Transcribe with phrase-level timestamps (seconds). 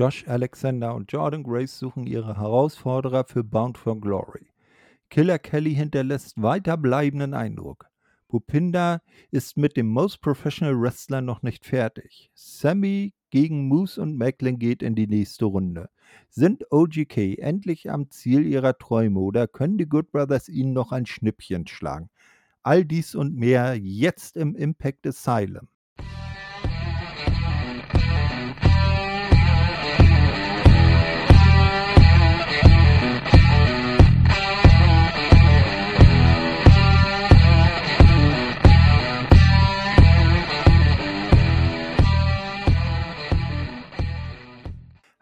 [0.00, 4.46] Josh Alexander und Jordan Grace suchen ihre Herausforderer für Bound for Glory.
[5.10, 7.86] Killer Kelly hinterlässt weiter bleibenden Eindruck.
[8.28, 12.30] Bhupinder ist mit dem Most Professional Wrestler noch nicht fertig.
[12.32, 15.90] Sammy gegen Moose und Macklin geht in die nächste Runde.
[16.30, 21.04] Sind OGK endlich am Ziel ihrer Träume oder können die Good Brothers ihnen noch ein
[21.04, 22.08] Schnippchen schlagen?
[22.62, 25.68] All dies und mehr jetzt im Impact Asylum.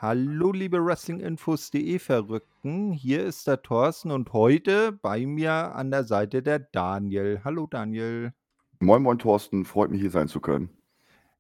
[0.01, 2.93] Hallo, liebe Wrestlinginfos.de Verrückten.
[2.93, 7.41] Hier ist der Thorsten und heute bei mir an der Seite der Daniel.
[7.43, 8.33] Hallo, Daniel.
[8.79, 9.65] Moin, moin, Thorsten.
[9.65, 10.69] Freut mich, hier sein zu können.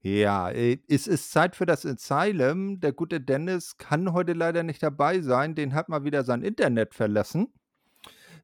[0.00, 2.80] Ja, äh, es ist Zeit für das Asylum.
[2.80, 5.54] Der gute Dennis kann heute leider nicht dabei sein.
[5.54, 7.52] Den hat mal wieder sein Internet verlassen.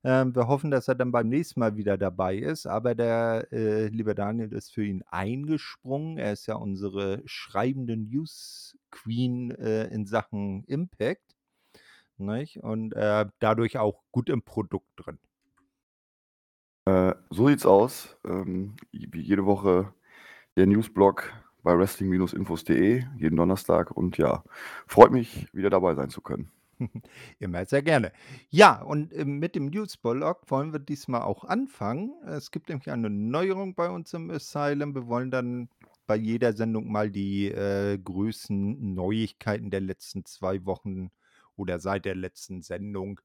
[0.05, 2.67] Ähm, wir hoffen, dass er dann beim nächsten Mal wieder dabei ist.
[2.67, 6.19] Aber der äh, liebe Daniel ist für ihn eingesprungen.
[6.19, 11.37] Er ist ja unsere schreibende News Queen äh, in Sachen Impact.
[12.17, 12.63] Nicht?
[12.63, 15.19] Und äh, dadurch auch gut im Produkt drin.
[16.87, 18.17] Äh, so sieht's aus.
[18.25, 19.93] Ähm, wie jede Woche
[20.57, 21.33] der Newsblog
[21.65, 23.91] bei wrestling-infos.de, jeden Donnerstag.
[23.91, 24.45] Und ja,
[24.87, 26.51] freut mich, wieder dabei sein zu können.
[27.41, 28.13] Immer sehr gerne.
[28.51, 32.13] Ja, und äh, mit dem Newsblog wollen wir diesmal auch anfangen.
[32.27, 34.95] Es gibt nämlich eine Neuerung bei uns im Asylum.
[34.95, 35.69] Wir wollen dann
[36.07, 41.11] bei jeder Sendung mal die äh, größten Neuigkeiten der letzten zwei Wochen
[41.57, 43.21] oder seit der letzten Sendung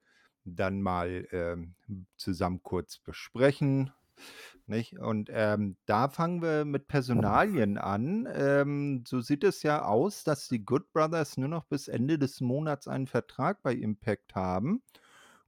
[0.45, 1.75] dann mal ähm,
[2.17, 3.91] zusammen kurz besprechen.
[4.67, 4.99] Nicht?
[4.99, 8.27] Und ähm, da fangen wir mit Personalien an.
[8.31, 12.41] Ähm, so sieht es ja aus, dass die Good Brothers nur noch bis Ende des
[12.41, 14.83] Monats einen Vertrag bei Impact haben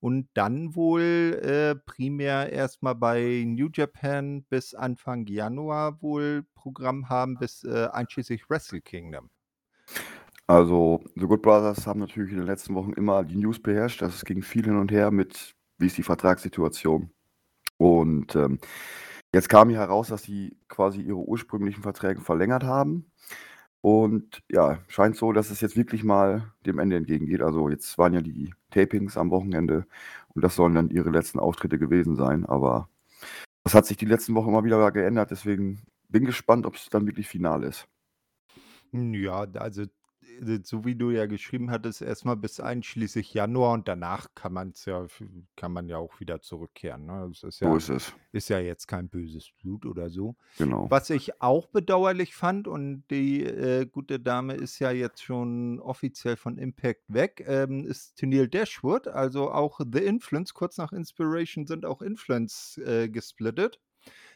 [0.01, 7.37] und dann wohl äh, primär erstmal bei New Japan bis Anfang Januar wohl Programm haben,
[7.37, 9.29] bis äh, einschließlich Wrestle Kingdom.
[10.47, 14.01] Also, The Good Brothers haben natürlich in den letzten Wochen immer die News beherrscht.
[14.01, 17.11] Das ging viel hin und her mit, wie ist die Vertragssituation.
[17.77, 18.59] Und ähm,
[19.33, 23.11] jetzt kam hier heraus, dass sie quasi ihre ursprünglichen Verträge verlängert haben.
[23.81, 27.41] Und ja, scheint so, dass es jetzt wirklich mal dem Ende entgegengeht.
[27.41, 29.85] Also jetzt waren ja die Tapings am Wochenende
[30.35, 32.45] und das sollen dann ihre letzten Auftritte gewesen sein.
[32.45, 32.89] Aber
[33.63, 35.31] das hat sich die letzten Wochen immer wieder geändert.
[35.31, 37.87] Deswegen bin gespannt, ob es dann wirklich final ist.
[38.91, 39.85] Ja, also
[40.63, 45.05] so wie du ja geschrieben hattest, erstmal bis einschließlich Januar und danach kann man's ja
[45.55, 47.27] kann man ja auch wieder zurückkehren, ne?
[47.29, 48.13] Das ist So ist es.
[48.31, 50.35] ist ja jetzt kein böses Blut oder so.
[50.57, 50.89] Genau.
[50.89, 56.37] Was ich auch bedauerlich fand und die, äh, gute Dame ist ja jetzt schon offiziell
[56.37, 61.85] von Impact weg, ähm, ist Tennille Dashwood, also auch The Influence, kurz nach Inspiration sind
[61.85, 63.79] auch Influence, äh, gesplittet.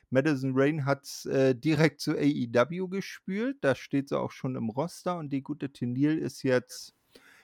[0.09, 3.57] Madison Rain hat äh, direkt zu AEW gespült.
[3.61, 6.93] Da steht sie auch schon im Roster und die gute Tenil ist jetzt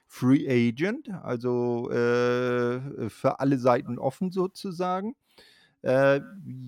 [0.08, 5.16] Free Agent, also äh, für alle Seiten offen sozusagen.
[5.84, 6.20] Äh,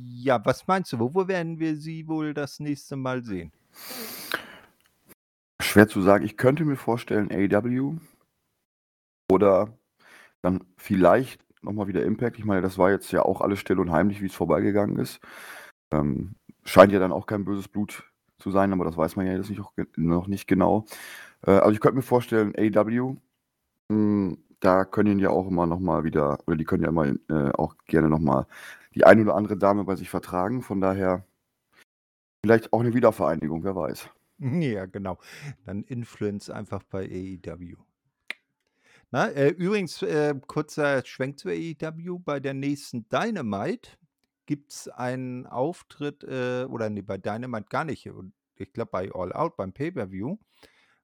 [0.06, 1.00] ja, was meinst du?
[1.00, 3.52] Wo, wo werden wir sie wohl das nächste Mal sehen?
[5.62, 6.26] Schwer zu sagen.
[6.26, 7.98] Ich könnte mir vorstellen, AEW
[9.30, 9.78] oder
[10.42, 12.38] dann vielleicht nochmal wieder Impact.
[12.38, 15.20] Ich meine, das war jetzt ja auch alles still und heimlich, wie es vorbeigegangen ist.
[15.94, 18.04] Ähm, scheint ja dann auch kein böses Blut
[18.40, 19.62] zu sein, aber das weiß man ja jetzt nicht,
[19.98, 20.86] noch nicht genau.
[21.46, 23.16] Äh, also ich könnte mir vorstellen, AW,
[23.92, 27.52] hm, da können ja auch immer noch mal wieder, oder die können ja immer äh,
[27.54, 28.48] auch gerne noch mal
[28.96, 30.62] die eine oder andere Dame bei sich vertragen.
[30.62, 31.26] Von daher
[32.44, 34.10] vielleicht auch eine Wiedervereinigung, wer weiß.
[34.40, 35.20] Ja, genau.
[35.66, 37.78] Dann Influence einfach bei AEW.
[39.12, 43.92] Na, äh, übrigens, äh, kurzer Schwenk zu AEW bei der nächsten Dynamite
[44.46, 48.10] gibt es einen Auftritt, äh, oder nee, bei Dynamite gar nicht,
[48.56, 50.38] ich glaube bei All Out, beim Pay-Per-View,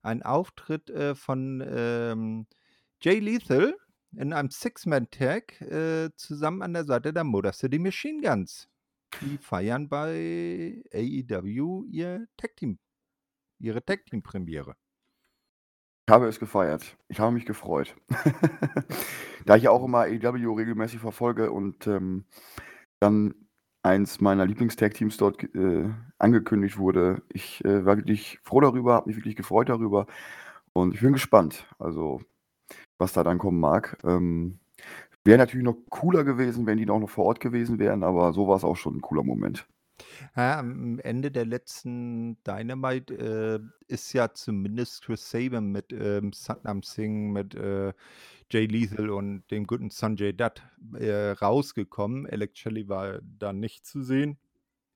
[0.02, 2.48] ein Auftritt äh, von ähm,
[3.02, 3.76] Jay Lethal
[4.16, 8.70] in einem Six-Man-Tag äh, zusammen an der Seite der Motor City Machine Guns.
[9.22, 12.80] Die feiern bei AEW ihr Tag-Team,
[13.60, 14.76] ihre Tag-Team-Premiere.
[16.08, 16.98] Ich habe es gefeiert.
[17.08, 17.96] Ich habe mich gefreut.
[19.46, 22.26] da ich ja auch immer AEW regelmäßig verfolge und ähm,
[23.00, 23.34] dann
[23.84, 27.22] eins meiner Lieblings-Tag-Teams dort äh, angekündigt wurde.
[27.32, 30.06] Ich äh, war wirklich froh darüber, habe mich wirklich gefreut darüber
[30.74, 32.22] und ich bin gespannt, also
[32.98, 33.98] was da dann kommen mag.
[34.04, 34.60] Ähm,
[35.26, 38.48] Wäre natürlich noch cooler gewesen, wenn die auch noch vor Ort gewesen wären, aber so
[38.48, 39.68] war es auch schon ein cooler Moment.
[40.36, 46.84] Ja, am Ende der letzten Dynamite, äh, ist ja zumindest Chris Sabin mit, ähm, Satnam
[46.84, 47.94] Singh, mit, äh,
[48.52, 50.64] Jay Lethal und dem guten Sanjay Dutt,
[50.96, 52.28] äh, rausgekommen.
[52.28, 54.40] Alex Shelley war da nicht zu sehen.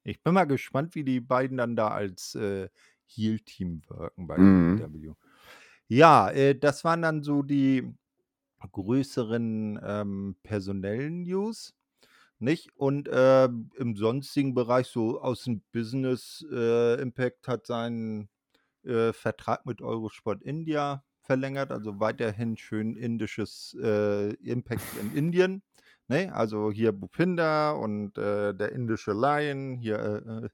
[0.03, 2.69] Ich bin mal gespannt, wie die beiden dann da als, äh,
[3.07, 4.77] Heel-Team wirken bei Mhm.
[4.77, 5.15] AEW.
[5.89, 7.93] Ja, äh, das waren dann so die
[8.71, 11.75] größeren, ähm, personellen News,
[12.39, 12.75] nicht?
[12.77, 18.29] Und, ähm, im sonstigen Bereich, so aus dem Business, äh, Impact hat seinen,
[18.83, 25.63] äh, Vertrag mit Eurosport India verlängert, also weiterhin schön indisches, äh, Impact in Indien,
[26.07, 26.33] ne?
[26.33, 30.49] Also hier Bhupinder und, äh, der indische Lion, hier, äh, äh,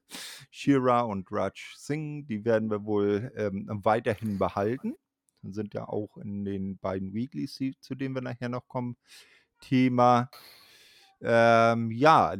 [0.50, 4.94] Shearer und Raj Singh, die werden wir wohl, ähm, weiterhin behalten.
[5.42, 8.96] Sind ja auch in den beiden Weeklies, zu denen wir nachher noch kommen,
[9.60, 10.30] Thema.
[11.22, 12.36] Ähm, ja,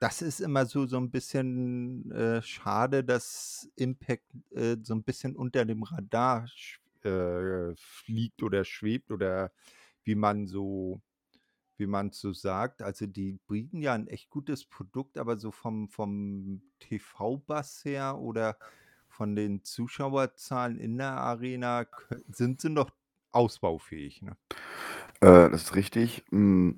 [0.00, 5.36] das ist immer so so 'n bisschen, äh, schade, dass Impact, äh, so 'n bisschen
[5.36, 6.46] unter dem Radar
[7.06, 9.52] äh, fliegt oder schwebt oder
[10.04, 11.00] wie man so
[11.78, 12.82] wie man's so sagt.
[12.82, 18.58] Also, die bieten ja 'n echt gutes Produkt, aber so vom vom TV-Bass her oder
[19.08, 21.86] von den Zuschauerzahlen in der Arena
[22.28, 22.90] sind sie noch
[23.32, 24.36] ausbaufähig, ne?
[25.20, 26.24] Äh, das ist richtig.
[26.30, 26.76] Hm,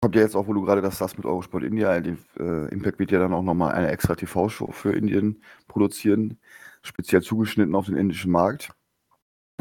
[0.00, 2.98] kommt ja jetzt auch, wo du grade das sagst mit Eurosport India, die äh, Impact
[2.98, 6.38] wird ja dann auch noch mal eine extra TV-Show für Indien produzieren,
[6.82, 8.72] speziell zugeschnitten auf den indischen Markt.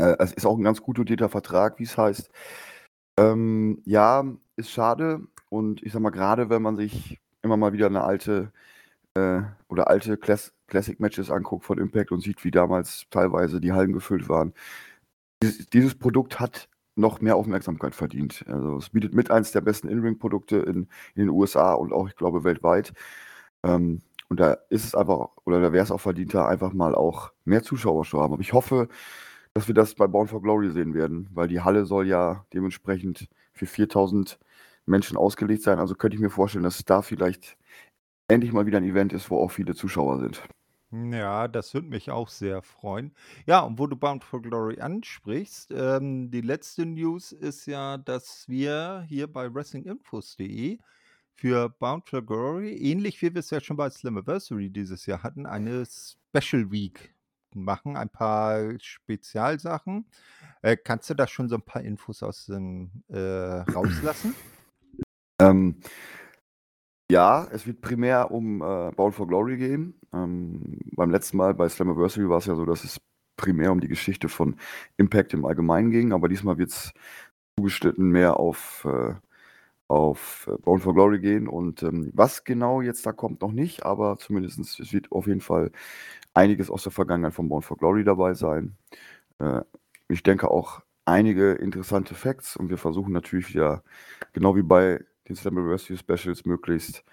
[0.02, 2.30] Äh, es ist auch 'n ganz gut dotierter Vertrag, wie's heißt.
[3.20, 4.26] Ähm, ja,
[4.58, 8.52] ist schade und ich sage mal, grade wenn man sich immer mal wieder 'ne alte,
[9.16, 13.94] äh oder alte Class Classic-Matches anguckt von Impact und sieht, wie damals teilweise die Hallen
[13.94, 14.54] gefüllt waren.
[15.44, 18.46] Dieses dieses Produkt hat noch mehr Aufmerksamkeit verdient.
[18.50, 20.84] Also, es bietet mit eins der besten In-Ring-Produkte in
[21.16, 22.94] in den USA und auch, ich glaube, weltweit.
[23.66, 27.64] Ähm, und da ist es einfach oder da wär's auch verdienter, einfach mal auch mehr
[27.64, 28.34] Zuschauer zu haben.
[28.34, 28.90] Aber ich hoffe,
[29.54, 33.28] dass wir das bei Bound for Glory sehen werden, weil die Halle soll ja dementsprechend
[33.54, 34.40] für 4.000
[34.86, 35.80] Menschen ausgelegt sein.
[35.80, 37.58] Also, könnte ich mir vorstellen, dass es da vielleicht
[38.30, 40.44] endlich mal wieder 'n Event ist, wo auch viele Zuschauer sind.
[40.94, 43.16] Ja, das würde mich auch sehr freuen.
[43.46, 48.50] Ja, und wo du Bound for Glory ansprichst, ähm, die letzte News ist ja, dass
[48.50, 50.80] wir hier bei Wrestlinginfos.de
[51.34, 55.86] für Bound for Glory, ähnlich wie wir's ja schon bei Slammiversary dieses Jahr hatten, eine
[55.86, 57.16] Special Week
[57.56, 60.06] machen, ein paar Spezialsachen.
[60.62, 64.36] Äh, kannst du da schon so 'n paar Infos aus dem äh, rauslassen?
[65.42, 65.82] Ähm
[67.12, 70.00] ja, es wird primär um, äh, Bound for Glory gehen.
[70.14, 73.02] Ähm, beim letzten Mal bei Slammiversary war's ja so, dass es
[73.36, 74.56] primär um die Geschichte von
[74.98, 76.94] Impact im Allgemeinen ging, aber diesmal wird's
[77.58, 79.16] zugeschnitten mehr auf, äh
[79.92, 84.18] auf Bound for Glory gehen und, ähm, was genau jetzt da kommt, noch nicht, aber
[84.18, 85.72] zumindestens es wird auf jeden Fall
[86.34, 88.78] einiges aus der Vergangenheit von Bound for Glory dabei sein.
[89.40, 89.62] Äh,
[90.10, 93.84] ich denke auch einige interessante Facts und wir versuchen natürlich wieder,
[94.34, 97.04] genau wie bei den Slammiversary Specials, möglichst,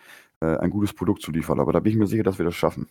[0.41, 1.61] äh, ein gutes Produkt zu liefern.
[1.61, 2.89] Aber da bin ich mir sicher, dass wir das schaffen.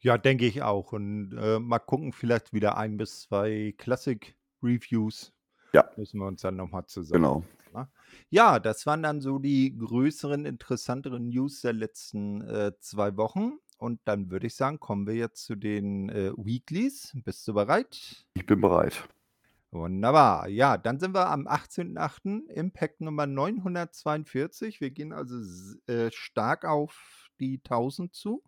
[0.00, 5.32] Ja, denke ich auch und, äh, mal gucken, vielleicht wieder 1 bis 2 Classic-Reviews
[5.72, 5.84] Ja.
[5.96, 7.44] müssen wir uns dann noch mal Genau.
[7.74, 7.88] Ne?
[8.30, 14.00] Ja, das waren dann so die größeren, interessanteren News der letzten, äh, 2 Wochen und
[14.06, 17.12] dann würde ich sagen, kommen wir jetzt zu den, äh, Weeklies.
[17.24, 18.24] Bist du bereit?
[18.34, 19.08] Ich bin bereit.
[19.72, 20.48] Wunderbar.
[20.48, 24.80] Ja, dann sind wir am 18.8., Impact Nummer 942.
[24.80, 25.34] Wir gehen also
[25.86, 28.44] äh, stark auf die 1.000 zu,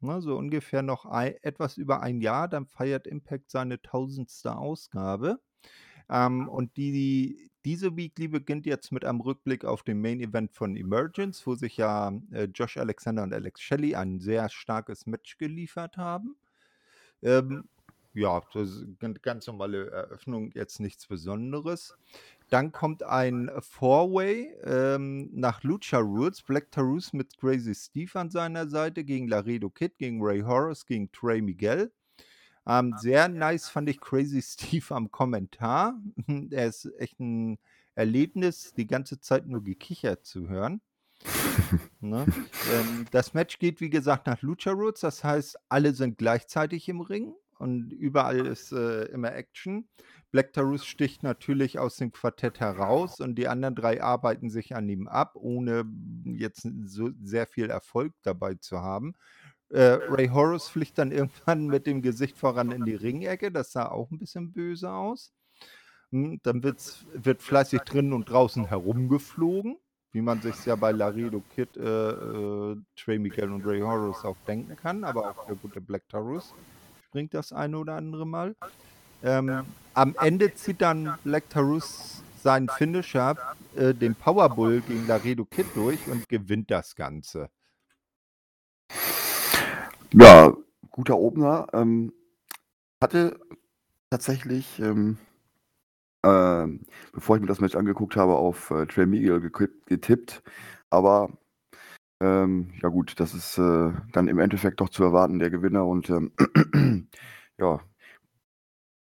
[0.00, 4.48] ne, so ungefähr noch ei etwas über 1 Jahr, dann feiert Impact seine 1.000.
[4.48, 5.40] Ausgabe.
[6.08, 10.76] Ähm, und die diese Weekly beginnt jetzt mit einem Rückblick auf den Main Event von
[10.76, 15.96] Emergence, wo sich ja, äh, Josh Alexander und Alex Shelley ein sehr starkes Match geliefert
[15.98, 16.36] haben.
[17.22, 17.64] Ähm,
[18.14, 21.94] ja, das ist gan ganz normale Eröffnung, jetzt nichts Besonderes.
[22.48, 26.42] Dann kommt ein Four-Way, ähm, nach Lucha Rules.
[26.42, 31.12] Black Taurus mit Crazy Steve an seiner Seite gegen Laredo Kid, gegen Rey Horus, gegen
[31.12, 31.92] Trey Miguel.
[32.68, 36.00] Ähm, sehr nice fand ich Crazy Steve am Kommentar.
[36.52, 37.58] Er ist echt 'n
[37.94, 40.80] Erlebnis, die ganze Zeit nur Gekicher zu hören.
[42.00, 42.28] Ne?
[42.64, 47.00] Ähm, das Match geht, wie gesagt, nach Lucha Rules, das heißt, alle sind gleichzeitig im
[47.00, 49.88] Ring und überall ist, äh, immer Action.
[50.30, 54.88] Black Taurus sticht natürlich aus dem Quartett heraus und die anderen 3 arbeiten sich an
[54.88, 55.84] ihm ab, ohne
[56.24, 59.14] jetzt so sehr viel Erfolg dabei zu haben.
[59.70, 63.88] Äh, Rey Horus fliegt dann irgendwann mit dem Gesicht voran in die Ringecke, das sah
[63.90, 65.32] auch 'n bisschen böse aus.
[66.12, 69.78] Hm, dann wird's wird fleißig drinnen und draußen herumgeflogen.
[70.12, 74.40] wie man sich ja bei Laredo Kid, äh, äh, Trey Miguel und Ray Horus auch
[74.46, 76.56] denken kann, aber auch der gute Black Taurus
[76.96, 78.56] springt das eine oder andere Mal.
[79.22, 83.38] Ähm, am Ende zieht dann Black Taurus seinen Finisher,
[83.74, 87.50] äh, den Powerbull gegen Laredo Kid durch und gewinnt das Ganze.
[90.12, 90.54] Ja,
[90.90, 91.66] guter Opener.
[91.72, 92.12] Ähm,
[93.02, 93.38] hatte
[94.10, 95.18] tatsächlich, ähm,
[96.22, 96.66] äh,
[97.12, 99.40] bevor ich mir das Match angeguckt habe, auf äh, Trey Miguel
[99.86, 100.42] getippt.
[100.90, 101.30] Aber
[102.20, 105.86] ähm, ja gut, das ist äh, dann im Endeffekt doch zu erwarten, der Gewinner.
[105.86, 106.32] Und ähm,
[107.58, 107.80] ja,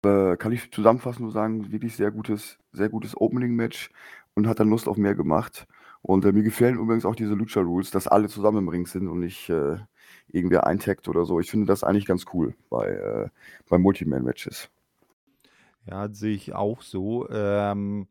[0.04, 3.90] äh, kann ich zusammenfassend nur sagen, wirklich sehr gutes, sehr gutes Opening-Match
[4.34, 5.66] und hat dann Lust auf mehr gemacht.
[6.02, 9.08] Und äh, mir gefallen übrigens auch diese Lucha Rules, dass alle zusammen im Ring sind
[9.08, 9.78] und nicht äh,
[10.32, 11.40] irgendwer eintaggt oder so.
[11.40, 13.28] Ich finde das eigentlich ganz cool bei, äh,
[13.68, 14.70] bei Multiman-Matches.
[15.86, 17.28] Ja, sehe ich auch so.
[17.30, 18.08] Ähm,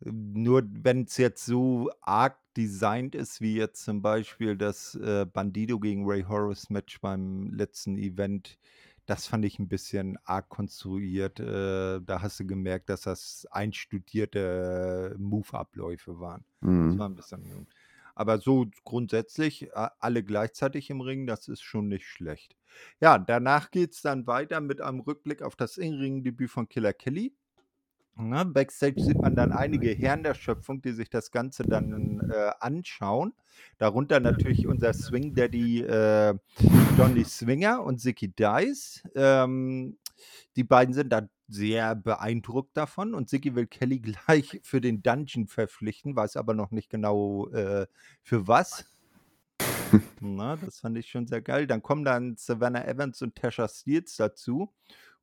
[0.00, 5.78] nur wenn es jetzt so arg designt ist, wie jetzt zum Beispiel das äh, Bandido
[5.80, 8.58] gegen Ray Horus Match beim letzten Event,
[9.06, 11.40] das fand ich ein bisschen arg konstruiert.
[11.40, 16.44] Äh, da hast du gemerkt, dass das einstudierte Move-Abläufe waren.
[16.86, 16.98] Das Mhm.
[16.98, 17.66] war ein bisschen.
[18.14, 22.56] Aber so grundsätzlich alle gleichzeitig im Ring, das ist schon nicht schlecht.
[23.00, 27.34] Ja, danach geht es dann weiter mit einem Rückblick auf das In-Ring-Debüt von Killer Kelly.
[28.16, 32.52] Ne, Backstage sieht man dann einige Herren der Schöpfung, die sich das Ganze dann äh,
[32.60, 33.32] anschauen.
[33.78, 36.34] Darunter natürlich unser Swing Daddy äh,
[36.96, 39.02] Johnny Swinger und Zicky Dice.
[39.16, 39.96] Ähm,
[40.56, 45.46] die beiden sind da sehr beeindruckt davon und Zicky will Kelly gleich für den Dungeon
[45.46, 47.86] verpflichten, weiß aber noch nicht genau äh,
[48.22, 48.84] für was.
[50.20, 51.66] Na, das fand ich schon sehr geil.
[51.66, 54.72] Dann kommen dann Savannah Evans und Tasha Steels dazu.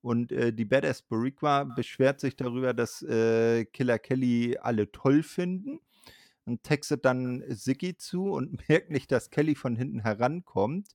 [0.02, 5.80] Und äh, die Badass Boricua beschwert sich darüber, dass äh, Killer Kelly alle toll finden
[6.46, 10.90] und textet dann Ziggy zu und merkt nicht, dass Kelly von hinten herankommt.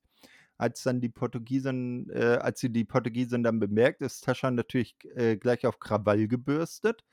[0.59, 5.37] Als dann die Portugiesin, äh, als sie die Portugiesin dann bemerkt, ist Tascha natürlich äh,
[5.37, 7.05] gleich auf Krawall gebürstet.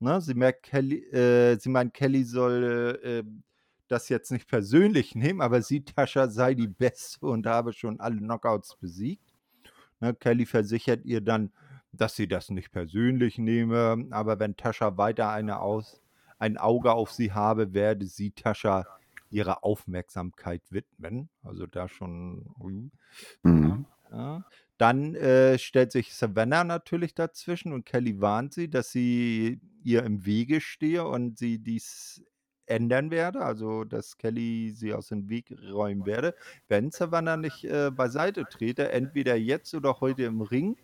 [0.00, 0.20] Ne?
[0.20, 3.22] Sie merkt, Kelly, äh, sie meint, Kelly soll äh,
[3.88, 8.18] das jetzt nicht persönlich nehmen, aber sie, Tascha, sei die Beste und habe schon alle
[8.18, 9.32] Knockouts besiegt.
[10.00, 11.52] Ne, Kelly versichert ihr dann,
[11.92, 16.00] dass sie das nicht persönlich nehme, aber wenn Tascha weiter eine aus,
[16.38, 18.84] ein Auge auf sie habe, werde sie Tascha
[19.34, 21.28] ihre Aufmerksamkeit widmen.
[21.42, 22.46] Also da schon.
[23.42, 23.86] Mhm.
[24.10, 24.44] ja.
[24.78, 30.24] Dann äh, stellt sich Savannah natürlich dazwischen und Kelly warnt sie, dass sie ihr im
[30.24, 32.24] Wege stehe und sie dies
[32.66, 36.34] ändern werde, also dass Kelly sie aus dem Weg räumen werde,
[36.68, 40.76] wenn Savannah nicht äh, beiseite trete, entweder jetzt oder heute im Ring.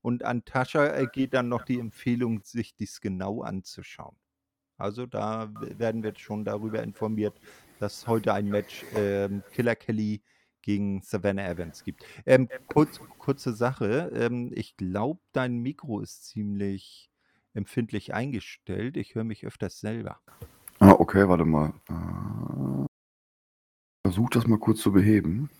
[0.00, 4.16] Und an Tascha äh, geht dann noch die Empfehlung, sich dies genau anzuschauen.
[4.76, 7.40] Also da werden wir schon darüber informiert,
[7.80, 10.22] dass heute ein Match ähm, Killer Kelly
[10.62, 12.04] gegen Savannah Evans gibt.
[12.24, 14.10] Ähm, kurz, kurze Sache.
[14.14, 17.10] Ähm, ich glaube, dein Mikro ist ziemlich
[17.52, 18.96] empfindlich eingestellt.
[18.96, 20.20] Ich höre mich öfters selber.
[20.78, 21.72] Ah, okay, warte mal.
[21.88, 22.86] Äh,
[24.06, 25.50] versuch das mal kurz zu beheben.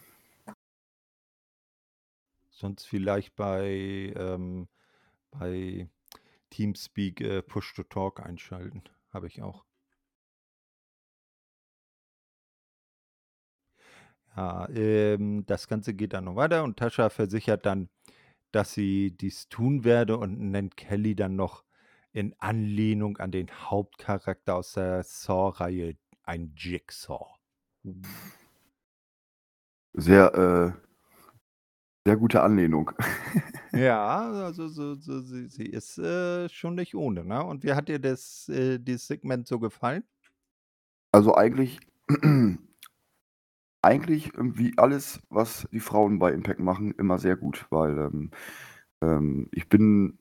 [2.50, 4.68] Sonst vielleicht bei, ähm,
[5.30, 5.88] bei
[6.50, 8.82] Teamspeak äh, Push to Talk einschalten.
[9.12, 9.64] Habe ich auch.
[14.36, 17.88] Ja, ähm, das Ganze geht dann noch weiter und Tascha versichert dann,
[18.52, 21.64] dass sie dies tun werde und nennt Kelly dann noch
[22.12, 27.26] in Anlehnung an den Hauptcharakter aus der Saw-Reihe ein Jigsaw.
[29.92, 30.72] Sehr, äh,
[32.06, 32.90] sehr gute Anlehnung.
[33.72, 37.42] Ja, also so, so, sie, sie ist äh, schon nicht ohne, ne?
[37.42, 40.04] Und wie hat dir das, äh, dieses Segment so gefallen?
[41.10, 41.80] Also eigentlich,
[43.84, 48.30] eigentlich irgendwie alles, was die Frauen bei Impact machen, immer sehr gut, weil ähm,
[49.02, 50.18] ähm, ich bin,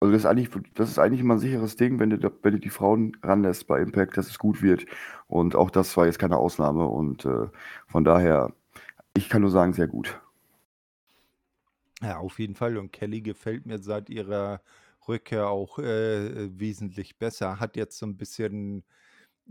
[0.00, 2.60] also das ist eigentlich, das ist eigentlich immer ein sicheres Ding, wenn du, wenn du
[2.60, 4.86] die Frauen ranlässt bei Impact, dass es gut wird.
[5.26, 7.48] Und auch das war jetzt keine Ausnahme und äh,
[7.86, 8.52] von daher,
[9.16, 10.20] ich kann nur sagen, sehr gut.
[12.02, 12.76] Ja, auf jeden Fall.
[12.76, 14.60] Und Kelly gefällt mir seit ihrer
[15.08, 17.58] Rückkehr auch äh, wesentlich besser.
[17.58, 18.84] Hat jetzt so ein bisschen,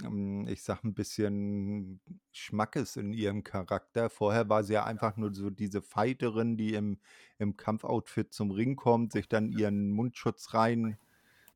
[0.03, 1.99] ähm, ich sag ein bisschen
[2.31, 4.09] Schmackes in ihrem Charakter.
[4.09, 6.99] Vorher war sie ja einfach nur so diese Fighterin, die im,
[7.39, 10.97] im Kampfoutfit zum Ring kommt, sich dann ihren Mundschutz rein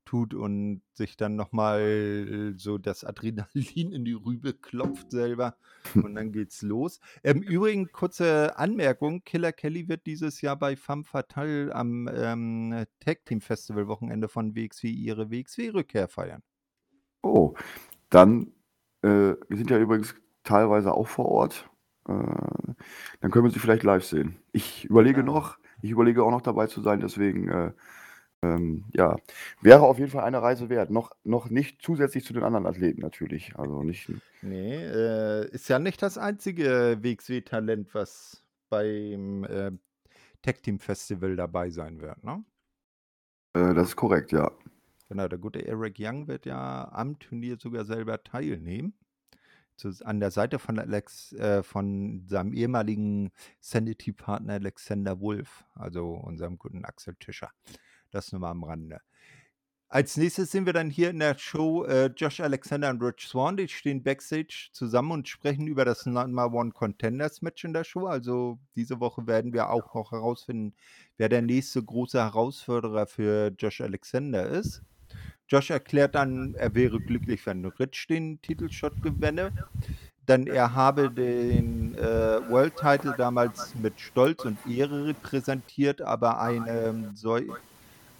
[0.05, 5.55] tut und sich dann nochmal so das Adrenalin in die Rübe klopft selber
[5.95, 6.99] und dann geht's los.
[7.23, 13.25] Im Übrigen, kurze Anmerkung, Killer Kelly wird dieses Jahr bei Femme Fatale am ähm, Tag
[13.25, 16.41] Team Festival Wochenende von WXW ihre WXW-Rückkehr feiern.
[17.23, 17.53] Oh,
[18.11, 18.53] dann
[19.03, 21.69] Äh, wir sind ja übrigens teilweise auch vor Ort.
[22.07, 22.13] Äh,
[23.21, 24.37] dann können wir sie vielleicht live sehen.
[24.51, 25.23] Ich überlege Ah.
[25.23, 27.73] noch, ich überlege auch noch dabei zu sein, deswegen, äh,
[28.43, 29.17] ähm, ja,
[29.61, 30.91] wäre auf jeden Fall eine Reise wert.
[30.91, 33.55] Noch, noch nicht zusätzlich zu den anderen Athleten natürlich.
[33.57, 34.11] Also nicht.
[34.41, 39.71] Nee, äh, ist ja nicht das einzige WXW-Talent, was beim äh,
[40.41, 42.43] Tag Team Festival dabei sein wird, ne?
[43.53, 44.51] Äh, das ist korrekt, ja.
[45.11, 48.93] Genau, der gute Eric Young wird ja am Turnier sogar selber teilnehmen.
[49.75, 56.57] Zu, an der Seite von Alex, äh, von seinem ehemaligen Sanity-Partner Alexander Wolf, also unserem
[56.57, 57.51] guten Axel Tischer.
[58.11, 59.01] Das nur mal am Rande.
[59.89, 63.57] Als nächstes sehen wir dann hier in der Show äh, Josh Alexander und Rich Swan.
[63.57, 68.07] Die stehen backstage zusammen und sprechen über das Number One Contenders Match in der Show.
[68.07, 70.73] Also diese Woche werden wir auch noch herausfinden,
[71.17, 74.85] wer der nächste große Herausforderer für Josh Alexander ist.
[75.51, 79.51] Josh erklärt dann, er wäre glücklich, wenn Rich den Titelshot gewinne.
[80.25, 87.11] Denn er habe den äh, World Title damals mit Stolz und Ehre repräsentiert, aber eine,
[87.15, 87.37] so,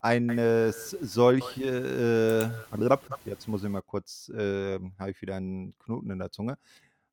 [0.02, 6.20] eine solche, äh, jetzt muss ich mal kurz, äh, habe ich wieder einen Knoten in
[6.20, 6.58] der Zunge.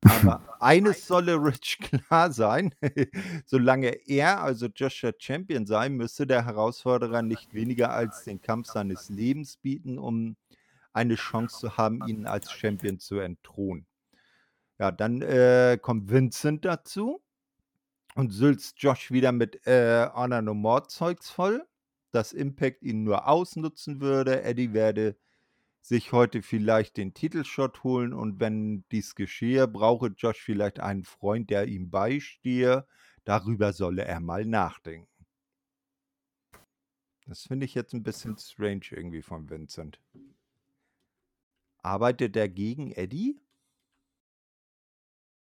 [0.01, 2.73] Aber eines solle Rich klar sein,
[3.45, 9.09] solange er, also Joshua Champion sein, müsste der Herausforderer nicht weniger als den Kampf seines
[9.09, 10.35] Lebens bieten, um
[10.93, 13.85] eine Chance zu haben, ihn als Champion zu entthronen.
[14.79, 17.21] Ja, dann äh, kommt Vincent dazu
[18.15, 21.67] und sülzt Josh wieder mit äh, Honor No More Zeugs voll,
[22.11, 24.41] dass Impact ihn nur ausnutzen würde.
[24.43, 25.17] Eddie werde
[25.81, 31.49] sich heute vielleicht den Titelshot holen und wenn dies geschehe, brauche Josh vielleicht einen Freund,
[31.49, 32.87] der ihm beistehe.
[33.23, 35.07] Darüber solle er mal nachdenken.
[37.25, 40.01] Das finde ich jetzt ein bisschen strange irgendwie von Vincent.
[41.83, 43.39] Arbeitet er gegen Eddie?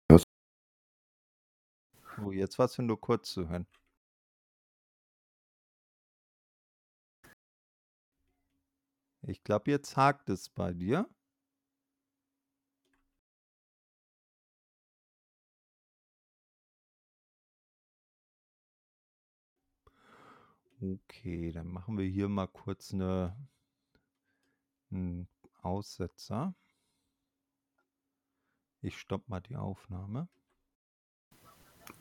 [0.08, 0.24] Was?
[2.18, 3.66] Oh, jetzt warst du nur kurz zu hören.
[9.22, 11.08] Ich glaube, jetzt hakt es bei dir.
[20.82, 23.36] Okay, dann machen wir hier mal kurz eine,
[24.90, 25.28] einen
[25.62, 26.54] Aussetzer.
[28.80, 30.28] Ich stopp mal die Aufnahme.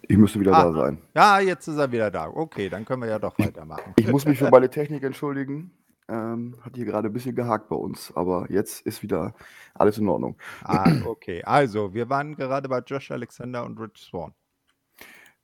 [0.04, 0.64] Ich müsste wieder Ah.
[0.64, 1.02] da sein.
[1.14, 2.30] Ja, jetzt ist er wieder da.
[2.30, 3.94] Okay, dann können wir ja doch weitermachen.
[3.98, 5.72] Ich muss mich für meine Technik entschuldigen.
[6.10, 9.36] Ähm, hat hier gerade ein bisschen gehakt bei uns, aber jetzt ist wieder
[9.76, 10.38] alles in Ordnung.
[10.64, 11.44] Ah, okay.
[11.44, 14.34] Also, wir waren gerade bei Josh Alexander und Rich Swan.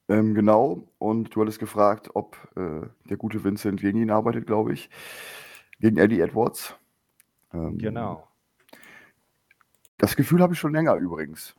[0.08, 4.73] Ähm, genau, und du hattest gefragt, ob äh, der gute Vincent gegen ihn arbeitet, glaube
[4.73, 4.89] ich.
[5.80, 6.75] Gegen Eddie Edwards.
[7.54, 8.28] Ähm, Genau.
[9.97, 11.56] Das Gefühl habe ich schon länger übrigens.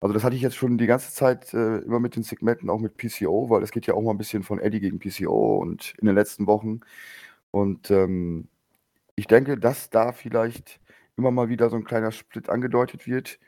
[0.00, 2.80] Also das hatte ich jetzt schon die ganze Zeit äh, immer mit den Segmenten, auch
[2.80, 5.94] mit PCO, weil es geht ja auch mal ein bisschen von Eddie gegen PCO und
[5.98, 6.80] in den letzten Wochen.
[7.50, 8.48] Und ähm,
[9.16, 10.80] ich denke, dass da vielleicht
[11.16, 13.38] immer mal wieder so ein kleiner Split angedeutet wird.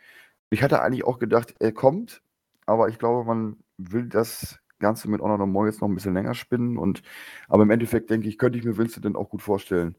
[0.50, 2.22] Ich hatte eigentlich auch gedacht, er kommt,
[2.66, 6.14] aber ich glaube, man will das Ganze mit Honor No More jetzt noch ein bisschen
[6.14, 6.78] länger spinnen.
[6.78, 7.02] Und
[7.48, 9.96] aber im Endeffekt denke ich, könnte ich mir Vincent dann auch gut vorstellen,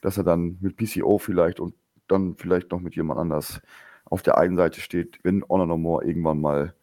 [0.00, 1.74] dass er dann mit PCO vielleicht und
[2.06, 3.60] dann vielleicht noch mit jemand anders
[4.04, 6.74] auf der einen Seite steht, wenn Honor No More irgendwann mal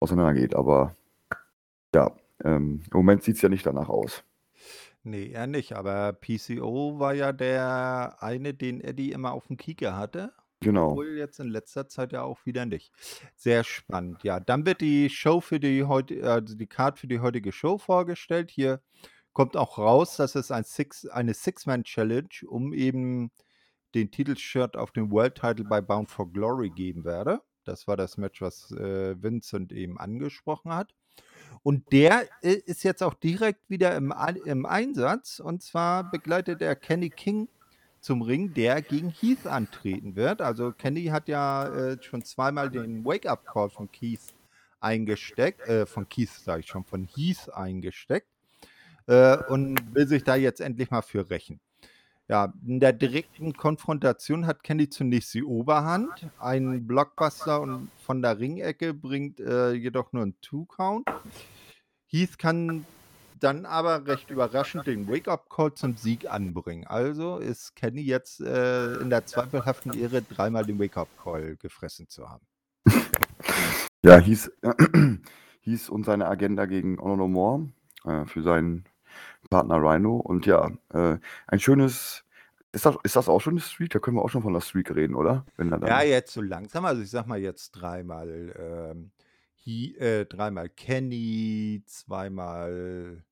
[0.00, 0.54] auseinandergeht.
[0.54, 0.94] Aber
[1.94, 2.12] ja,
[2.44, 4.24] ähm, im Moment sieht es ja nicht danach aus.
[5.02, 9.96] Nee, er nicht, aber PCO war ja der eine, den Eddie immer auf dem Kieker
[9.96, 10.32] hatte.
[10.60, 10.90] Genau.
[10.90, 12.92] Obwohl jetzt in letzter Zeit ja auch wieder nicht.
[13.34, 14.22] Sehr spannend.
[14.24, 17.78] Ja, dann wird die Show für die heute, also die Card für die heutige Show
[17.78, 18.50] vorgestellt.
[18.50, 18.82] Hier
[19.32, 23.30] kommt auch raus, dass es ein Six, eine Six-Man-Challenge um eben
[23.94, 27.40] den Titelshirt auf dem World Title bei Bound for Glory geben werde.
[27.64, 30.94] Das war das Match, was äh, Vincent eben angesprochen hat.
[31.62, 35.40] Und der äh, ist jetzt auch direkt wieder im, im Einsatz.
[35.40, 37.48] Und zwar begleitet er Kenny King
[38.00, 40.40] zum Ring, der gegen Heath antreten wird.
[40.40, 44.34] Also Kenny hat ja äh, schon zweimal den Wake-up-Call von Keith
[44.80, 48.28] eingesteckt, äh, von Keith sage ich schon, von Heath eingesteckt
[49.06, 51.60] äh, und will sich da jetzt endlich mal für rächen.
[52.30, 56.30] Ja, in der direkten Konfrontation hat Kenny zunächst die Oberhand.
[56.38, 61.08] Ein Blockbuster und von der Ringecke bringt äh, jedoch nur einen Two-Count.
[62.06, 62.86] Heath kann
[63.40, 66.86] dann aber recht überraschend den Wake-up-Call zum Sieg anbringen.
[66.86, 72.46] Also ist Kenny jetzt äh, in der zweifelhaften Ehre, dreimal den Wake-up-Call gefressen zu haben.
[74.04, 74.52] Ja, hieß,
[75.62, 77.68] hieß und seine Agenda gegen Honor No More
[78.04, 78.84] äh, für seinen
[79.48, 80.16] Partner Rhino.
[80.16, 82.24] Und ja, äh, ein schönes,
[82.72, 83.90] Ist das, ist das auch schon eine Streak?
[83.90, 85.44] Da können wir auch schon von der Streak reden, oder?
[85.56, 86.84] Wenn dann ja, jetzt so langsam.
[86.84, 89.10] Also ich sag mal jetzt dreimal, ähm,
[89.54, 93.24] he, äh, dreimal Kenny, zweimal,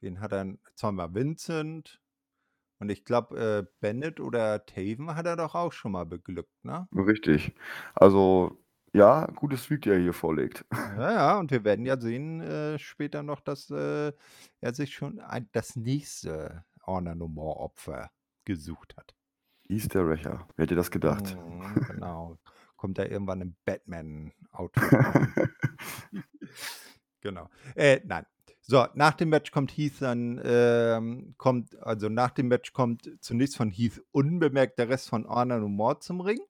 [0.00, 0.54] wen hat er?
[0.74, 2.00] Zweimal Vincent.
[2.78, 6.88] Und ich glaube, äh, Bennett oder Taven hat er doch auch schon mal beglückt, ne?
[6.94, 7.52] Richtig.
[7.94, 8.56] Also,
[8.92, 10.64] ja, gutes Streak, die er hier vorlegt.
[10.96, 14.12] Ja, ja, und wir werden ja sehen äh, später noch, dass äh,
[14.60, 18.10] er sich schon ein, das nächste Honor No More Opfer
[18.44, 19.14] gesucht hat.
[19.68, 20.46] Easter Rächer.
[20.56, 21.36] Wer hätte das gedacht?
[21.36, 22.38] Mhm, genau.
[22.76, 24.90] Kommt da irgendwann im Batman-Outfit.
[27.20, 27.48] genau.
[27.76, 28.26] Äh, nein.
[28.62, 33.56] So, nach dem Match kommt Heath dann, ähm, kommt, also nach dem Match kommt zunächst
[33.56, 36.40] von Heath unbemerkt der Rest von Honor No More zum Ring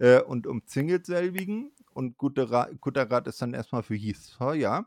[0.00, 1.70] äh, und umzingelt selbigen.
[1.92, 4.86] Und guter Rat ist dann erstmal für Heath Sawyer.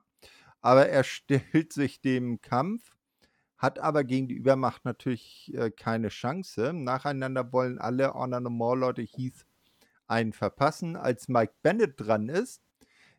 [0.62, 2.94] Aber er stellt sich dem Kampf
[3.64, 6.74] hat aber gegen die Übermacht natürlich äh, keine Chance.
[6.74, 9.46] Nacheinander wollen alle Honor No More Leute Heath
[10.06, 10.98] einen verpassen.
[10.98, 12.62] Als Mike Bennett dran ist,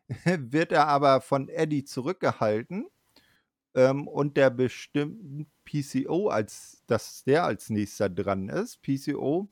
[0.23, 2.85] wird er aber von Eddie zurückgehalten
[3.75, 8.81] ähm, und der bestimmt PCO, als dass der als nächster dran ist.
[8.81, 9.49] PCO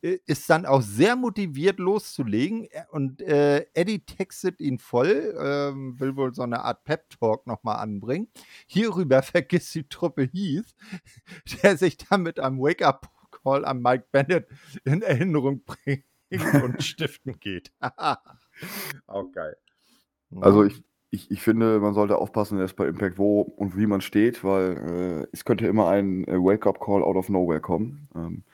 [0.00, 6.16] äh, ist dann auch sehr motiviert loszulegen und äh, Eddie textet ihn voll, ähm, will
[6.16, 8.28] wohl so eine Art Pep-Talk nochmal anbringen.
[8.66, 10.74] Hierüber vergisst die Truppe Heath,
[11.62, 14.48] der sich dann mit einem Wake-up-Call an Mike Bennett
[14.84, 16.04] in Erinnerung bringt
[16.64, 17.72] und stiften geht.
[19.06, 19.56] auch geil.
[20.40, 24.00] Also ich, ich, ich finde, man sollte aufpassen erst bei Impact, wo und wie man
[24.00, 28.08] steht, weil äh, es könnte immer ein äh, Wake-up-Call out of nowhere kommen.
[28.16, 28.44] Ähm,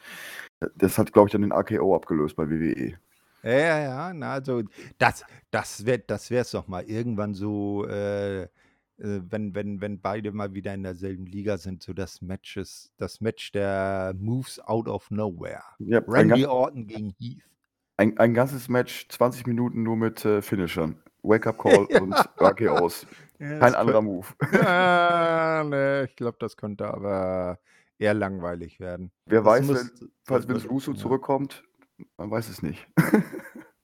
[0.75, 2.99] das hat, glaube ich, dann den AKO abgelöst bei WWE.
[3.45, 4.13] Ja, ja, ja.
[4.13, 4.63] Na, also
[4.99, 8.49] das, das wäre das wär's doch mal irgendwann so, äh, äh,
[8.99, 13.53] wenn, wenn, wenn beide mal wieder in derselben Liga sind, so das Matches, das Match
[13.53, 15.63] der Moves out of nowhere.
[15.79, 17.45] Ja, Randy Orton gegen Heath.
[17.97, 21.01] Ein, ein ganzes Match, 20 Minuten nur mit äh, Finishern.
[21.23, 23.07] Wake-up-Call und RKOs.
[23.39, 24.27] Ja, Kein anderer Move.
[24.53, 27.59] Ja, ne, ich glaube, das könnte aber
[27.99, 29.13] eher langweilig werden.
[29.27, 30.99] Wer das weiß, muss, wenn, falls Vince Russo ja.
[30.99, 31.65] zurückkommt,
[32.17, 32.87] man weiß es nicht.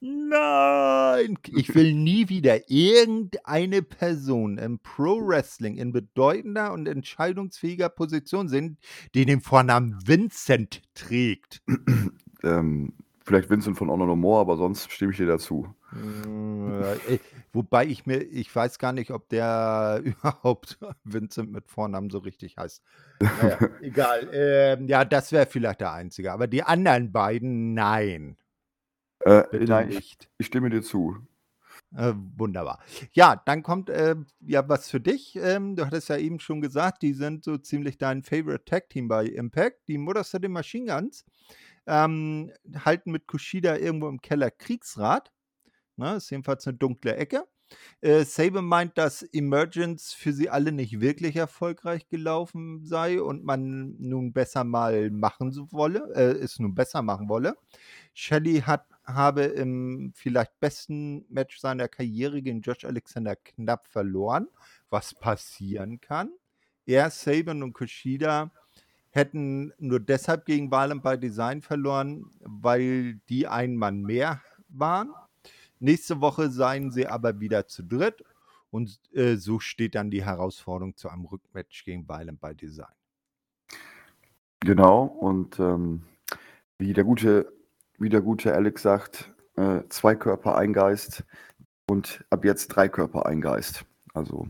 [0.07, 8.49] Nein, ich will nie wieder irgendeine Person im Pro Wrestling in bedeutender und entscheidungsfähiger Position
[8.49, 8.79] sehen,
[9.15, 11.63] die den Vornamen Vincent trägt.
[12.43, 12.93] ähm,
[13.25, 15.75] vielleicht Vincent von Honor No More, aber sonst stimme ich dir dazu.
[15.93, 17.19] Äh,
[17.53, 22.57] wobei ich mir, ich weiß gar nicht, ob der überhaupt Vincent mit Vornamen so richtig
[22.57, 22.83] heißt.
[23.21, 24.29] Naja, egal.
[24.33, 26.33] Ähm, ja, das wäre vielleicht der einzige.
[26.33, 28.37] Aber die anderen beiden, nein.
[29.21, 30.29] Äh, nein, nicht.
[30.37, 31.17] Ich, stimme dir zu.
[31.97, 32.81] Äh, wunderbar.
[33.13, 35.37] Ja, dann kommt äh, ja was für dich.
[35.37, 39.09] Ähm, du hattest ja eben schon gesagt, die sind so ziemlich dein Favorite Tag Team
[39.09, 39.89] bei Impact.
[39.89, 41.25] Die Motor City Machine Guns
[41.87, 42.53] ähm,
[42.85, 45.33] halten mit Kushida irgendwo im Keller Kriegsrat.
[45.97, 46.17] Ne?
[46.17, 47.45] Ist jedenfalls eine dunkle Ecke.
[48.01, 53.97] Äh, Sabe meint, dass Emergence für sie alle nicht wirklich erfolgreich gelaufen sei und man
[53.99, 57.57] nun besser mal machen wolle, äh, es nun besser machen wolle.
[58.13, 64.49] Shelley hat, habe im vielleicht besten Match seiner Karriere gegen Josh Alexander knapp verloren,
[64.91, 66.31] was passieren kann.
[66.87, 68.51] Er, Saban und Kushida
[69.15, 75.11] hätten nur deshalb gegen Violent by Design verloren, weil die ein Mann mehr waren
[75.85, 78.25] Nächste Woche seien sie aber wieder zu dritt
[78.71, 82.95] und äh, so steht dann die Herausforderung zu einem Rückmatch gegen Violent by Design.
[84.61, 86.05] Genau, und ähm,
[86.79, 87.53] wie, der gute,
[87.99, 91.25] wie der gute Alex sagt, äh, zwei Körper, ein Geist
[91.87, 93.85] und ab jetzt drei Körper, ein Geist.
[94.15, 94.49] Also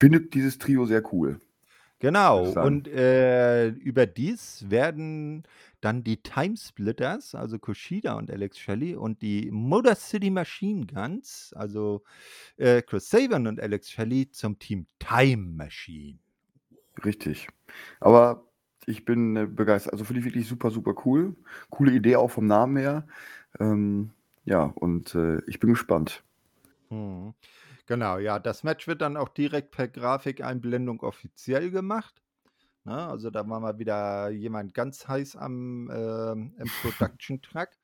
[0.00, 1.40] findet dieses Trio sehr cool.
[1.98, 5.44] Genau, und äh, überdies werden
[5.80, 12.02] dann die Timesplitters, also Kushida und Alex Shelley und die Motor City Machine Guns, also
[12.58, 16.18] äh, Chris Sabin und Alex Shelley zum Team Time Machine.
[17.02, 17.48] Richtig.
[18.00, 18.44] Aber
[18.86, 19.92] ich bin äh, begeistert.
[19.92, 21.34] Also finde ich wirklich super, super cool.
[21.70, 23.06] Coole Idee auch vom Namen her.
[23.58, 24.10] Ähm,
[24.44, 26.22] ja, und äh, ich bin gespannt.
[26.88, 27.34] Hm.
[27.86, 32.22] Genau, ja, das Match wird dann auch direkt per Grafikeinblendung offiziell gemacht.
[32.84, 32.96] Ne?
[32.96, 37.78] Also da war mal wieder jemand ganz heiß am äh, im Production-Track.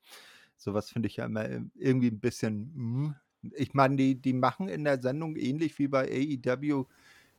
[0.57, 2.73] Sowas finde ich ja immer äh, irgendwie ein bisschen.
[2.75, 3.17] Mm.
[3.57, 6.85] Ich meine, die, die machen in der Sendung ähnlich wie bei AEW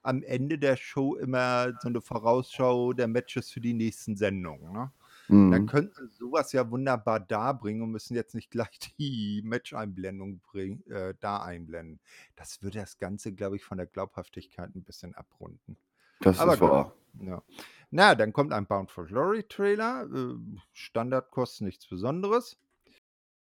[0.02, 4.74] am Ende der Show immer so eine Vorausschau der Matches für die nächsten Sendungen.
[4.74, 4.92] Ne?
[5.28, 5.52] Mhm.
[5.52, 10.42] Dann könnten sie sowas ja wunderbar darbringen und müssen jetzt nicht gleich die Match-Einblendung
[10.90, 12.00] äh, da einblenden.
[12.36, 15.78] Das würde das Ganze, glaube ich, von der Glaubhaftigkeit ein bisschen abrunden.
[16.22, 16.96] Das Aber ist wahr.
[17.18, 17.28] gut.
[17.28, 17.44] Ja.
[17.92, 20.08] Na, dann kommt ein Bound for Glory Trailer.
[20.12, 20.36] Äh,
[20.72, 22.58] Standardkost, nichts Besonderes.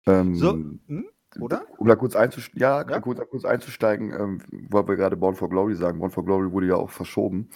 [0.04, 1.08] So, Ähm, hm,
[1.40, 1.64] oder?
[1.78, 3.00] um da kurz, einzusteigen, ja, Ja?
[3.00, 6.00] kurz, kurz einzusteigen, ähm, weil wir gerade Born for Glory sagen.
[6.00, 7.50] Born for Glory wurde ja auch verschoben.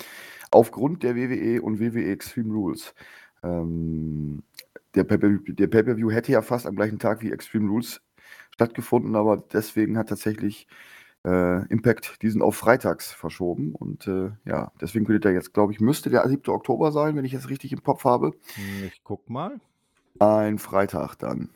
[0.52, 2.94] Aufgrund der WWE und WWE Extreme Rules.
[3.46, 4.42] Ähm,
[4.94, 8.00] der Pay-Per- der Pay-Per-View hätte ja fast am gleichen Tag wie Extreme Rules
[8.52, 10.66] stattgefunden, aber deswegen hat tatsächlich
[11.24, 13.74] äh, Impact diesen auf freitags verschoben.
[13.74, 16.52] Und äh, ja, deswegen könnte der jetzt, glaube ich, müsste der 7.
[16.54, 18.32] Oktober sein, wenn ich es richtig im Kopf habe.
[18.54, 19.60] Hm, Ich guck mal.
[20.18, 21.50] Ein Freitag dann.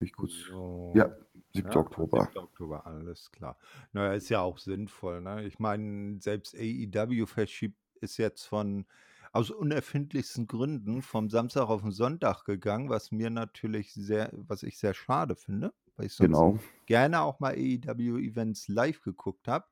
[0.00, 0.32] Ich kurz.
[0.48, 0.92] So.
[0.96, 1.10] Ja,
[1.54, 1.70] 7.
[1.70, 2.28] Ja, Oktober.
[2.32, 2.38] 7.
[2.44, 3.56] Oktober, alles klar.
[3.92, 5.20] Naja, ist ja auch sinnvoll.
[5.20, 5.44] Ne?
[5.44, 8.86] Ich meine, selbst AEW verschiebt ist jetzt von
[9.32, 14.78] aus unerfindlichsten Gründen vom Samstag auf den Sonntag gegangen, was mir natürlich sehr, was ich
[14.78, 16.60] sehr schade finde, weil ich sonst Genau.
[16.86, 19.66] gerne auch mal AEW-Events live geguckt habe,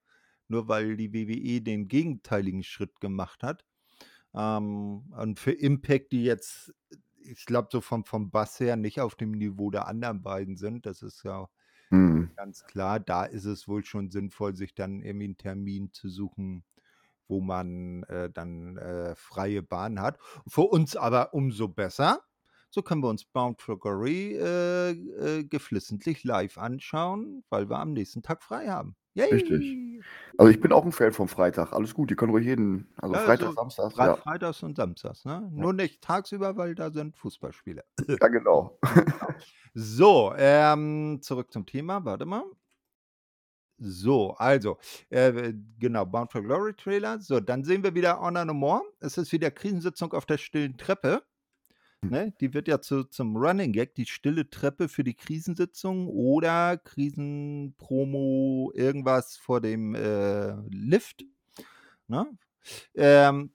[0.49, 3.65] nur weil die WWE den gegenteiligen Schritt gemacht hat.
[4.35, 6.75] Ähm, und für Impact, die jetzt,
[7.21, 10.87] ich glaube, so vom, vom Bass her nicht auf dem Niveau der anderen beiden sind,
[10.87, 11.49] das ist ja
[11.91, 12.27] Hm.
[12.37, 16.65] ganz klar, da ist es wohl schon sinnvoll, sich dann irgendwie einen Termin zu suchen,
[17.29, 20.19] wo man äh, dann äh, freie Bahn hat.
[20.47, 22.21] Für uns aber umso besser.
[22.71, 27.93] So können wir uns Bound for Glory äh, äh, geflissentlich live anschauen, weil wir am
[27.93, 28.97] nächsten Tag frei haben.
[29.17, 29.63] Richtig.
[29.63, 30.03] Yay!
[30.37, 31.73] Also ich bin auch ein Fan vom Freitag.
[31.73, 32.89] Alles gut, die können ruhig jeden.
[32.99, 34.17] Also Ja, Freitag, so Samstag, Fre ja.
[34.17, 35.33] Freitags und Samstags, ne?
[35.33, 35.63] Ja.
[35.63, 37.85] Nur nicht tagsüber, weil da sind Fußballspiele.
[38.09, 38.79] Ja, genau.
[39.79, 42.03] So, ähm, zurück zum Thema.
[42.03, 42.45] Warte mal.
[43.79, 44.79] So, also,
[45.11, 47.21] äh, genau, Bound for Glory Trailer.
[47.21, 48.83] So, dann sehen wir wieder Honor No More.
[49.01, 51.23] Es ist wieder Krisensitzung auf der stillen Treppe.
[52.03, 52.11] Hm.
[52.11, 52.33] Ne?
[52.41, 58.73] Die wird ja zu, zum Running Gag, die stille Treppe für die Krisensitzung oder Krisenpromo,
[58.75, 61.25] irgendwas vor dem äh, Lift.
[62.09, 62.27] Ne?
[62.95, 63.51] Ähm,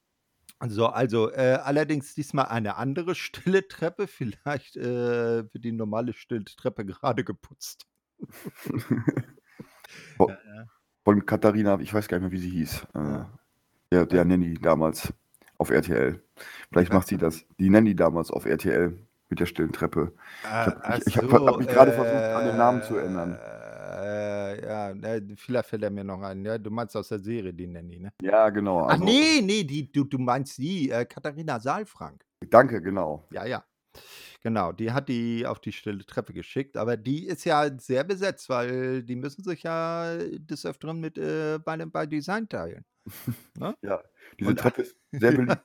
[0.67, 4.07] so, also äh, allerdings diesmal eine andere stille Treppe.
[4.07, 7.87] Vielleicht äh, wird die normale stille Treppe gerade geputzt.
[10.17, 10.65] Von, Ja, ja.
[11.03, 12.83] von Katharina, ich weiß gar nicht mehr, wie sie hieß.
[12.93, 13.23] Äh,
[13.91, 15.13] der, der Nanny damals
[15.57, 16.23] auf RTL.
[16.71, 17.45] Vielleicht macht sie das.
[17.59, 18.97] Die Nanny damals auf RTL
[19.29, 20.13] mit der stillen Treppe.
[20.41, 22.81] Ich Ah, habe ach ich, ich hab, so, hab mich gerade versucht, an den Namen
[22.83, 23.33] zu ändern.
[23.33, 26.43] äh, ja, ne, vielleicht fällt er mir noch ein.
[26.45, 28.11] Ja, du meinst aus der Serie die Nanny, ne?
[28.21, 28.81] Ja, genau.
[28.85, 32.25] Ach Also, nee, nee, die, du, du meinst die, äh, Katharina Saalfrank.
[32.49, 33.27] danke, genau.
[33.31, 33.63] Ja, ja.
[34.43, 38.49] Genau, die hat die auf die stille Treppe geschickt, aber die ist ja sehr besetzt,
[38.49, 42.83] weil die müssen sich ja des Öfteren mit äh, bei, dem- bei Design teilen.
[43.57, 43.75] Ne?
[43.83, 44.01] Ja,
[44.39, 45.61] diese Und Treppe ist sehr beliebt.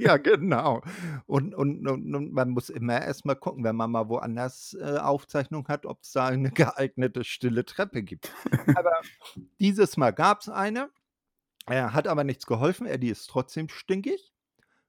[0.00, 0.82] ja, genau.
[1.26, 5.66] Und, und, und, und man muss immer erstmal gucken, wenn man mal woanders äh, Aufzeichnung
[5.68, 8.32] hat, ob es da eine geeignete stille Treppe gibt.
[8.76, 8.92] Aber
[9.58, 10.90] dieses Mal gab es eine.
[11.66, 12.86] Er hat aber nichts geholfen.
[12.86, 14.32] Eddie ist trotzdem stinkig.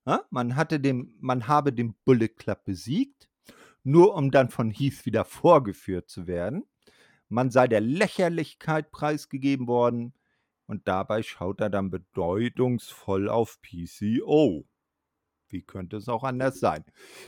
[0.06, 0.26] Ja?
[0.32, 3.30] Man, hatte dem, man habe den Bullet Club besiegt,
[3.84, 6.64] nur um dann von Heath wieder vorgeführt zu werden.
[7.30, 10.14] Man sei der Lächerlichkeit preisgegeben worden
[10.66, 14.66] und dabei schaut er dann bedeutungsvoll auf PCO.
[15.48, 16.86] Wie könnte es auch anders sein?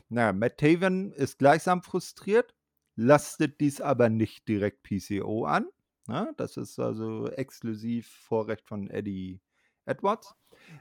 [0.10, 2.54] Na, Matt Taven ist gleichsam frustriert,
[2.96, 5.68] lastet dies aber nicht direkt PCO an.
[6.08, 9.42] Na, das ist also exklusiv Vorrecht von Eddie
[9.86, 10.36] Edwards.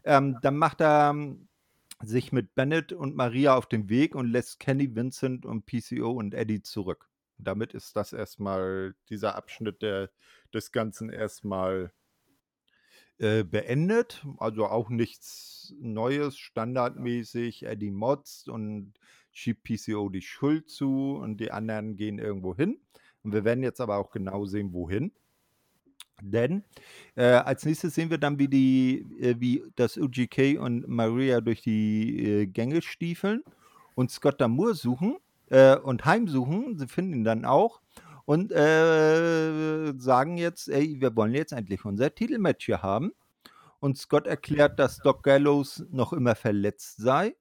[0.05, 1.15] Ähm, dann macht er
[2.03, 6.35] sich mit Bennett und Maria auf den Weg und lässt Kenny, Vincent und PCO und
[6.35, 7.09] Eddie zurück.
[7.38, 10.11] Damit ist das erstmal, dieser Abschnitt der,
[10.53, 11.93] des Ganzen erstmal
[13.19, 14.25] äh, beendet.
[14.38, 17.65] Also auch nichts Neues, standardmäßig.
[17.65, 18.95] Eddie motzt und
[19.33, 22.81] schiebt PCO die Schuld zu und die anderen gehen irgendwo hin.
[23.23, 25.12] Und wir werden jetzt aber auch genau sehen, wohin.
[26.31, 26.65] Denn
[27.17, 31.63] äh, als nächstes sehen wir dann, wie die, äh, wie das UGK und Maria durch
[31.63, 33.43] die äh, Gänge stiefeln
[33.95, 35.17] und Scott Damour suchen
[35.51, 36.79] äh, und heimsuchen.
[36.79, 37.81] Sie finden ihn dann auch
[38.25, 43.13] und äh, sagen jetzt, ey, wir wollen jetzt endlich unser Titelmatch hier haben.
[43.81, 47.35] Und Scott erklärt, dass Doc Gallows noch immer verletzt sei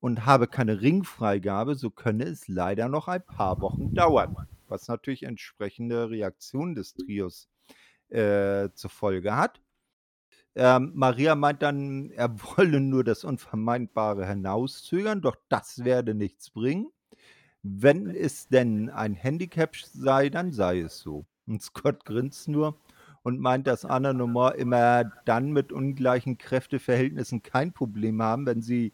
[0.00, 4.36] und habe keine Ringfreigabe, so könne es leider noch ein paar Wochen dauern.
[4.66, 7.48] Was natürlich entsprechende Reaktionen des Trios
[8.10, 9.60] äh, zur Folge hat.
[10.54, 16.90] Ähm, Maria meint dann, er wolle nur das Unvermeidbare hinauszögern, doch das werde nichts bringen.
[17.62, 21.26] Wenn es denn ein Handicap sei, dann sei es so.
[21.46, 22.78] Und Scott grinst nur
[23.22, 28.92] und meint, dass Anna Nummer immer dann mit ungleichen Kräfteverhältnissen kein Problem haben, wenn sie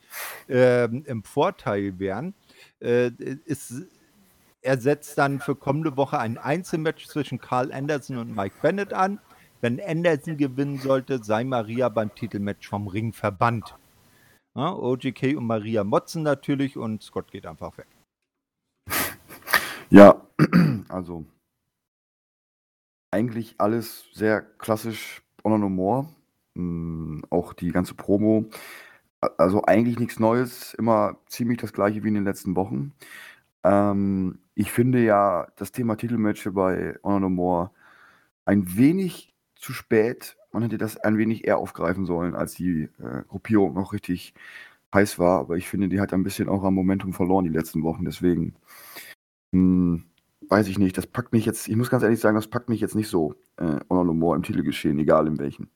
[0.48, 2.34] ähm, im Vorteil wären.
[2.80, 3.10] Äh,
[3.44, 3.84] ist,
[4.64, 9.20] er setzt dann für kommende Woche ein Einzelmatch zwischen Carl Anderson und Mike Bennett an.
[9.60, 13.76] wenn Anderson gewinnen sollte, sei Maria beim Titelmatch vom Ring verbannt.
[14.54, 17.86] Ja, OGK und Maria motzen natürlich und Scott geht einfach weg.
[19.90, 20.20] Ja,
[20.88, 21.24] also
[23.10, 26.08] eigentlich alles sehr klassisch Honor No More.
[27.30, 28.46] Auch die ganze Promo.
[29.38, 32.92] Also eigentlich nichts Neues, immer ziemlich das gleiche wie in den letzten Wochen.
[33.64, 37.70] Ähm, ich finde ja das Thema Titelmatch bei Honor No More
[38.44, 40.36] ein wenig zu spät.
[40.52, 44.34] Man hätte das ein wenig eher aufgreifen sollen, als die äh, Gruppierung noch richtig
[44.94, 45.40] heiß war.
[45.40, 48.04] Aber ich finde, die hat ein bisschen auch am Momentum verloren die letzten Wochen.
[48.04, 48.54] Deswegen
[49.52, 50.04] hm,
[50.48, 50.96] weiß ich nicht.
[50.98, 53.34] Das packt mich jetzt, ich muss ganz ehrlich sagen, das packt mich jetzt nicht so
[53.56, 55.70] äh, Honor No More im Titelgeschehen, egal in welchen.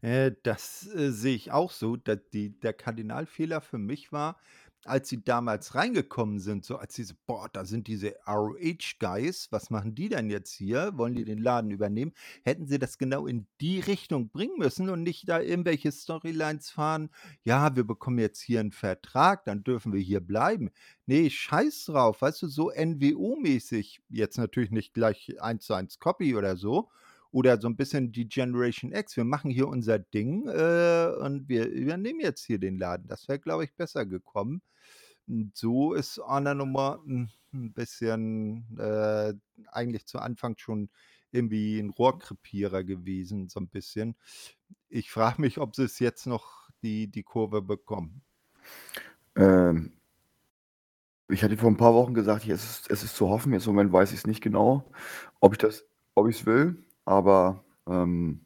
[0.00, 1.96] Äh, das äh, sehe ich auch so.
[1.96, 4.38] Da, die, der Kardinalfehler für mich war,
[4.84, 9.94] als sie damals reingekommen sind, so als diese, boah, da sind diese ROH-Guys, was machen
[9.94, 10.92] die denn jetzt hier?
[10.96, 12.12] Wollen die den Laden übernehmen?
[12.44, 17.10] Hätten sie das genau in die Richtung bringen müssen und nicht da irgendwelche Storylines fahren,
[17.44, 20.70] ja, wir bekommen jetzt hier einen Vertrag, dann dürfen wir hier bleiben.
[21.06, 26.34] Nee, scheiß drauf, weißt du, so NWO-mäßig, jetzt natürlich nicht gleich eins zu eins Copy
[26.34, 26.90] oder so,
[27.32, 29.16] oder so ein bisschen die Generation X.
[29.16, 33.08] Wir machen hier unser Ding äh, und wir übernehmen jetzt hier den Laden.
[33.08, 34.60] Das wäre, glaube ich, besser gekommen.
[35.54, 39.34] So ist Honor Nummer hm, ein bisschen äh,
[39.70, 40.90] eigentlich zu Anfang schon
[41.30, 44.16] irgendwie ein Rohrkrepierer gewesen, so ein bisschen.
[44.88, 48.22] Ich frage mich, ob sie es jetzt noch die, die Kurve bekommen.
[49.36, 49.92] Ähm,
[51.28, 53.52] ich hatte vor ein paar Wochen gesagt, es ist, es ist zu hoffen.
[53.52, 54.90] Jetzt im Moment weiß ich es nicht genau,
[55.40, 56.84] ob ich das, ob ich es will.
[57.04, 58.44] Aber ähm,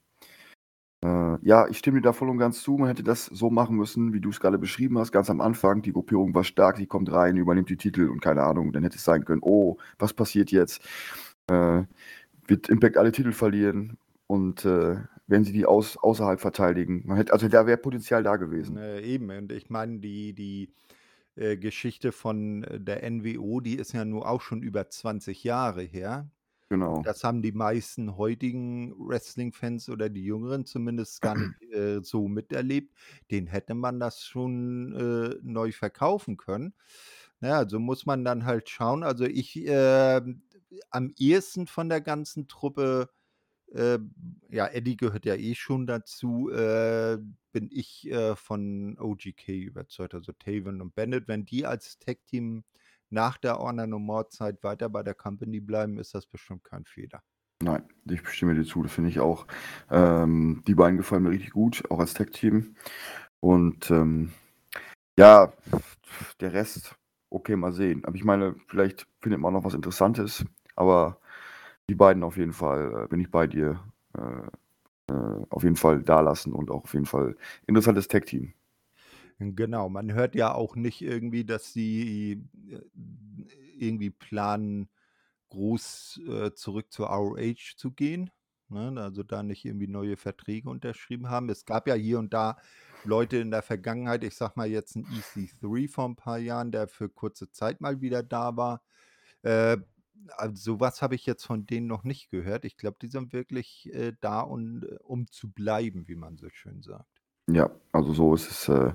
[1.04, 2.76] äh, ja, ich stimme dir da voll und ganz zu.
[2.76, 5.82] Man hätte das so machen müssen, wie du es gerade beschrieben hast, ganz am Anfang.
[5.82, 8.72] Die Gruppierung war stark, die kommt rein, übernimmt die Titel und keine Ahnung.
[8.72, 10.82] Dann hätte es sein können, oh, was passiert jetzt?
[11.48, 11.82] Äh,
[12.46, 17.02] wird Impact alle Titel verlieren und äh, werden sie die aus, außerhalb verteidigen?
[17.06, 18.76] Man hätte, also da wäre Potenzial da gewesen.
[18.76, 20.72] Äh, eben, und ich meine, die, die
[21.34, 25.82] äh, Geschichte von äh, der NWO, die ist ja nur auch schon über 20 Jahre
[25.82, 26.28] her.
[26.68, 27.02] Genau.
[27.04, 32.92] Das haben die meisten heutigen Wrestling-Fans oder die Jüngeren zumindest gar nicht äh, so miterlebt.
[33.30, 36.74] Den hätte man das schon äh, neu verkaufen können.
[37.40, 39.04] Naja, so muss man dann halt schauen.
[39.04, 40.20] Also ich äh,
[40.90, 43.10] am ehesten von der ganzen Truppe,
[43.72, 43.98] äh,
[44.50, 47.18] ja, Eddie gehört ja eh schon dazu, äh,
[47.52, 50.14] bin ich äh, von OGK überzeugt.
[50.14, 52.64] Also Taven und Bennett, wenn die als Tag-Team
[53.10, 56.84] nach der Honor No More Zeit weiter bei der Company bleiben, ist das bestimmt kein
[56.84, 57.22] Fehler.
[57.62, 59.46] Nein, ich bestimme dir zu, das finde ich auch.
[59.90, 62.76] Ähm, die beiden gefallen mir richtig gut, auch als Tech-Team.
[63.40, 64.32] Und ähm,
[65.18, 65.52] ja,
[66.40, 66.96] der Rest,
[67.30, 68.04] okay, mal sehen.
[68.04, 71.18] Aber ich meine, vielleicht findet man noch was Interessantes, aber
[71.88, 73.80] die beiden auf jeden Fall, äh, bin ich bei dir,
[74.18, 78.52] äh, äh, auf jeden Fall da lassen und auch auf jeden Fall interessantes Tech-Team.
[79.38, 82.80] Genau, man hört ja auch nicht irgendwie, dass sie äh,
[83.78, 84.88] irgendwie planen,
[85.50, 88.30] groß äh, zurück zur ROH zu gehen.
[88.68, 88.94] Ne?
[89.00, 91.50] Also da nicht irgendwie neue Verträge unterschrieben haben.
[91.50, 92.56] Es gab ja hier und da
[93.04, 96.88] Leute in der Vergangenheit, ich sag mal jetzt ein EC3 vor ein paar Jahren, der
[96.88, 98.82] für kurze Zeit mal wieder da war.
[99.42, 99.78] Äh,
[100.36, 102.64] also sowas habe ich jetzt von denen noch nicht gehört.
[102.64, 106.48] Ich glaube, die sind wirklich äh, da, und, äh, um zu bleiben, wie man so
[106.50, 107.15] schön sagt.
[107.48, 108.92] Ja, also so ist es, äh,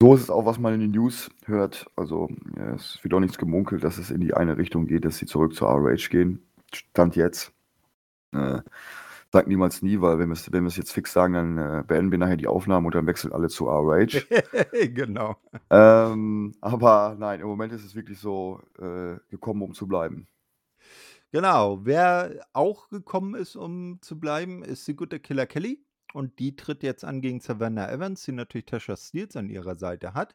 [0.00, 1.86] so ist es auch, was man in den News hört.
[1.96, 5.18] Also ja, es wird auch nichts gemunkelt, dass es in die eine Richtung geht, dass
[5.18, 6.46] sie zurück zur ROH gehen.
[6.72, 7.52] Stand jetzt.
[8.32, 8.60] Äh,
[9.32, 12.18] sagt niemals nie, weil wenn wir es wenn jetzt fix sagen, dann äh, beenden wir
[12.18, 14.22] nachher die Aufnahmen und dann wechseln alle zu ROH.
[14.94, 15.36] genau.
[15.70, 20.26] Ähm, aber nein, im Moment ist es wirklich so äh, gekommen, um zu bleiben.
[21.32, 21.80] Genau.
[21.84, 26.82] Wer auch gekommen ist, um zu bleiben, ist die gute Killer Kelly und die tritt
[26.82, 30.34] jetzt an gegen Savannah Evans, die natürlich Tasha Steels an ihrer Seite hat.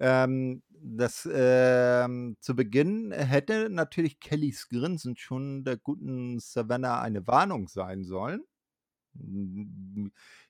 [0.00, 7.68] Ähm, das ähm, zu Beginn hätte natürlich Kellys Grinsen schon der guten Savannah eine Warnung
[7.68, 8.42] sein sollen.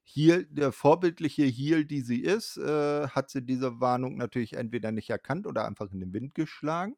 [0.05, 5.11] Hier, der vorbildliche Heel, die sie ist, äh, hat sie diese Warnung natürlich entweder nicht
[5.11, 6.97] erkannt oder einfach in den Wind geschlagen.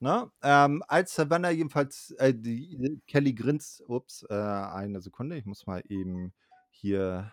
[0.00, 0.30] Ne?
[0.42, 5.82] Ähm, als Savannah jedenfalls, äh, die, Kelly grinst, ups, äh, eine Sekunde, ich muss mal
[5.88, 6.32] eben
[6.70, 7.32] hier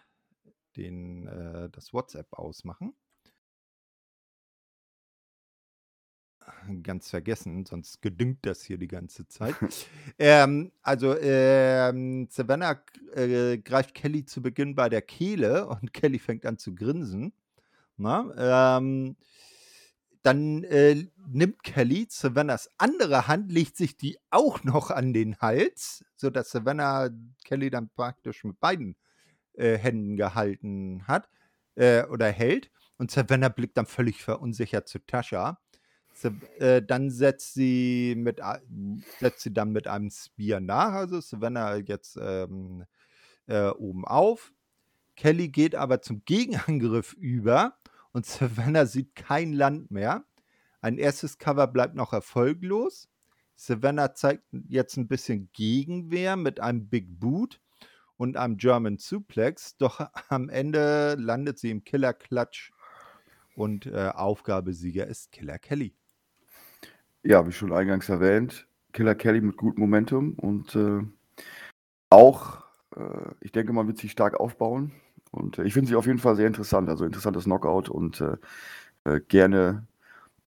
[0.75, 2.93] den, äh, das WhatsApp ausmachen.
[6.81, 9.55] Ganz vergessen, sonst gedüngt das hier die ganze Zeit.
[10.19, 12.81] ähm, also ähm, Savannah
[13.13, 17.33] äh, greift Kelly zu Beginn bei der Kehle und Kelly fängt an zu grinsen.
[17.97, 18.77] Na?
[18.77, 19.17] Ähm,
[20.21, 26.05] dann äh, nimmt Kelly Savannahs andere Hand, legt sich die auch noch an den Hals,
[26.15, 27.09] sodass Savannah
[27.43, 28.95] Kelly dann praktisch mit beiden
[29.57, 31.29] äh, Händen gehalten hat
[31.75, 32.71] äh, oder hält.
[32.97, 35.59] Und Savannah blickt dann völlig verunsichert zu Tascha.
[36.59, 38.41] Äh, dann setzt sie, mit,
[39.19, 40.93] setzt sie dann mit einem Spear nach.
[40.93, 42.85] Also Savannah jetzt ähm,
[43.47, 44.51] äh, oben auf.
[45.15, 47.77] Kelly geht aber zum Gegenangriff über
[48.11, 50.23] und Savannah sieht kein Land mehr.
[50.81, 53.09] Ein erstes Cover bleibt noch erfolglos.
[53.55, 57.59] Savannah zeigt jetzt ein bisschen Gegenwehr mit einem Big Boot
[58.17, 59.99] und einem German Suplex, doch
[60.29, 62.71] am Ende landet sie im Killer Clutch
[63.55, 65.95] und äh, Aufgabesieger ist Killer Kelly.
[67.23, 71.01] Ja, wie schon eingangs erwähnt, Killer Kelly mit gutem Momentum und äh,
[72.09, 72.63] auch,
[72.95, 74.93] äh, ich denke, man wird sich stark aufbauen.
[75.31, 76.89] Und äh, ich finde sie auf jeden Fall sehr interessant.
[76.89, 78.37] Also interessantes Knockout und äh,
[79.03, 79.85] äh, gerne,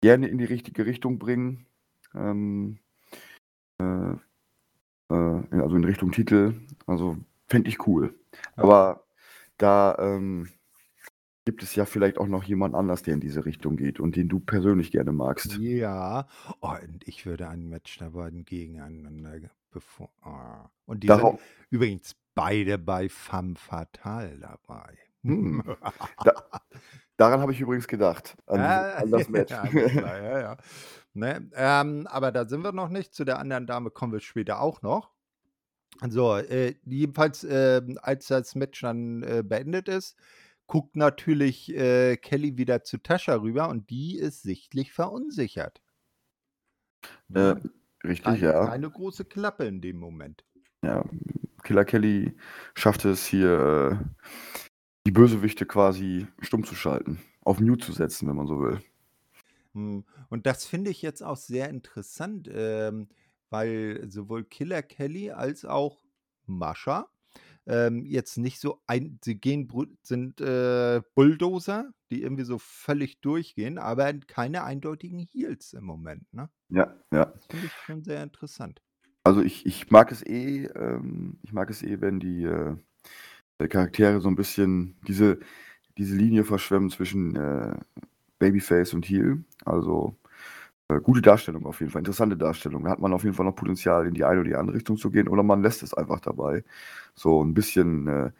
[0.00, 1.66] gerne in die richtige Richtung bringen.
[2.14, 2.78] Ähm,
[3.78, 6.54] also in Richtung Titel.
[6.86, 7.16] Also
[7.50, 8.14] fände ich cool.
[8.56, 8.62] Ja.
[8.62, 9.04] Aber
[9.58, 10.48] da ähm,
[11.44, 14.28] gibt es ja vielleicht auch noch jemand anders, der in diese Richtung geht und den
[14.28, 15.58] du persönlich gerne magst.
[15.58, 16.26] Ja,
[16.60, 20.10] oh, und ich würde ein Match der beiden gegeneinander bevor.
[20.24, 20.68] Oh.
[20.86, 24.96] Und die Darauf, sind übrigens beide bei Femme Fatale dabei.
[25.22, 25.62] hm,
[26.24, 26.32] da,
[27.16, 29.50] daran habe ich übrigens gedacht, an, Ja, an das Match.
[29.50, 30.56] ja, ja.
[31.12, 33.14] Ne, ähm, aber da sind wir noch nicht.
[33.14, 35.10] Zu der anderen Dame kommen wir später auch noch.
[36.08, 40.16] So, äh, jedenfalls, äh, als das Match dann äh, beendet ist,
[40.66, 45.82] guckt natürlich äh, Kelly wieder zu Tascha rüber und die ist sichtlich verunsichert.
[47.34, 47.56] Äh,
[48.04, 48.66] richtig, keine, ja.
[48.66, 50.44] Keine große Klappe in dem Moment.
[50.82, 51.04] Ja,
[51.62, 52.36] Killer Kelly
[52.74, 54.30] schaffte es hier, äh,
[55.06, 58.80] die Bösewichte quasi stumm zu schalten, auf Mute zu setzen, wenn man so will.
[59.74, 63.08] Hm, und das finde ich jetzt auch sehr interessant, ähm,
[63.50, 66.02] weil sowohl Killer Kelly als auch
[66.46, 67.08] Mascha
[67.66, 69.68] ähm, jetzt nicht so ein, sie gehen,
[70.02, 76.32] sind äh, Bulldozer, die irgendwie so völlig durchgehen, aber keine eindeutigen Heels im Moment.
[76.32, 76.48] Ne?
[76.68, 77.26] Ja, ja.
[77.26, 78.82] Das finde ich schon sehr interessant.
[79.22, 82.76] Also ich, ich mag es eh, ähm, ich mag es eh, wenn die äh,
[83.68, 85.38] Charaktere so ein bisschen diese,
[85.98, 87.76] diese Linie verschwemmen zwischen äh,
[88.38, 89.44] Babyface und Heel.
[89.64, 90.16] Also
[90.98, 92.84] gute Darstellung auf jeden Fall, interessante Darstellung.
[92.84, 94.96] Da hat man auf jeden Fall noch Potenzial, in die eine oder die andere Richtung
[94.96, 96.64] zu gehen, oder man lässt es einfach dabei.
[97.14, 98.30] So ein bisschen äh,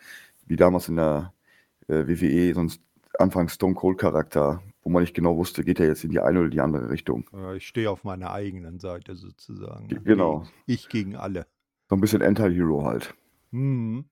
[0.46, 1.32] wie damals in der
[1.86, 2.82] äh, WWE, sonst
[3.18, 6.40] Anfang Stone Cold Charakter, wo man nicht genau wusste, geht er jetzt in die eine
[6.40, 7.24] oder die andere Richtung.
[7.56, 9.88] ich stehe auf meiner eigenen Seite sozusagen.
[10.04, 10.44] Genau.
[10.66, 11.46] Ich gegen alle.
[11.88, 13.14] So ein bisschen Anti-Hero halt.
[13.52, 14.04] Hm.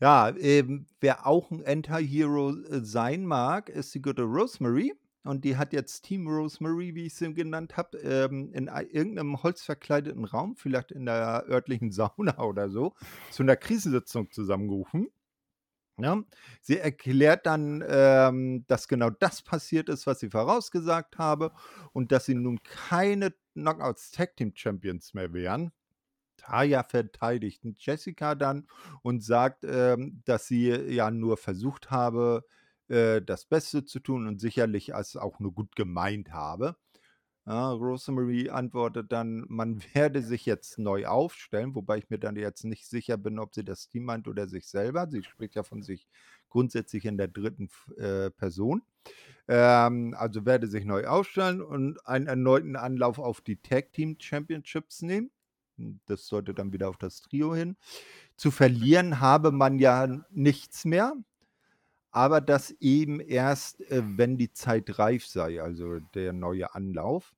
[0.00, 4.92] Ja, ähm, wer auch ein Anti-Hero äh, sein mag, ist die gute Rosemary.
[5.24, 10.24] Und die hat jetzt Team Rosemary, wie ich sie genannt habe, ähm, in irgendeinem holzverkleideten
[10.24, 12.94] Raum, vielleicht in der örtlichen Sauna oder so,
[13.30, 15.08] zu einer Krisensitzung zusammengerufen.
[15.98, 16.22] Ja,
[16.62, 21.52] sie erklärt dann, ähm, dass genau das passiert ist, was sie vorausgesagt habe
[21.92, 25.70] und dass sie nun keine Knockouts Tag Team Champions mehr wären.
[26.38, 28.66] Taya verteidigt Jessica dann
[29.02, 32.44] und sagt, ähm, dass sie ja nur versucht habe,
[32.92, 36.76] äh, das Beste zu tun und sicherlich es auch nur gut gemeint habe.
[37.46, 42.64] Ja, Rosemary antwortet dann, man werde sich jetzt neu aufstellen, wobei ich mir dann jetzt
[42.64, 45.08] nicht sicher bin, ob sie das Team meint oder sich selber.
[45.10, 46.06] Sie spricht ja von sich
[46.50, 48.82] grundsätzlich in der dritten äh, Person.
[49.48, 55.02] Ähm, also werde sich neu aufstellen und einen erneuten Anlauf auf die Tag Team Championships
[55.02, 55.30] nehmen.
[55.78, 57.76] Hm, das sollte dann wieder auf das Trio hin.
[58.36, 61.14] Zu verlieren habe man ja nichts mehr
[62.12, 67.34] aber das eben erst, äh, wenn die Zeit reif sei, also der neue Anlauf.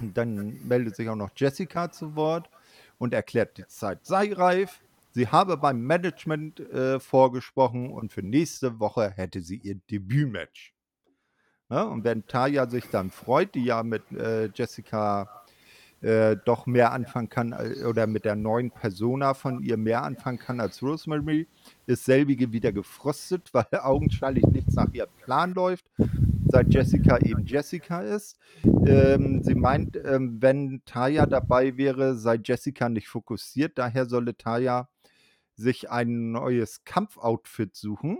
[0.00, 2.48] Und dann meldet sich auch noch Jessica zu Wort
[2.98, 4.80] und erklärt, die Zeit sei reif.
[5.10, 10.72] Sie habe beim Management äh, vorgesprochen und für nächste Woche hätte sie ihr Debütmatch.
[11.68, 15.41] Ja, und wenn Taya sich dann freut, die ja mit äh, Jessica
[16.02, 20.38] äh, doch mehr anfangen kann äh, oder mit der neuen Persona von ihr mehr anfangen
[20.38, 21.46] kann als Rosemary,
[21.86, 25.86] ist selbige wieder gefrostet, weil augenscheinlich nichts nach ihrem Plan läuft,
[26.48, 28.36] seit Jessica eben Jessica ist.
[28.64, 34.88] Ähm, sie meint, ähm, wenn Taya dabei wäre, sei Jessica nicht fokussiert, daher solle Taya
[35.54, 38.18] sich ein neues Kampfoutfit suchen.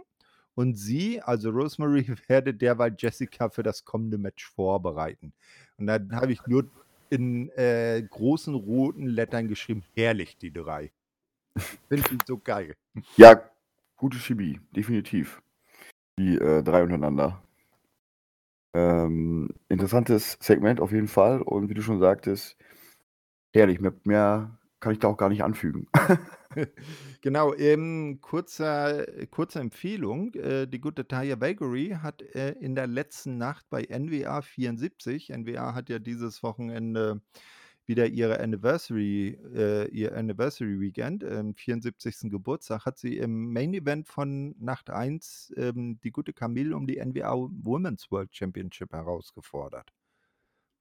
[0.55, 5.33] Und sie, also Rosemary, werde derweil Jessica für das kommende Match vorbereiten.
[5.79, 6.71] Und dann habe ich nur
[7.13, 10.91] in äh, großen roten Lettern geschrieben, herrlich, die drei.
[11.89, 12.75] Finde ich so geil.
[13.19, 13.51] Ja,
[13.97, 15.43] gute Chemie, definitiv.
[16.19, 17.43] Die äh, drei untereinander.
[18.75, 22.57] Ähm, interessantes Segment auf jeden Fall und wie du schon sagtest,
[23.55, 25.89] herrlich, mehr mehr kann ich da auch gar nicht anfügen.
[27.23, 33.39] Genau, ähm, kurzer kurze Empfehlung, äh, die gute Taya Bakery hat, äh, in der letzten
[33.39, 37.23] Nacht bei NWA 74 NWA hat ja dieses Wochenende
[37.87, 42.31] wieder ihre Anniversary äh, ihr Anniversary Weekend, ähm, 74.
[42.31, 46.99] Geburtstag, hat sie im Main Event von Nacht 1, ähm, die gute Camille um die
[46.99, 49.91] NWA Women's World Championship herausgefordert.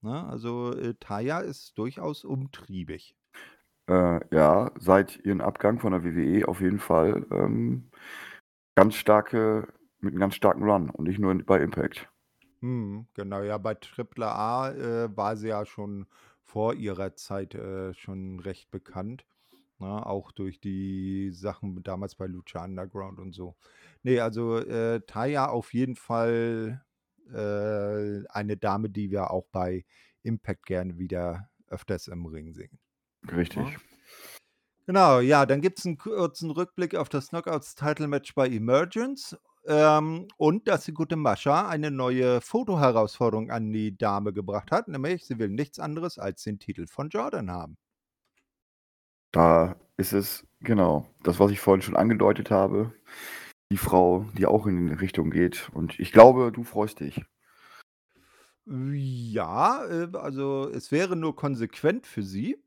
[0.02, 3.16] Ne, also, äh, Taya ist durchaus umtriebig.
[3.92, 7.89] Äh, ja, seit ihrem Abgang von der WWE auf jeden Fall, ähm,
[8.76, 9.68] ganz starke
[10.00, 12.10] mit 'nem ganz starken Run und nicht nur bei Impact.
[12.62, 16.08] Mhm, genau, ja, bei AAA, äh, war sie ja schon
[16.44, 19.26] vor ihrer Zeit, äh, schon recht bekannt,
[19.80, 23.56] ne, auch durch die Sachen damals bei Lucha Underground und so.
[24.04, 26.84] Ne, also, äh, Taya auf jeden Fall,
[27.34, 29.86] äh, eine Dame, die wir auch bei
[30.24, 32.80] Impact gerne wieder öfters im Ring sehen,
[33.30, 33.78] Richtig.
[33.78, 33.82] ne?
[34.88, 40.28] Genau, ja, dann gibt's 'n kurzen Rückblick auf das Knockouts Title Match bei Emergence, ähm,
[40.38, 45.38] und dass die gute Mascha eine neue Fotoherausforderung an die Dame gebracht hat, nämlich sie
[45.38, 47.78] will nichts anderes als den Titel von Jordan haben.
[49.34, 52.91] Da ist es genau, das, was ich vorhin schon angedeutet habe,
[53.72, 57.24] die Frau, die auch in die Richtung geht und ich glaube, du freust dich.
[58.67, 62.57] Ja, äh, also, es wäre nur konsequent für sie.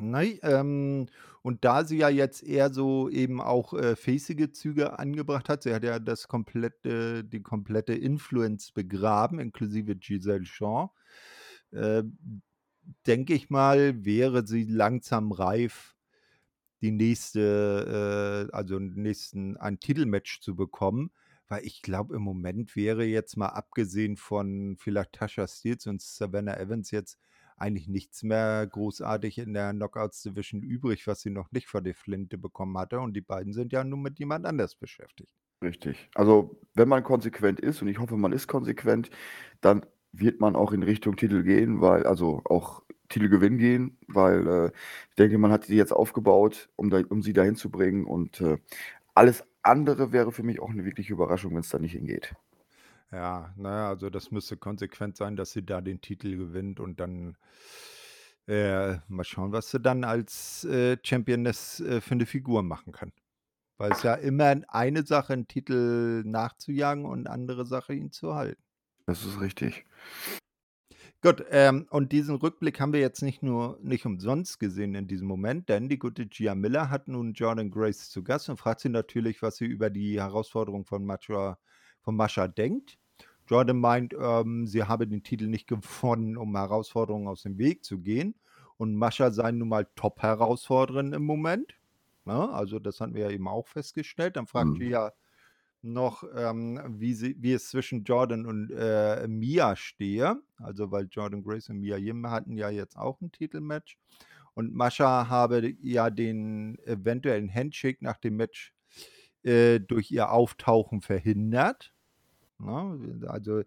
[0.00, 1.06] Ne, ähm,
[1.42, 5.72] und da sie ja jetzt eher so eben auch, äh, facige Züge angebracht hat, sie
[5.72, 10.90] hat ja das komplette die komplette Influence begraben, inklusive Giselle Shaw,
[11.72, 12.02] äh,
[13.06, 15.94] denke ich mal, wäre sie langsam reif,
[16.82, 21.12] die nächste äh, also, nächsten ein Titelmatch zu bekommen,
[21.48, 26.58] weil ich glaube, im Moment wäre jetzt mal abgesehen von vielleicht Tasha Steelz und Savannah
[26.58, 27.18] Evans jetzt
[27.56, 31.94] eigentlich nichts mehr großartig in der Knockouts Division übrig, was sie noch nicht vor die
[31.94, 35.28] Flinte bekommen hatte und die beiden sind ja nun mit jemand anders beschäftigt.
[35.62, 36.10] Richtig.
[36.14, 39.10] Also, wenn man konsequent ist und ich hoffe, man ist konsequent,
[39.60, 44.70] dann wird man auch in Richtung Titel gehen, weil also, auch Titelgewinn gehen, weil, äh,
[45.10, 48.40] ich denke, man hat sie jetzt aufgebaut, um da um sie dahin zu bringen und,
[48.40, 48.58] äh,
[49.14, 52.34] alles andere wäre für mich auch 'ne wirkliche Überraschung, wenn's da nicht hingeht.
[53.14, 56.98] Ja, na ja, also, das müsste konsequent sein, dass sie da den Titel gewinnt und
[56.98, 57.36] dann
[58.48, 63.12] äh, mal schauen, was sie dann als, äh, Championess, äh, für 'ne Figur machen kann.
[63.78, 68.62] Weil es ja immer eine Sache, 'n Titel nachzujagen und andere Sache, ihn zu halten.
[69.06, 69.84] Das ist richtig.
[71.22, 75.26] Gut, ähm, und diesen Rückblick haben wir jetzt nicht nur nicht umsonst gesehen in diesem
[75.26, 78.90] Moment, denn die gute Gia Miller hat nun Jordynne Grace zu Gast und fragt sie
[78.90, 81.58] natürlich, was sie über die Herausforderung von Mascha
[82.02, 82.98] von Mascha denkt.
[83.48, 87.98] Jordynne meint, ähm, sie habe den Titel nicht gewonnen, um Herausforderungen aus dem Weg zu
[88.00, 88.34] gehen
[88.76, 91.74] und Mascha sei nun mal Top-Herausforderin im Moment,
[92.24, 92.50] ne?
[92.52, 94.36] Also, das hatten wir ja eben auch festgestellt.
[94.36, 94.78] Dann fragt Mhm.
[94.78, 95.12] Gia
[95.82, 100.42] noch, ähm, wie sie wie es zwischen Jordynne und, äh, Mia stehe.
[100.58, 103.98] Also, weil Jordynne Grace und Mia Yim hatten ja jetzt auch 'n Titelmatch
[104.54, 108.74] und Mascha habe ja den eventuellen Handshake nach dem Match,
[109.44, 111.93] äh, durch ihr Auftauchen verhindert,
[112.58, 113.28] ne?
[113.28, 113.62] Also,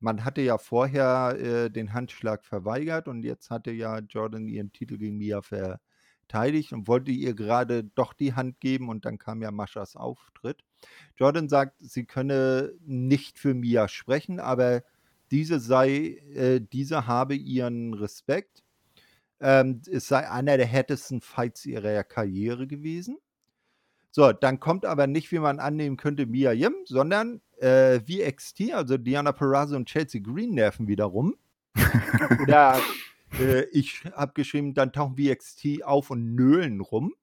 [0.00, 4.98] man hatte ja vorher, äh, den Handschlag verweigert und jetzt hatte ja Jordynne ihren Titel
[4.98, 9.50] gegen Mia verteidigt und wollte ihr grade doch die Hand geben und dann kam ja
[9.50, 10.64] Maschas Auftritt.
[11.16, 14.82] Jordynne sagt, sie könne nicht für Mia sprechen, aber
[15.30, 18.62] diese sei äh, diese habe ihren Respekt.
[19.40, 23.18] Ähm, es sei einer der härtesten Fights ihrer Karriere gewesen.
[24.14, 28.98] So, dann kommt aber nicht, wie man annehmen könnte, Mia Yim, sondern, äh, VXT, also
[28.98, 31.34] Deonna Purrazzo und Chelsea Green nerven wieder rum.
[32.42, 32.78] Oder,
[33.40, 37.14] äh, ich habe geschrieben, dann tauchen VXT auf und nölen rum,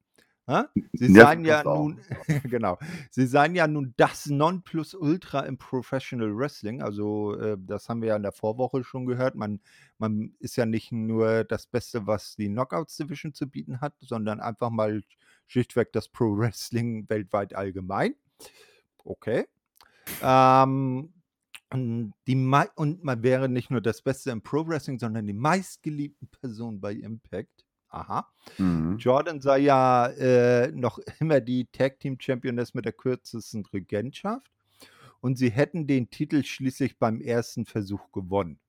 [0.47, 0.67] ne?
[0.93, 1.77] Sie seien ja tut's auch.
[1.77, 2.01] nun
[2.49, 2.79] genau.
[3.11, 6.81] Sie seien ja nun das Nonplusultra im Professional Wrestling.
[6.81, 9.35] Also, äh, das haben wir ja in der Vorwoche schon gehört.
[9.35, 9.59] Man
[9.99, 14.39] man ist ja nicht nur das Beste, was die Knockouts Division zu bieten hat, sondern
[14.39, 15.03] einfach mal
[15.49, 18.15] schlichtweg das Pro Wrestling weltweit allgemein.
[19.03, 19.47] Okay.
[20.21, 21.13] Ähm,
[21.71, 22.13] und
[22.75, 26.93] und man wäre nicht nur das Beste im Pro Wrestling, sondern die meistgeliebten Person bei
[26.93, 27.65] Impact.
[27.89, 28.31] Aha.
[28.59, 28.97] Mhm.
[28.99, 34.51] Jordynne sei ja, äh, noch immer die Tag Team Championess mit der kürzesten Regentschaft
[35.21, 38.59] und sie hätten den Titel schließlich beim ersten Versuch gewonnen.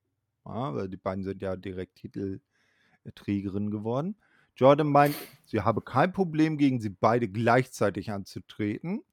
[0.45, 4.15] Ja, weil die beiden sind ja direkt Titelträgerinnen geworden.
[4.55, 9.03] Jordynne meint, sie habe kein Problem, gegen sie beide gleichzeitig anzutreten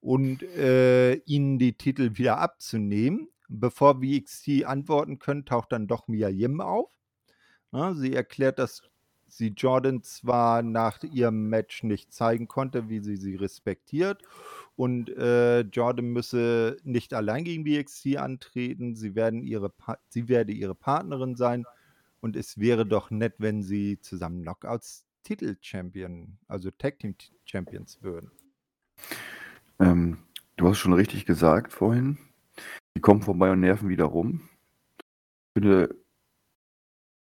[0.00, 3.28] und, äh, ihnen die Titel wieder abzunehmen.
[3.48, 6.90] Bevor VXT antworten können, taucht dann doch Mia Yim auf.
[7.72, 8.82] Ja, sie erklärt, dass
[9.26, 14.22] sie Jordan zwar nach ihrem Match nicht zeigen konnte, wie sie sie respektiert.
[14.76, 18.94] Und äh, Jordan müsse nicht allein gegen VXT antreten.
[18.96, 19.72] Sie, werden ihre
[20.08, 21.64] sie werde ihre Partnerin sein.
[22.24, 27.14] Und es wäre doch nett, wenn sie zusammen Knockouts Titel-Champion, also Tag Team
[27.44, 28.30] Champions würden.
[29.78, 30.16] Ähm,
[30.56, 32.16] du hast schon richtig gesagt vorhin.
[32.96, 34.48] Die kommen vorbei und nerven wieder rum.
[34.98, 35.94] Ich finde,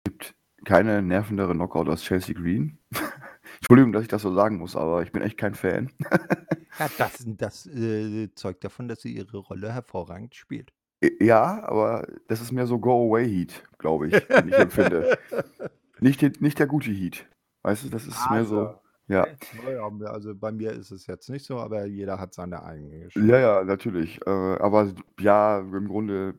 [0.05, 2.79] es gibt keine nervendere Knockout als Chelsea Green.
[3.57, 5.91] Entschuldigung, dass ich das so sagen muss, aber ich bin echt kein Fan.
[6.79, 10.73] ja, das, das äh, zeugt davon, dass sie ihre Rolle hervorragend spielt.
[11.21, 15.19] Ja, aber das ist mehr so Go-Away-Heat, glaube ich, den ich empfinde.
[16.01, 17.29] Nicht, nicht der gute Heat.
[17.63, 18.59] Weißt du, das ist mehr so.
[18.59, 19.25] Also, Ja.
[19.71, 23.29] ja, also bei mir ist es jetzt nicht so, aber jeder hat seine eigene Geschichte.
[23.29, 24.21] Ja, ja, natürlich.
[24.27, 26.35] Äh, aber ja, im Grunde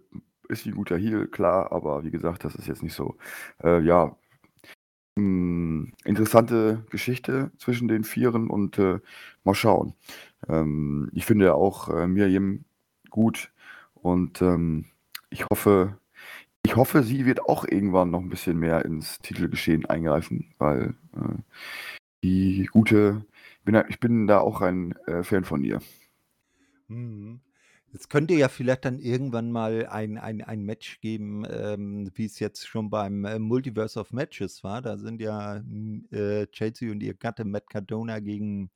[0.50, 3.16] ist sie ein guter Heel, klar, aber wie gesagt, das ist jetzt nicht so.
[3.64, 4.18] Äh, ja,
[5.18, 9.00] hm, interessante Geschichte zwischen den Vieren und äh,
[9.44, 9.94] mal schauen.
[10.50, 12.66] Ähm, ich finde auch äh, Miriam
[13.10, 13.53] gut
[14.04, 14.86] und ähm,
[15.30, 15.98] ich hoffe,
[16.66, 21.42] ich hoffe, sie wird auch irgendwann noch ein bisschen mehr ins Titelgeschehen eingreifen, weil äh,
[22.24, 23.26] die gute,
[23.66, 25.82] bin, ich bin da auch ein äh, Fan von ihr.
[26.88, 27.40] Mhm.
[27.96, 32.40] Es könnte ja vielleicht dann irgendwann mal ein, ein, ein Match geben, ähm, wie es
[32.40, 34.82] jetzt schon beim äh, Multiverse of Matches war.
[34.82, 35.64] Da sind ja
[36.12, 38.72] äh, Chelsea und ihr Gatte Matt Cardona gegen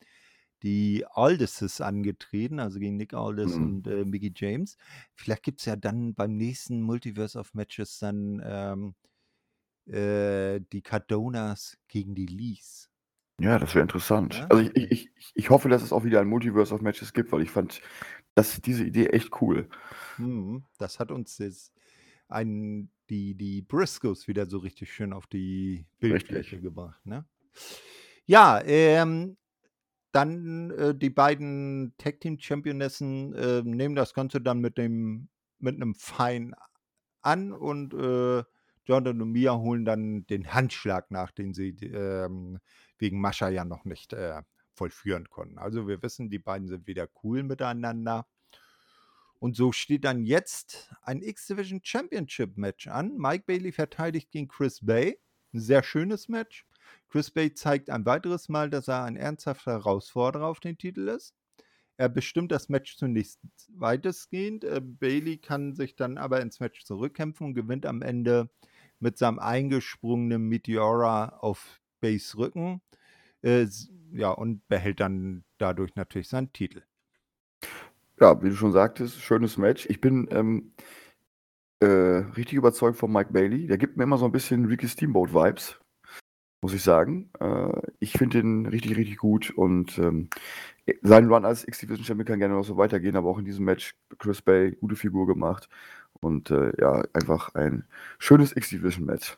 [0.64, 3.64] die Aldises angetreten, also gegen Nick Aldis Mhm.
[3.64, 4.78] und äh, Mickey James.
[5.14, 8.96] Vielleicht gibt es ja dann beim nächsten Multiverse of Matches dann ähm,
[9.94, 12.90] äh, die Cardonas gegen die Lees.
[13.40, 14.36] Ja, das wäre interessant.
[14.36, 14.48] Ja?
[14.48, 17.44] Also ich, ich, ich, hoffe, dass es auch wieder ein Multiverse of Matches gibt, weil
[17.44, 17.82] ich fand
[18.34, 19.70] das, diese Idee echt cool.
[20.18, 20.64] Mhm.
[20.80, 21.72] Das hat uns jetzt
[22.28, 26.62] ein, die, die Briscoes wieder so richtig schön auf die Bildfläche Richtig.
[26.62, 27.06] gebracht.
[27.06, 27.26] Ne?
[28.26, 29.38] Ja, ähm,
[30.18, 35.76] dann äh, die beiden Tag Team Championessen äh, nehmen das Ganze dann mit dem mit
[35.76, 36.56] einem Fein
[37.22, 38.44] an und äh,
[38.86, 42.58] Jordan und Mia holen dann den Handschlag nach, den sie ähm,
[42.98, 44.42] wegen Mascha ja noch nicht äh,
[44.74, 45.60] vollführen konnten.
[45.60, 48.26] Also wir wissen, die beiden sind wieder cool miteinander.
[49.40, 53.18] Und so steht dann jetzt ein X-Division Championship Match an.
[53.18, 55.20] Mike Bailey verteidigt gegen Chris Bay.
[55.54, 56.66] Ein sehr schönes Match.
[57.10, 61.34] Chris Bay zeigt ein weiteres Mal, dass er ein ernsthafter Herausforderer auf den Titel ist.
[61.98, 63.40] Er bestimmt das Match zunächst
[63.74, 64.64] weitestgehend.
[64.64, 68.50] Äh, Bailey kann sich dann aber ins Match zurückkämpfen und gewinnt am Ende
[69.00, 72.82] mit seinem eingesprungenen Meteora auf Bays Rücken.
[73.42, 73.68] Äh,
[74.12, 76.84] ja, und behält dann dadurch natürlich seinen Titel.
[78.20, 79.88] Ja, wie du schon sagtest, schönes Match.
[79.90, 80.74] Ich bin ähm,
[81.80, 83.68] äh, richtig überzeugt von Mike Bailey.
[83.68, 85.80] Der gibt mir immer so ein bisschen Ricky Steamboat Vibes,
[86.62, 87.30] muss ich sagen.
[87.40, 90.30] Äh, ich finde ihn richtig, richtig gut und ähm,
[91.02, 93.96] sein Run als X-Division Champion kann gerne noch so weitergehen, aber auch in diesem Match
[94.18, 95.70] Chris Bay gute Figur gemacht
[96.14, 97.86] und äh, ja, einfach ein
[98.20, 99.38] schönes X-Division Match.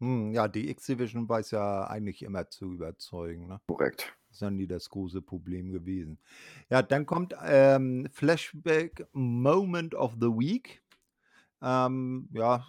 [0.00, 3.46] Hm, ja, die X-Division weiß ja eigentlich immer zu überzeugen.
[3.46, 3.60] Ne?
[3.66, 4.16] Korrekt.
[4.28, 6.18] Das ist ja nie das große Problem gewesen.
[6.70, 10.82] Ja, dann kommt ähm, Flashback Moment of the Week.
[11.60, 12.66] Ähm, ja,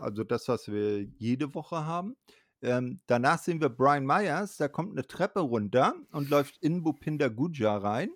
[0.00, 2.16] also das, was wir jede Woche haben.
[2.62, 7.28] Ähm, danach sehen wir Brian Myers, da kommt eine Treppe runter und läuft in Bupinda
[7.28, 8.10] Guja rein.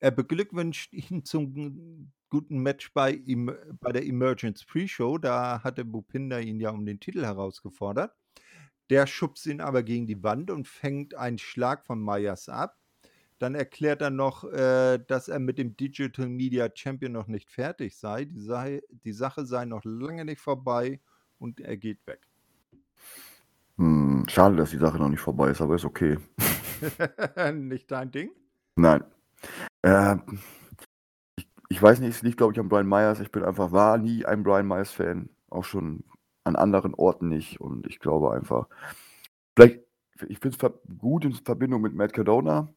[0.00, 3.20] Er beglückwünscht ihn zum guten Match bei,
[3.80, 5.18] bei der Emergence Pre-Show.
[5.18, 8.14] Da hatte Bupinda ihn ja um den Titel herausgefordert.
[8.90, 12.78] Der schubst ihn aber gegen die Wand und fängt einen Schlag von Myers ab.
[13.38, 17.96] Dann erklärt er noch, äh, dass er mit dem Digital Media Champion noch nicht fertig
[17.96, 18.24] sei.
[18.24, 18.82] Die, sei.
[19.04, 21.00] die Sache sei noch lange nicht vorbei
[21.38, 22.28] und er geht weg.
[23.78, 26.18] Hm, schade, dass die Sache noch nicht vorbei ist, aber ist okay.
[27.54, 28.30] nicht dein Ding?
[28.74, 29.04] Nein.
[29.82, 30.16] Äh,
[31.36, 33.20] ich, ich, weiß nicht, es liegt, glaube ich, an Brian Myers.
[33.20, 35.30] Ich bin einfach, war nie ein Brian Myers-Fan.
[35.50, 36.04] Auch schon
[36.42, 37.60] an anderen Orten nicht.
[37.60, 38.66] Und ich glaube einfach,
[39.54, 39.80] vielleicht,
[40.26, 42.68] ich finde es gut in Verbindung mit Matt Cardona.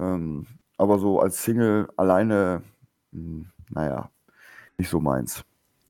[0.00, 0.46] Ähm,
[0.76, 2.62] aber so als Single alleine,
[3.10, 4.10] mh, hm, naja,
[4.78, 5.44] nicht so meins.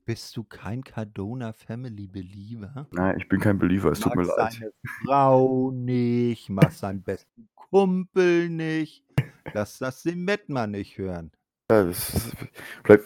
[0.05, 2.85] Bist du kein Cardona Family Believer?
[2.91, 4.53] Nein, ich bin kein Believer, es tut mir leid.
[4.53, 4.71] seine
[5.03, 9.03] Frau nicht, mag seinen besten Kumpel nicht.
[9.51, 11.31] Lass das den Mettmann nicht hören.
[11.71, 12.35] Ja, das ist,
[12.83, 13.03] vielleicht,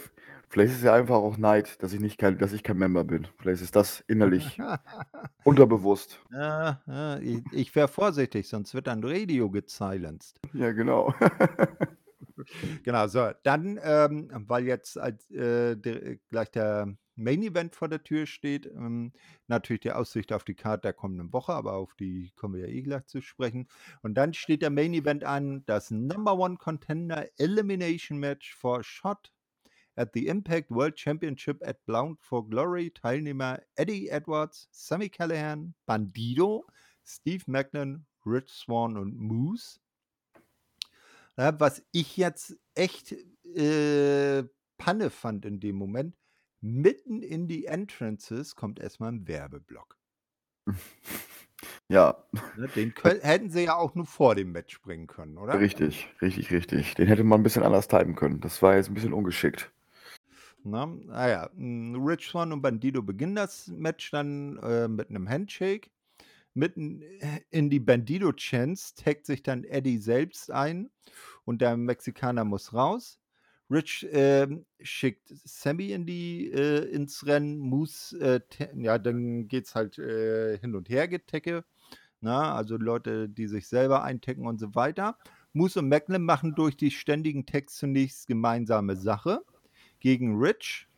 [0.49, 3.05] vielleicht ist es ja einfach auch Neid, dass ich nicht kein, dass ich kein Member
[3.05, 3.29] bin.
[3.37, 4.59] Vielleicht ist das innerlich
[5.45, 6.19] unterbewusst.
[6.33, 10.37] Ja, ja, ich, ich wäre vorsichtig, sonst wird ein Radio gesilenced.
[10.51, 11.13] Ja, genau.
[12.83, 18.03] Genau, so, dann, ähm, weil jetzt als, äh, der gleich der Main Event vor der
[18.03, 19.11] Tür steht, ähm,
[19.47, 22.73] natürlich die Aussicht auf die Card der kommenden Woche, aber auf die kommen wir ja
[22.73, 23.67] eh gleich zu sprechen.
[24.01, 29.31] Und dann steht der Main Event an, das Number One Contender Elimination Match for Shot
[29.95, 32.91] at the Impact World Championship at Bound for Glory.
[32.91, 36.63] Teilnehmer Eddie Edwards, Sammy Callahan, Bandido,
[37.05, 39.79] Steve Macklin, Rich Swan und Moose.
[41.39, 43.15] Ja, was ich jetzt echt
[43.55, 44.43] äh,
[44.77, 46.17] Panne fand in dem Moment,
[46.59, 49.97] mitten in die Entrances kommt erstmal ein Werbeblock.
[51.89, 52.23] Ja.
[52.55, 55.59] Ne, den könn, hätten sie ja auch nur vor dem Match bringen können, oder?
[55.59, 56.93] Richtig, richtig, richtig.
[56.93, 58.39] Den hätte man ein bisschen anders timen können.
[58.39, 59.69] Das war jetzt ein bisschen ungeschickt.
[60.63, 65.89] Na, naja, Rich Swan und Bandido beginnen das Match dann äh, mit einem Handshake.
[66.53, 67.03] Mitten
[67.51, 70.89] in die Bandido-Chance taggt sich dann Eddie selbst ein
[71.45, 73.19] und der Mexikaner muss raus.
[73.71, 74.47] Rich äh,
[74.81, 78.41] schickt Sammy in die, äh, ins Rennen, Moose, äh,
[78.75, 81.63] ja, dann geht's halt äh, hin und her getecke.
[82.19, 85.17] Na, also Leute, die sich selber eintecken und so weiter.
[85.53, 89.43] Moose und Macklin machen durch die ständigen Tags zunächst gemeinsame Sache
[89.99, 90.88] gegen Rich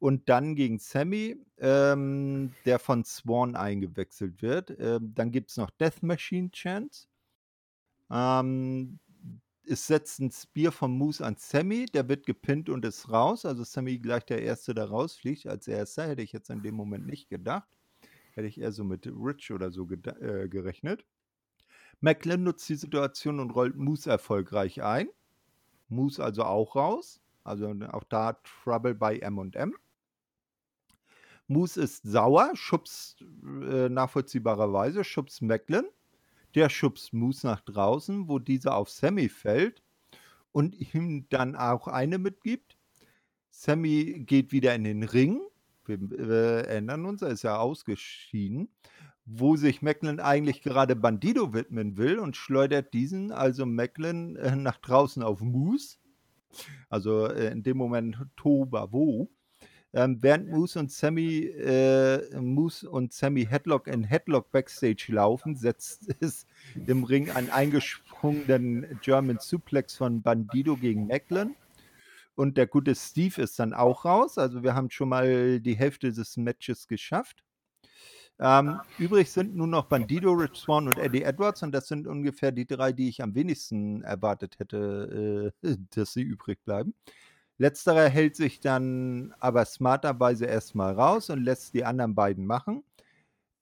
[0.00, 4.74] und dann gegen Sammy, ähm, der von Swan eingewechselt wird.
[4.80, 7.06] Ähm, dann gibt es noch Death Machine Chance.
[8.10, 8.98] Ähm,
[9.64, 13.44] es setzt ein Spear von Moose an Sammy, der wird gepinnt und ist raus.
[13.44, 15.46] Also Sammy gleich der Erste, der rausfliegt.
[15.46, 17.68] Als erster hätte ich jetzt in dem Moment nicht gedacht.
[18.32, 21.04] Hätte ich eher so mit Rich oder so äh, gerechnet.
[22.00, 25.08] Macklin nutzt die Situation und rollt Moose erfolgreich ein.
[25.88, 27.20] Moose also auch raus.
[27.44, 29.74] Also auch da Trouble bei M&M.
[31.50, 35.84] Moose ist sauer, schubst äh, nachvollziehbarerweise, schubst Macklin.
[36.54, 39.82] Der schubst Moose nach draußen, wo dieser auf Sammy fällt
[40.52, 42.76] und ihm dann auch eine mitgibt.
[43.50, 45.40] Sammy geht wieder in den Ring.
[45.86, 48.68] Wir äh, erinnern uns, er ist ja ausgeschieden,
[49.24, 54.78] wo sich Macklin eigentlich gerade Bandido widmen will und schleudert diesen, also Macklin, äh, nach
[54.78, 55.96] draußen auf Moose.
[56.88, 59.30] Also äh, in dem Moment Tobavo.
[59.92, 66.14] Ähm, während Moose und Sammy äh, Moose und Sammy Headlock in Headlock Backstage laufen, setzt
[66.20, 66.46] es
[66.86, 71.56] im Ring einen eingesprungenen German Suplex von Bandido gegen Macklin.
[72.36, 74.38] Und der gute Steve ist dann auch raus.
[74.38, 77.42] Also wir haben schon mal die Hälfte des Matches geschafft.
[78.38, 82.52] Ähm, übrig sind nur noch Bandido, Rich Swan und Eddie Edwards und das sind ungefähr
[82.52, 86.94] die drei, die ich am wenigsten erwartet hätte, äh, dass sie übrig bleiben.
[87.60, 92.84] Letzterer hält sich dann aber smarterweise erstmal raus und lässt die anderen beiden machen.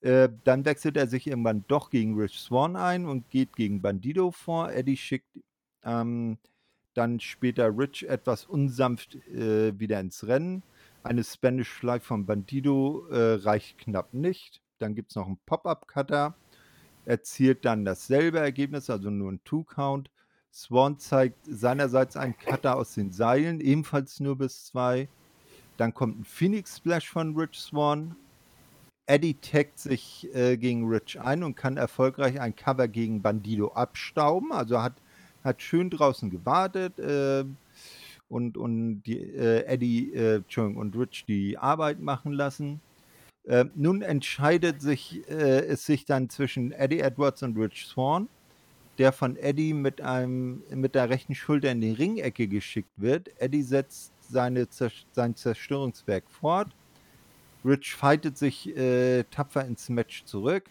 [0.03, 4.31] Äh, dann wechselt er sich irgendwann doch gegen Rich Swan ein und geht gegen Bandido
[4.31, 4.71] vor.
[4.71, 5.27] Eddie schickt
[5.83, 6.39] ähm,
[6.95, 10.63] dann später Rich etwas unsanft äh, wieder ins Rennen.
[11.03, 14.63] Eine Spanish Fly von Bandido äh, reicht knapp nicht.
[14.79, 16.37] Dann gibt es noch einen Pop-Up-Cutter.
[17.05, 20.09] Erzielt dann dasselbe Ergebnis, also nur ein Two-Count.
[20.53, 25.09] Swan zeigt seinerseits einen Cutter aus den Seilen, ebenfalls nur bis zwei.
[25.77, 28.17] Dann kommt ein Phoenix Splash von Rich Swan.
[29.07, 34.53] Eddie taggt sich äh, gegen Rich ein und kann erfolgreich ein Cover gegen Bandido abstauben.
[34.53, 34.95] Also hat,
[35.45, 37.45] hat schön draußen gewartet äh,
[38.29, 42.81] und, und die, äh, Eddie äh, und Rich die Arbeit machen lassen.
[43.45, 48.29] Äh, nun entscheidet sich, äh, es sich dann zwischen Eddie Edwards und Rich Swan,
[48.99, 53.31] der von Eddie mit, einem, mit der rechten Schulter in die Ringecke geschickt wird.
[53.41, 54.67] Eddie setzt seine,
[55.13, 56.69] sein Zerstörungswerk fort.
[57.65, 60.65] Rich fightet sich äh, tapfer ins Match zurück.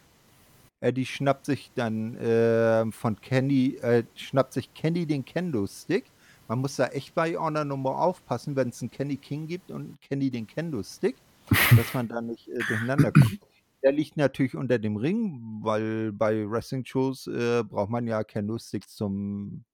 [0.80, 6.06] Eddie schnappt sich dann äh, von Kenny, äh, schnappt sich Kenny den Kendo-Stick.
[6.48, 10.00] Man muss da echt bei Honor Nummer aufpassen, wenn es einen Kenny King gibt und
[10.02, 11.16] Kenny den Kendo-Stick
[11.76, 13.40] dass man da nicht äh, durcheinander kommt.
[13.84, 19.66] Der liegt natürlich unter dem Ring, weil bei Wrestling-Shows äh, braucht man ja Candlesticks zum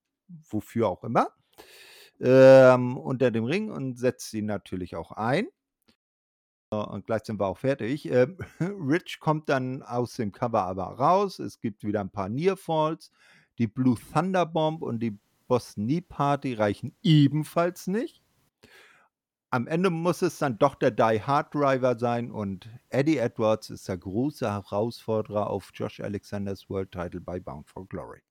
[0.49, 1.29] wofür auch immer.
[2.19, 5.47] Ähm, unter dem Ring und setzt ihn natürlich auch ein.
[6.71, 8.09] Äh, und gleich sind wir auch fertig.
[8.09, 11.39] Ähm, Rich kommt dann aus dem Cover aber raus.
[11.39, 13.11] Es gibt wieder ein paar Nearfalls.
[13.57, 18.22] Die Blue Thunder Bomb und die Boston Knee Party reichen ebenfalls nicht
[19.53, 23.87] am Ende muss es dann doch der Die Hard Driver sein und Eddie Edwards ist
[23.87, 28.21] der große Herausforderer auf Josh Alexanders World Title bei Bound for Glory.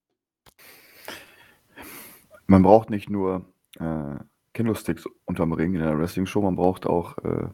[2.49, 3.47] Man braucht nicht nur
[3.79, 4.17] äh,
[4.53, 7.47] Candlesticks unterm Ring in einer Wrestling-Show, man braucht auch äh,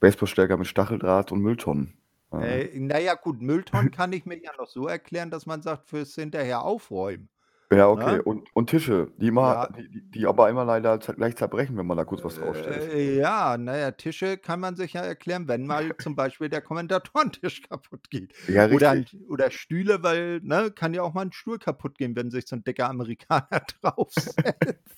[0.00, 1.92] Baseballstärker mit Stacheldraht und Mülltonnen.
[2.32, 6.14] Äh, naja, gut, Mülltonnen kann ich mir ja noch so erklären, dass man sagt, fürs
[6.14, 7.28] hinterher aufräumen.
[7.72, 8.16] Ja, okay.
[8.16, 8.22] Ne?
[8.22, 9.68] Und, und Tische, die, immer, Ja.
[9.68, 12.92] die, die- aber immer leider zer- gleich zerbrechen, wenn man da kurz was draufstellt.
[12.92, 17.62] Äh, ja, naja, Tische kann man sich ja erklären, wenn mal zum Beispiel der Kommentatorentisch
[17.68, 18.32] kaputt geht.
[18.48, 19.20] Ja, Oder, richtig.
[19.30, 22.56] oder Stühle, weil, ne, kann ja auch mal ein Stuhl kaputt gehen, wenn sich so
[22.56, 23.46] ein dicker Amerikaner
[23.82, 24.96] draufsetzt.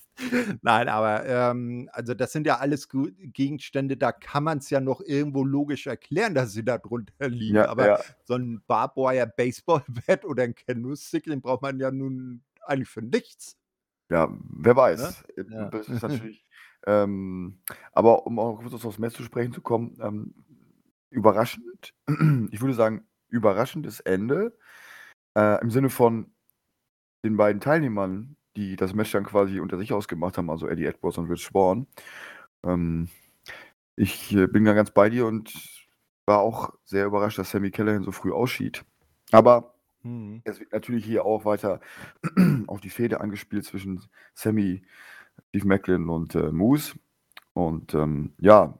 [0.61, 4.79] Nein, aber ähm, also das sind ja alles Gu- Gegenstände, da kann man es ja
[4.79, 7.55] noch irgendwo logisch erklären, dass sie da drunter liegen.
[7.57, 7.99] Ja, aber ja.
[8.23, 13.57] so ein Barbwire Baseballbat oder ein Canoe-Stick, den braucht man ja nun eigentlich für nichts.
[14.09, 15.23] Ja, wer weiß.
[15.37, 15.69] Äh, Ja.
[15.69, 16.45] Das ist natürlich.
[16.85, 17.61] ähm,
[17.91, 20.33] aber um auch kurz auf das Match zu sprechen zu kommen, ähm,
[21.09, 21.93] überraschend,
[22.51, 24.57] ich würde sagen, überraschendes Ende.
[25.37, 26.31] Äh, Im Sinne von
[27.25, 31.17] den beiden Teilnehmern, die das Match dann quasi unter sich ausgemacht haben, also Eddie Edwards
[31.17, 31.87] und Rich Swan.
[32.63, 33.09] Ähm,
[33.95, 35.53] ich äh, bin da ganz bei dir und
[36.25, 38.83] war auch sehr überrascht, dass Sammy Callahan so früh ausschied.
[39.31, 40.41] Aber Hm.
[40.43, 41.79] es wird natürlich hier auch weiter
[42.67, 44.03] auf die Fehde angespielt zwischen
[44.35, 44.83] Sammy,
[45.49, 46.95] Steve Macklin und äh, Moose.
[47.53, 48.77] Und ähm, ja,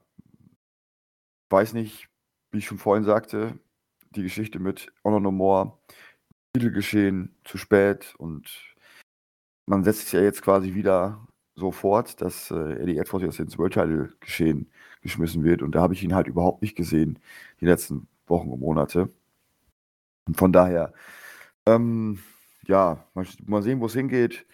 [1.50, 2.08] weiß nicht,
[2.50, 3.58] wie ich schon vorhin sagte,
[4.10, 5.78] die Geschichte mit Honor No More,
[6.52, 8.74] Titelgeschehen zu spät und
[9.66, 13.58] man setzt es ja jetzt quasi wieder so fort, dass äh, Eddie Edwards jetzt ins
[13.58, 14.70] World Title Geschehen
[15.00, 17.18] geschmissen wird und da habe ich ihn halt überhaupt nicht gesehen
[17.60, 19.10] die letzten Wochen und Monate.
[20.26, 20.92] Und von daher,
[21.66, 22.20] ähm,
[22.66, 24.46] ja, mal, mal sehen, wo es hingeht.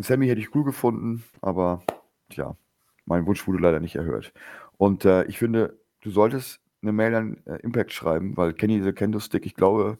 [0.00, 1.82] Sammy hätte ich cool gefunden, aber
[2.30, 2.56] tja,
[3.04, 4.32] mein Wunsch wurde leider nicht erhört.
[4.78, 8.92] Und äh, ich finde, du solltest eine Mail an äh, Impact schreiben, weil Kenny the
[8.92, 9.98] Candlestick, ich glaube,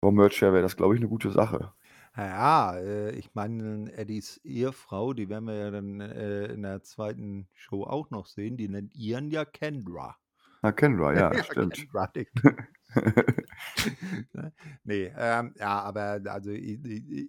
[0.00, 1.72] vom Merch wäre das, glaube ich, eine gute Sache.
[2.16, 7.46] Ja, äh, ich meine, Eddies Ehefrau, die werden wir ja dann äh, in der zweiten
[7.52, 10.16] Show auch noch sehen, die nennt ihren ja Kendra.
[10.62, 11.86] Na, Kendra, ja, stimmt.
[11.92, 12.26] Ne?
[14.84, 17.28] nee, ähm, ja, aber also ich, ich,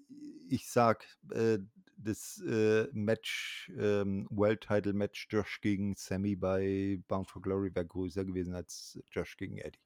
[0.50, 1.60] ich sag, äh,
[1.98, 7.86] das äh, Match, ähm, World Title Match Josh gegen Sammy bei Bound for Glory wäre
[7.86, 9.80] größer gewesen als Josh gegen Eddie.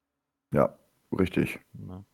[0.54, 0.78] ja,
[1.18, 1.60] richtig.
[1.74, 2.06] Na.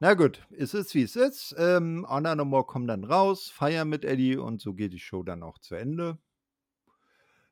[0.00, 1.56] Na gut, es ist wie es ist.
[1.58, 5.24] Ähm, Honor No More kommt dann raus, feiern mit Eddie und so geht die Show
[5.24, 6.18] dann auch zu Ende.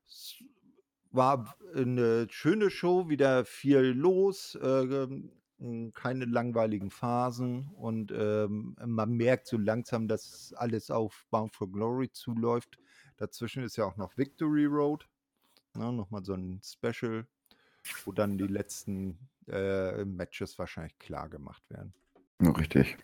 [0.06, 0.42] Es
[1.16, 5.08] war eine schöne Show, wieder viel los, äh,
[5.58, 11.70] m, keine langweiligen Phasen und ähm, man merkt so langsam, dass alles auf Bound for
[11.70, 12.78] Glory zuläuft.
[13.16, 15.08] Dazwischen ist ja auch noch Victory Road,
[15.74, 17.26] ne, nochmal so ein Special,
[18.04, 21.94] wo dann die letzten äh, Matches wahrscheinlich klar gemacht werden.
[22.42, 22.98] Ja, richtig.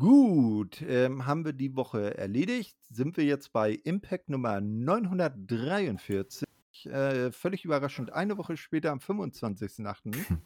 [0.00, 2.76] Gut, ähm, haben wir die Woche erledigt.
[2.88, 6.47] Sind wir jetzt bei Impact Nummer 943.
[6.86, 10.38] Äh, völlig überraschend, eine Woche später am 25.8.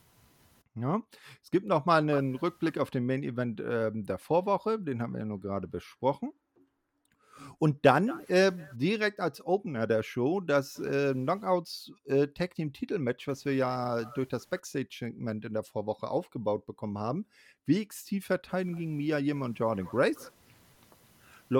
[0.74, 1.02] Ja.
[1.42, 5.12] Es gibt noch mal einen Rückblick auf den Main Event ähm, der Vorwoche, den haben
[5.12, 6.32] wir ja nur gerade besprochen.
[7.58, 13.28] Und dann äh, direkt als Opener der Show das äh, Knockouts äh, Tag Team Titelmatch,
[13.28, 17.26] was wir ja durch das Backstage-Segment in der Vorwoche aufgebaut bekommen haben.
[17.66, 20.32] WXT verteidigen gegen Mia Yim und Jordan Grace.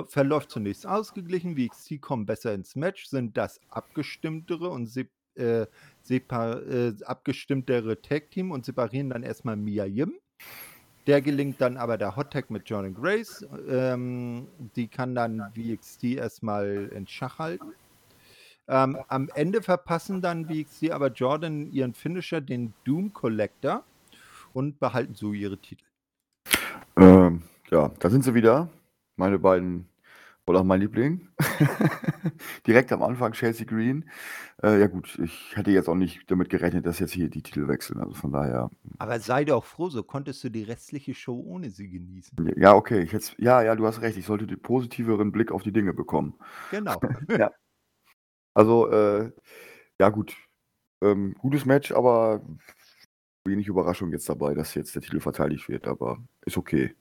[0.07, 1.57] Verläuft zunächst ausgeglichen.
[1.57, 5.65] WXT kommen besser ins Match, sind das abgestimmtere und se äh,
[6.09, 10.13] äh, abgestimmtere Tag Team und separieren dann erstmal Mia Yim.
[11.07, 13.45] Der gelingt dann aber der Hot Tag mit Jordan Grace.
[13.67, 17.73] Ähm, die kann dann VXT erstmal in Schach halten.
[18.67, 23.83] Ähm, am Ende verpassen dann VXT aber Jordan ihren Finisher, den Doom Collector,
[24.53, 25.83] und behalten so ihre Titel.
[26.95, 28.69] Ähm, ja, da sind sie wieder.
[29.15, 29.87] Meine beiden,
[30.45, 31.29] wohl auch mein Liebling.
[32.67, 34.09] Direkt am Anfang Chelsea Green.
[34.61, 37.67] Äh, ja gut, ich hätte jetzt auch nicht damit gerechnet, dass jetzt hier die Titel
[37.67, 37.99] wechseln.
[37.99, 41.89] Also von daher, Aber sei doch froh, so konntest du die restliche Show ohne sie
[41.89, 42.53] genießen.
[42.57, 43.01] ja, okay.
[43.01, 44.17] Ich jetzt, ja, ja, du hast recht.
[44.17, 46.35] Ich sollte den positiveren Blick auf die Dinge bekommen.
[46.71, 46.99] Genau.
[47.37, 47.51] ja.
[48.53, 49.31] Also, äh,
[49.99, 50.35] ja gut.
[51.01, 52.41] Ähm, gutes Match, aber
[53.45, 55.87] wenig Überraschung jetzt dabei, dass jetzt der Titel verteidigt wird.
[55.87, 56.95] Aber ist okay.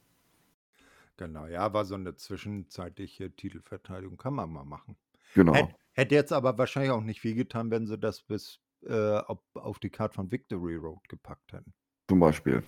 [1.16, 4.96] Genau, ja, war so eine zwischenzeitliche Titelverteidigung, kann man mal machen.
[5.34, 5.54] Genau.
[5.54, 9.78] Hätt, hätte jetzt aber wahrscheinlich auch nicht wehgetan, wenn sie das bis äh, auf, auf
[9.78, 11.72] die Karte von Victory Road gepackt hätten.
[12.08, 12.62] Zum Beispiel.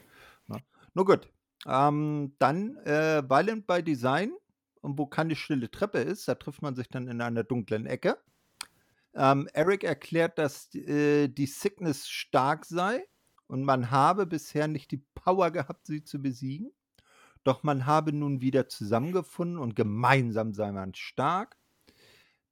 [0.46, 0.58] Na,
[0.94, 1.28] nur gut.
[1.66, 4.32] Ähm, dann äh, Violent by Design.
[4.84, 8.18] Und wo keine stille Treppe ist, da trifft man sich dann in einer dunklen Ecke.
[9.14, 13.02] Ähm, Eric erklärt, dass äh, die Sickness stark sei
[13.46, 16.70] und man habe bisher nicht die Power gehabt, sie zu besiegen.
[17.44, 21.58] Doch man habe nun wieder zusammengefunden und gemeinsam sei man stark.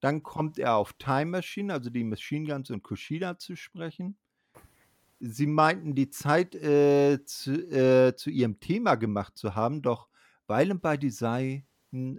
[0.01, 4.19] Dann kommt er auf Time Machine, also die Machine Guns und Kushida zu sprechen.
[5.21, 10.09] Sie meinten, die Zeit äh, zu, äh, zu ihrem Thema gemacht zu haben, doch
[10.49, 11.65] Violent by Design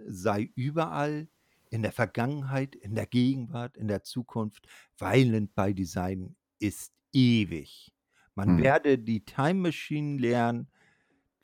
[0.08, 1.28] sei überall,
[1.70, 4.66] in der Vergangenheit, in der Gegenwart, in der Zukunft.
[4.96, 7.92] Violent by Design ist ewig.
[8.36, 8.56] Man Mhm.
[8.56, 10.70] werde die Time Machine lernen,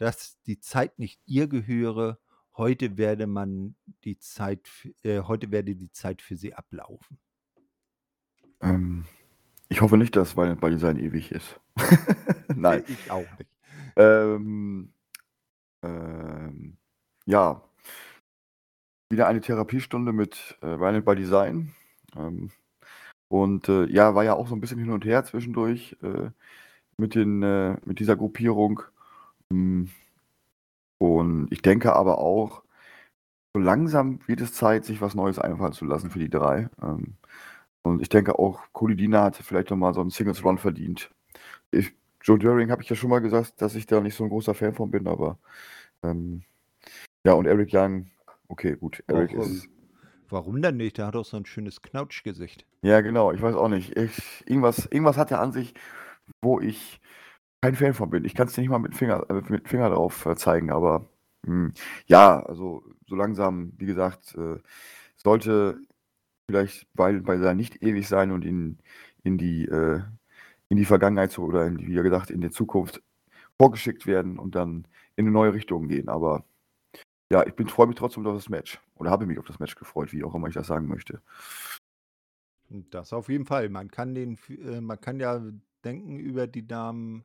[0.01, 2.19] dass die Zeit nicht ihr gehöre.
[2.57, 4.67] Heute werde man die Zeit,
[5.03, 7.19] äh, heute werde die Zeit für sie ablaufen.
[8.63, 9.05] Ähm,
[9.69, 11.61] ich hoffe nicht, dass Violent by Design ewig ist.
[12.57, 12.83] Nein.
[12.89, 13.51] Ich auch nicht.
[13.97, 14.95] Ähm,
[15.83, 16.79] ähm,
[17.27, 17.63] ja.
[19.11, 21.75] Wieder eine Therapiestunde mit äh, Violent by Design.
[22.17, 22.51] Ähm,
[23.29, 26.31] und äh, ja, war ja auch so ein bisschen hin und her zwischendurch äh,
[26.97, 28.83] mit, den, äh, mit dieser Gruppierung.
[29.51, 29.85] Mm.
[30.99, 32.63] Und ich denke aber auch,
[33.55, 36.69] so langsam wird es Zeit, sich was Neues einfallen zu lassen für die drei.
[36.83, 37.17] Ähm,
[37.83, 41.11] und ich denke auch, Colidina hatte vielleicht nochmal so einen Singles Run verdient.
[41.71, 41.93] Ich,
[42.23, 44.55] Joe During habe ich ja schon mal gesagt, dass ich da nicht so ein großer
[44.55, 45.39] Fan von bin, aber
[46.03, 46.43] ähm,
[47.25, 48.11] ja, und Eric Young,
[48.49, 49.69] okay, gut, Eric Och, ist.
[50.29, 50.99] Warum denn nicht?
[50.99, 52.67] Der hat doch so ein schönes Knautschgesicht.
[52.83, 53.97] Ja, genau, ich weiß auch nicht.
[53.97, 55.75] Ich, irgendwas, irgendwas hat er an sich,
[56.41, 57.01] wo ich
[57.63, 58.25] kein Fan von bin.
[58.25, 61.09] Ich kann es nicht mal mit Finger, äh, mit Finger drauf äh, zeigen, aber
[61.47, 61.73] mh,
[62.07, 64.59] ja, also so langsam, wie gesagt, äh,
[65.17, 65.81] sollte
[66.51, 68.79] vielleicht, weil, weil er nicht ewig sein und in,
[69.25, 70.03] in die äh,
[70.71, 73.03] in die Vergangenheit so, oder in wie gesagt, in die Zukunft
[73.59, 74.87] vorgeschickt werden und dann
[75.17, 76.09] in eine neue Richtung gehen.
[76.09, 76.45] Aber
[77.31, 78.81] ja, ich bin freue mich trotzdem auf das Match.
[78.95, 81.21] Oder habe mich auf das Match gefreut, wie auch immer ich das sagen möchte.
[82.69, 83.69] Das auf jeden Fall.
[83.69, 85.43] Man kann den, äh, man kann ja
[85.85, 87.25] denken über die Damen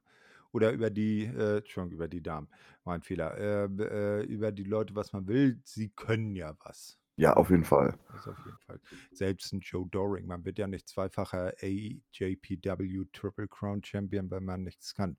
[0.56, 2.47] oder über die, äh, Entschuldigung, über die Damen,
[2.86, 5.60] war ein Fehler, äh, äh, über die Leute, was man will.
[5.66, 6.97] Sie können ja was.
[7.18, 7.97] Ja, auf jeden Fall.
[8.14, 8.80] Das auf jeden Fall.
[9.12, 10.28] Selbst ein Joe Doring.
[10.28, 15.18] Man wird ja nicht zweifacher AJPW Triple Crown Champion, wenn man nichts kann.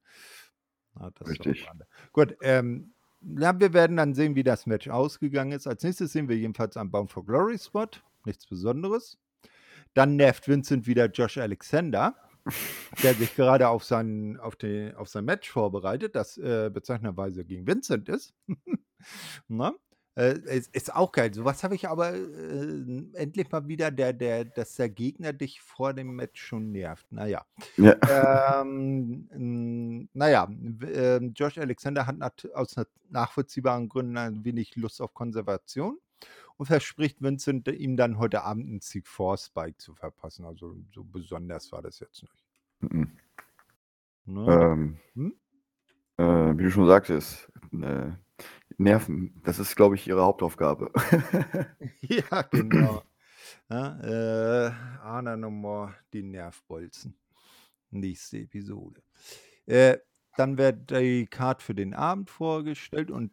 [0.94, 1.68] Na, das ist doch Richtig.
[2.12, 5.66] Gut, ähm, ja, wir werden dann sehen, wie das Match ausgegangen ist.
[5.66, 7.88] Als nächstes sehen wir jedenfalls einen Bound for Glory Spot.
[8.24, 9.18] Nichts Besonderes.
[9.92, 12.16] Dann nervt Vincent wieder Josh Alexander,
[13.02, 17.66] der sich gerade auf sein, auf, den, auf sein Match vorbereitet, das äh, bezeichnenderweise gegen
[17.66, 18.34] Vincent ist.
[19.48, 19.74] Na?
[20.18, 21.34] Äh, ist, ist auch geil.
[21.34, 25.92] Sowas habe ich aber äh, endlich mal wieder, der, der, dass der Gegner dich vor
[25.92, 27.06] dem Match schon nervt.
[27.12, 27.44] Naja.
[27.76, 28.62] Ja.
[28.62, 35.98] Ähm, naja, ähm, Josh Alexander hat aus na- nachvollziehbaren Gründen ein wenig Lust auf Konservation
[36.56, 40.44] und verspricht Vincent, ihm dann heute Abend einen Sieg vor Spike zu verpassen.
[40.44, 42.44] Also so besonders war das jetzt nicht.
[42.80, 43.18] Mhm.
[44.24, 44.46] Ne?
[44.48, 45.34] Ähm, Hm?
[46.18, 48.12] äh, wie du schon sagtest, äh,
[48.78, 50.90] Nerven, das ist, glaube ich, ihre Hauptaufgabe.
[52.00, 53.02] Ja, genau.
[53.70, 54.70] Ja, äh,
[55.02, 57.16] Arna nochmal die Nervbolzen.
[57.90, 59.02] Nächste Episode.
[59.66, 59.98] Äh,
[60.36, 63.32] dann wird die Card für den Abend vorgestellt und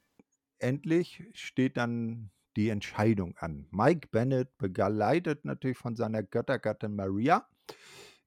[0.59, 3.67] endlich steht dann die Entscheidung an.
[3.71, 7.47] Mike Bennett, begleitet natürlich von seiner Göttergattin Maria,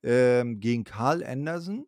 [0.02, 1.86] ähm, gegen Carl Anderson.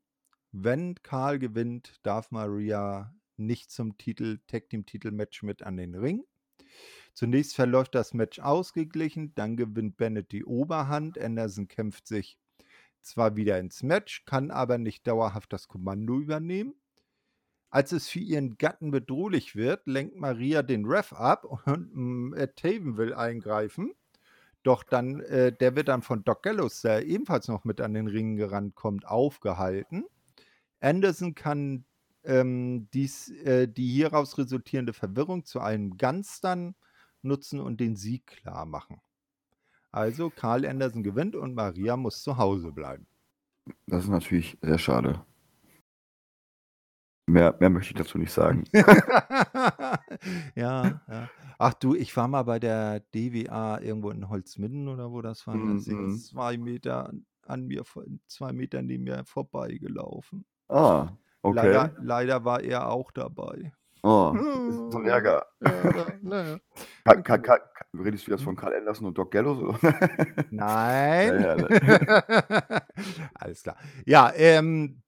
[0.52, 6.24] Wenn Carl gewinnt, darf Maria nicht zum Titel, Tag Team Titelmatch mit an den Ring.
[7.14, 11.18] Zunächst verläuft das Match ausgeglichen, dann gewinnt Bennett die Oberhand.
[11.18, 12.38] Anderson kämpft sich
[13.00, 16.74] zwar wieder ins Match, kann aber nicht dauerhaft das Kommando übernehmen.
[17.70, 22.48] Als es für ihren Gatten bedrohlich wird, lenkt Maria den Ref ab und mm, äh,
[22.48, 23.92] Taven will eingreifen.
[24.62, 28.08] Doch dann, äh, der wird dann von Doc Gallows, der ebenfalls noch mit an den
[28.08, 30.04] Ringen gerannt kommt, aufgehalten.
[30.80, 31.84] Anderson kann
[32.24, 36.74] ähm, dies, äh, die hieraus resultierende Verwirrung zu einem Gunstun
[37.22, 39.00] nutzen und den Sieg klar machen.
[39.90, 43.06] Also Carl Anderson gewinnt und Maria muss zu Hause bleiben.
[43.86, 45.24] Das ist natürlich sehr schade.
[47.28, 48.64] Mehr, mehr möchte ich dazu nicht sagen.
[50.54, 51.28] ja, ja.
[51.58, 55.56] Ach du, ich war mal bei der DWA irgendwo in Holzminden oder wo das war.
[55.56, 56.16] Da ist sie Mhm.
[56.18, 57.12] zwei Meter
[57.46, 57.82] an, mir,
[58.28, 60.44] zwei Meter neben mir vorbeigelaufen.
[60.68, 61.08] Ah,
[61.42, 61.56] okay.
[61.56, 63.72] Leider, leider war er auch dabei.
[64.02, 64.42] Oh, das
[64.86, 65.44] ist so ein Ärger.
[65.60, 66.58] Ja, naja.
[67.04, 67.58] Ka Ka Ka
[67.94, 69.58] redest du jetzt von Karl Anderson und Doc Gallows?
[69.58, 69.78] oder?
[70.50, 71.40] Nein.
[71.42, 72.82] Ja, ja,
[73.34, 73.76] Alles klar.
[74.06, 75.02] Ja, ähm,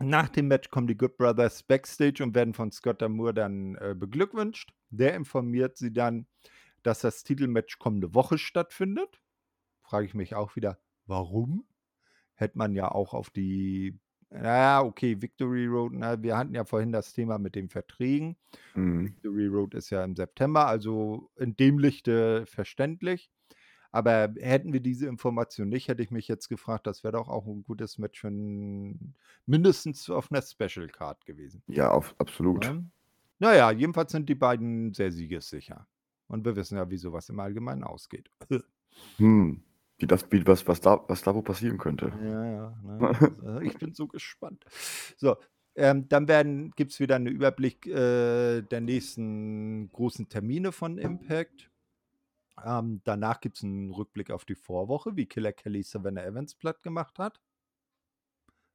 [0.00, 3.94] nach dem Match kommen die Good Brothers backstage und werden von Scott Moore dann äh,
[3.96, 4.72] beglückwünscht.
[4.90, 6.26] Der informiert sie dann,
[6.82, 9.20] dass das Titelmatch kommende Woche stattfindet.
[9.82, 11.66] Frage ich mich auch wieder, warum?
[12.34, 13.98] Hätte man ja auch auf die,
[14.30, 18.36] naja, okay, Victory Road, na, wir hatten ja vorhin das Thema mit den Verträgen.
[18.74, 19.06] Mhm.
[19.06, 23.30] Victory Road ist ja im September, also in dem Lichte verständlich.
[23.94, 27.46] Aber hätten wir diese Information nicht, hätte ich mich jetzt gefragt, das wäre doch auch
[27.46, 29.14] ein gutes Match für ein,
[29.46, 31.62] mindestens auf einer Special Card gewesen.
[31.68, 32.64] Ja, auf, absolut.
[32.64, 32.90] Ne?
[33.38, 35.86] Naja, jedenfalls sind die beiden sehr siegessicher.
[36.26, 38.28] Und wir wissen ja, wie sowas im Allgemeinen ausgeht.
[39.16, 39.60] Hm.
[39.98, 42.12] Wie das, wie, was, was, da, was da wohl passieren könnte.
[42.22, 42.78] Ja, ja.
[42.84, 42.98] Ne?
[43.44, 44.64] Also, ich bin so gespannt.
[45.16, 45.36] So,
[45.74, 51.70] ähm, dann gibt es wieder einen Überblick äh, der nächsten großen Termine von Impact.
[52.62, 56.82] Ähm, danach gibt es einen Rückblick auf die Vorwoche, wie Killer Kelly Savannah Evans platt
[56.82, 57.40] gemacht hat.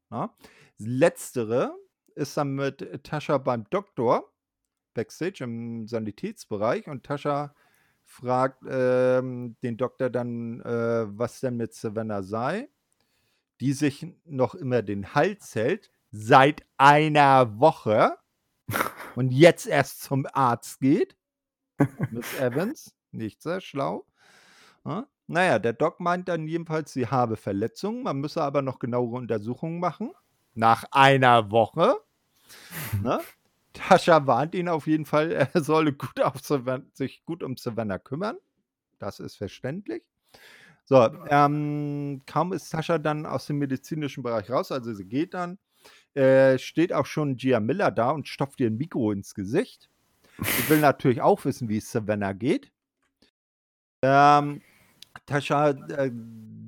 [0.09, 0.36] Na?
[0.77, 1.75] Letztere
[2.15, 4.34] ist dann mit Tascha beim Doktor
[4.93, 7.55] backstage im Sanitätsbereich und Tascha
[8.03, 12.69] fragt ähm, den Doktor dann, äh, was denn mit Savannah sei,
[13.61, 18.17] die sich noch immer den Hals hält, seit einer Woche
[19.15, 21.15] und jetzt erst zum Arzt geht.
[22.11, 24.05] Miss Evans, nicht sehr schlau.
[24.86, 25.07] Ja?
[25.28, 29.80] Naja, der Doc meint dann jedenfalls, sie habe Verletzungen, man müsse aber noch genauere Untersuchungen
[29.80, 30.12] machen.
[30.55, 31.97] Nach einer Woche.
[33.01, 33.20] ne?
[33.74, 36.41] Tascha warnt ihn auf jeden Fall, er solle gut auf
[36.93, 38.38] sich gut um Savannah kümmern.
[38.97, 40.03] Das ist verständlich.
[40.86, 45.60] So, ähm, kaum ist Tascha dann aus dem medizinischen Bereich raus, also sie geht dann,
[46.16, 49.91] äh, steht auch schon Gia Miller da und stopft ihr ein Mikro ins Gesicht.
[50.41, 52.72] Sie will natürlich auch wissen, wie es Savannah geht.
[54.01, 54.61] Ähm,
[55.25, 56.11] Tascha, äh,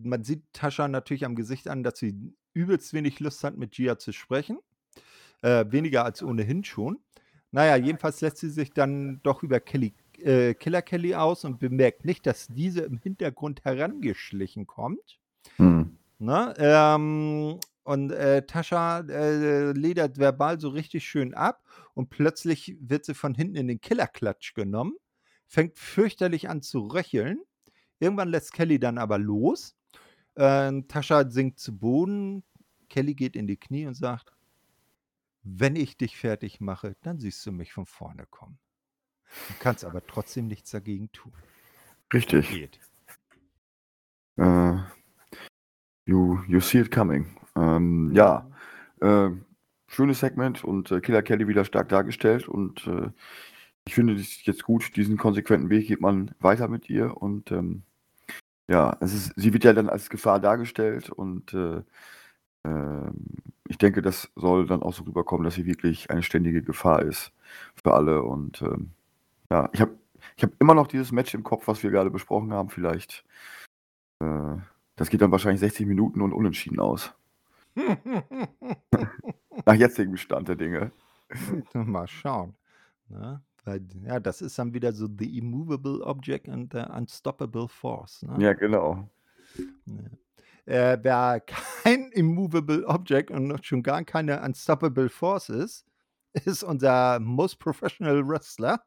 [0.03, 3.97] man sieht Tascha natürlich am Gesicht an, dass sie übelst wenig Lust hat, mit Gia
[3.97, 4.59] zu sprechen.
[5.41, 6.99] Äh, weniger als ohnehin schon.
[7.51, 12.05] Naja, jedenfalls lässt sie sich dann doch über Kelly, äh, Killer Kelly aus und bemerkt
[12.05, 15.19] nicht, dass diese im Hintergrund herangeschlichen kommt.
[15.57, 15.97] Hm.
[16.19, 16.53] Ne?
[16.57, 21.63] Ähm, und äh, Tascha äh, ledert verbal so richtig schön ab
[21.93, 24.93] und plötzlich wird sie von hinten in den Killerklatsch genommen,
[25.51, 27.41] fängt fürchterlich an zu röcheln.
[27.99, 29.75] Irgendwann lässt Kelly dann aber los.
[30.35, 32.43] Äh, Tascha sinkt zu Boden.
[32.89, 34.31] Kelly geht in die Knie und sagt:
[35.43, 38.57] Wenn ich dich fertig mache, dann siehst du mich von vorne kommen.
[39.49, 41.33] Du kannst aber trotzdem nichts dagegen tun.
[42.13, 42.49] Richtig.
[42.49, 42.79] Geht.
[44.37, 44.79] Uh,
[46.05, 47.37] you, you see it coming.
[47.55, 48.49] Ähm, ja,
[49.01, 49.29] äh,
[49.87, 53.09] schönes Segment und äh, Killer Kelly wieder stark dargestellt und äh,
[53.87, 57.83] ich finde es jetzt gut, diesen konsequenten Weg geht man weiter mit ihr und ähm,
[58.69, 61.81] ja, es ist, sie wird ja dann als Gefahr dargestellt und äh,
[62.63, 63.11] äh,
[63.67, 67.31] ich denke, das soll dann auch so rüberkommen, dass sie wirklich eine ständige Gefahr ist
[67.83, 68.91] für alle und ähm,
[69.49, 69.97] ja, ich habe
[70.37, 73.25] ich hab immer noch dieses Match im Kopf, was wir gerade besprochen haben, vielleicht.
[74.19, 74.57] Äh,
[74.95, 77.13] das geht dann wahrscheinlich 60 Minuten und unentschieden aus.
[79.65, 80.91] Nach jetzigem Stand der Dinge.
[81.73, 82.55] Mal schauen.
[83.09, 83.41] Ne?
[83.63, 88.23] Weil, ja, das ist dann wieder so the immovable object and the unstoppable force.
[88.23, 88.43] Ne?
[88.43, 89.07] Ja, genau.
[89.85, 89.93] Ja.
[90.65, 91.41] Äh, wer
[91.83, 95.85] kein immovable object und schon gar keine unstoppable force ist,
[96.33, 98.81] ist unser most professional Wrestler.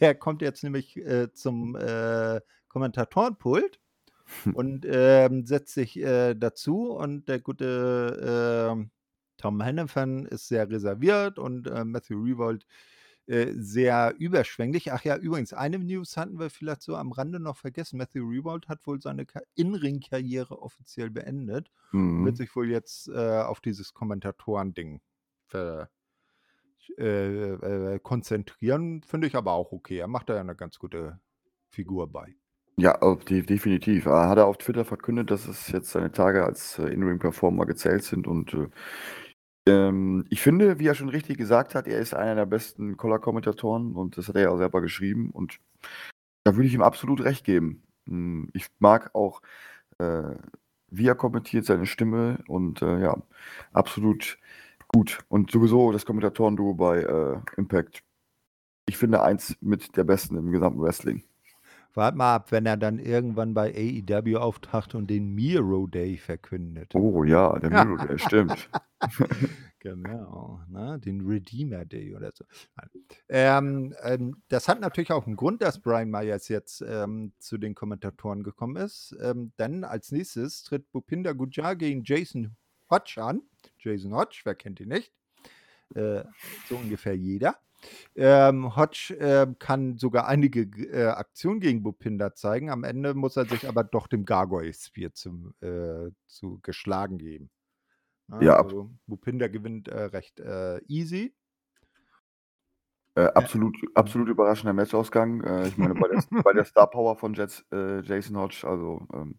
[0.00, 3.80] Der kommt jetzt nämlich äh, zum äh, Kommentatorenpult
[4.54, 8.86] und ähm, setzt sich äh, dazu und der gute äh,
[9.38, 12.66] Tom Hennepin ist sehr reserviert und äh, Matthew Revolt
[13.30, 14.92] äh, sehr überschwänglich.
[14.92, 17.98] Ach ja, übrigens, eine News hatten wir vielleicht so am Rande noch vergessen.
[17.98, 19.24] Matthew Revolt hat wohl seine
[19.54, 22.24] In-Ring-Karriere offiziell beendet mhm.
[22.24, 25.00] wird sich wohl jetzt äh, auf dieses Kommentatoren-Ding
[25.52, 25.86] äh,
[26.96, 29.02] äh, konzentrieren.
[29.02, 29.98] Finde ich aber auch okay.
[29.98, 31.20] Er macht da ja eine ganz gute
[31.68, 32.34] Figur bei.
[32.76, 34.06] Ja, definitiv.
[34.06, 38.26] Er hat auf Twitter verkündet, dass es jetzt seine Tage als äh, In-Ring-Performer gezählt sind
[38.26, 38.56] und
[39.70, 43.94] ähm, ich finde, wie er schon richtig gesagt hat, er ist einer der besten Color-Kommentatoren
[43.94, 45.58] und das hat er ja auch selber geschrieben und
[46.44, 47.82] da würde ich ihm absolut recht geben.
[48.06, 49.42] Hm, ich mag auch,
[49.98, 50.34] äh,
[50.88, 53.16] wie er kommentiert, seine Stimme und äh, ja,
[53.72, 54.38] absolut
[54.88, 55.20] gut.
[55.28, 58.02] Und sowieso das Kommentatoren-Duo bei äh, Impact.
[58.86, 61.22] Ich finde eins mit der besten im gesamten Wrestling.
[61.94, 66.94] Wart mal ab, wenn er dann irgendwann bei AEW auftaucht und den Miro Day verkündet.
[66.94, 68.70] Oh ja, der Miro Day, stimmt.
[69.80, 71.00] genau, ne?
[71.00, 72.44] den Redeemer Day oder so.
[73.28, 77.74] Ähm, ähm, das hat natürlich auch einen Grund, dass Brian Myers jetzt ähm, zu den
[77.74, 79.16] Kommentatoren gekommen ist.
[79.20, 82.56] Ähm, denn als nächstes tritt Bupinder Gujar gegen Jason
[82.88, 83.42] Hodge an.
[83.78, 85.12] Jason Hodge, wer kennt ihn nicht?
[85.94, 86.22] Äh,
[86.68, 87.56] so ungefähr jeder.
[88.14, 92.70] Ähm, Hodge äh, kann sogar einige äh, Aktionen gegen Bupinder zeigen.
[92.70, 97.50] Am Ende muss er sich aber doch dem Gargoyle Spear zum, äh, zu geschlagen geben.
[98.28, 101.34] Ja, ja also, Bupinder gewinnt äh, recht äh, easy.
[103.16, 105.64] Äh, absolut, absolut überraschender Matchausgang.
[105.66, 109.34] ich meine, bei der, bei der Star Power von Jets, Jason Hodge, also ähm,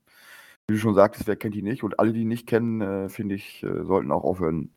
[0.67, 1.83] wie du schon sagtest, wer kennt ihn nicht?
[1.83, 4.73] Und alle, die ihn nicht kennen, finde ich, sollten auch aufhören,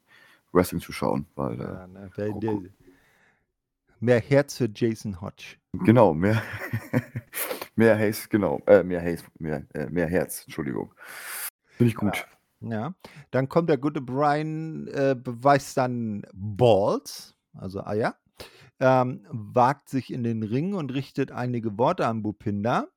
[0.54, 1.26] Wrestling zu schauen.
[1.34, 2.60] Weil, ja, ne, der, der,
[4.04, 5.56] Mehr Herz für Jason Hodge.
[5.72, 6.42] Genau, mehr,
[7.74, 8.60] mehr Haze, genau.
[8.66, 10.92] Äh, mehr Haze, mehr, äh, mehr Herz, Entschuldigung.
[11.78, 12.26] Finde ich gut.
[12.60, 12.94] Ja.
[13.30, 18.18] Dann kommt der gute Brian, äh, beweist dann Balls, also Eier,
[18.78, 22.88] ähm, wagt sich in den Ring und richtet einige Worte an Bupinda.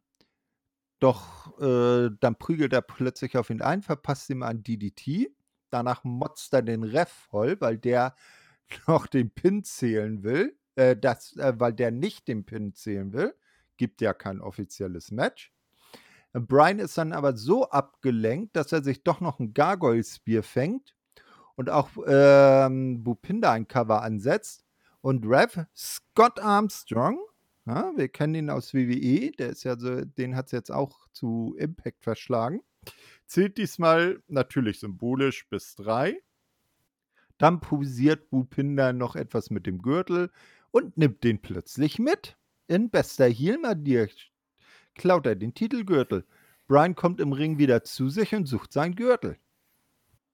[1.00, 5.32] Doch äh, dann prügelt er plötzlich auf ihn ein, verpasst ihm ein DDT.
[5.70, 8.14] Danach motzt er den Ref voll, weil der
[8.88, 10.58] noch den Pin zählen will.
[10.78, 13.34] Äh, das, äh, weil der nicht den Pin zählen will.
[13.78, 15.52] Gibt ja kein offizielles Match.
[16.34, 20.44] Äh, Brian ist dann aber so abgelenkt, dass er sich doch noch ein Gargoyle Spear
[20.44, 20.96] fängt
[21.56, 24.66] und auch ähm, Bupinda ein Cover ansetzt.
[25.02, 27.20] Und Rev Scott Armstrong,
[27.66, 31.08] ja, wir kennen ihn aus WWE, der ist ja so, den hat es jetzt auch
[31.12, 32.62] zu Impact verschlagen,
[33.26, 36.22] zählt diesmal natürlich symbolisch bis drei.
[37.38, 40.32] Dann posiert Bupinda noch etwas mit dem Gürtel
[40.78, 42.38] und nimmt den plötzlich mit.
[42.68, 44.10] In bester Heel-Manier
[44.94, 46.26] klaut er den Titelgürtel.
[46.68, 49.38] Brian kommt im Ring wieder zu sich und sucht seinen Gürtel.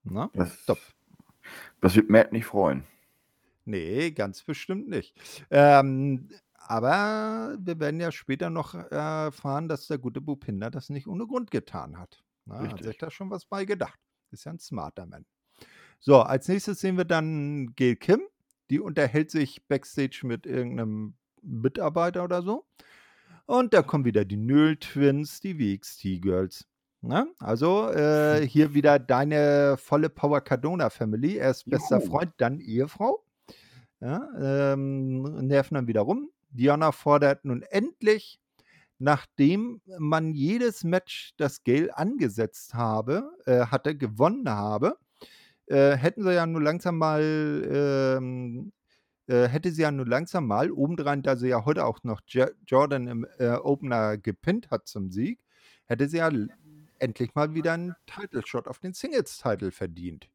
[0.04, 0.80] Na, das, stopp.
[1.80, 2.84] Das wird Matt nicht freuen.
[3.64, 5.16] Nee, ganz bestimmt nicht.
[5.50, 11.26] Ähm, aber wir werden ja später noch erfahren, dass der gute Bupinder das nicht ohne
[11.26, 12.22] Grund getan hat.
[12.46, 14.00] Na, hat sich da schon was bei gedacht.
[14.32, 15.26] Ist ja ein smarter Mann.
[16.00, 18.22] So, als nächstes sehen wir dann Gail Kim.
[18.74, 21.14] Die unterhält sich backstage mit irgendeinem
[21.44, 22.66] Mitarbeiter oder so.
[23.46, 26.66] Und da kommen wieder die Nöl Twins, die WXT Girls.
[27.02, 31.36] Na, also äh, hier wieder deine volle Power Cardona Family.
[31.36, 32.10] Erst bester Juhu.
[32.10, 33.24] Freund, dann Ehefrau.
[34.00, 34.28] Ja,
[34.74, 36.32] ähm, nerven dann wieder rum.
[36.50, 38.40] Diana fordert nun endlich,
[38.98, 44.98] nachdem man jedes Match, das Gail angesetzt habe, äh, hatte, gewonnen habe,
[45.68, 47.22] äh, hätten sie ja nur langsam mal,
[48.22, 48.72] ähm,
[49.28, 52.52] äh, hätte sie ja nur langsam mal, obendrein, da sie ja heute auch noch J
[52.68, 55.40] Jordan im äh, Opener gepinnt hat zum Sieg,
[55.86, 56.32] hätte sie ja
[57.00, 60.30] endlich mal wieder einen Title Shot auf den Singles-Title verdient.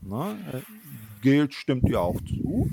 [0.00, 0.62] Na, äh,
[1.22, 2.70] Gel stimmt ihr auch zu.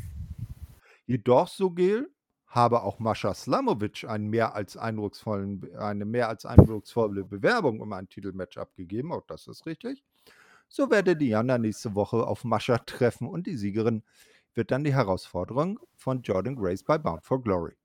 [1.06, 2.10] Jedoch, so Gel,
[2.48, 8.08] habe auch Mascha Slamovic einen mehr als eindrucksvollen, eine mehr als eindrucksvolle Bewerbung um ein
[8.08, 9.12] Titelmatch abgegeben.
[9.12, 10.04] Auch das ist richtig.
[10.76, 14.02] So werde Diana nächste Woche auf Mascha treffen und die Siegerin
[14.56, 17.76] wird dann die Herausforderung von Jordan Grace bei Bound for Glory.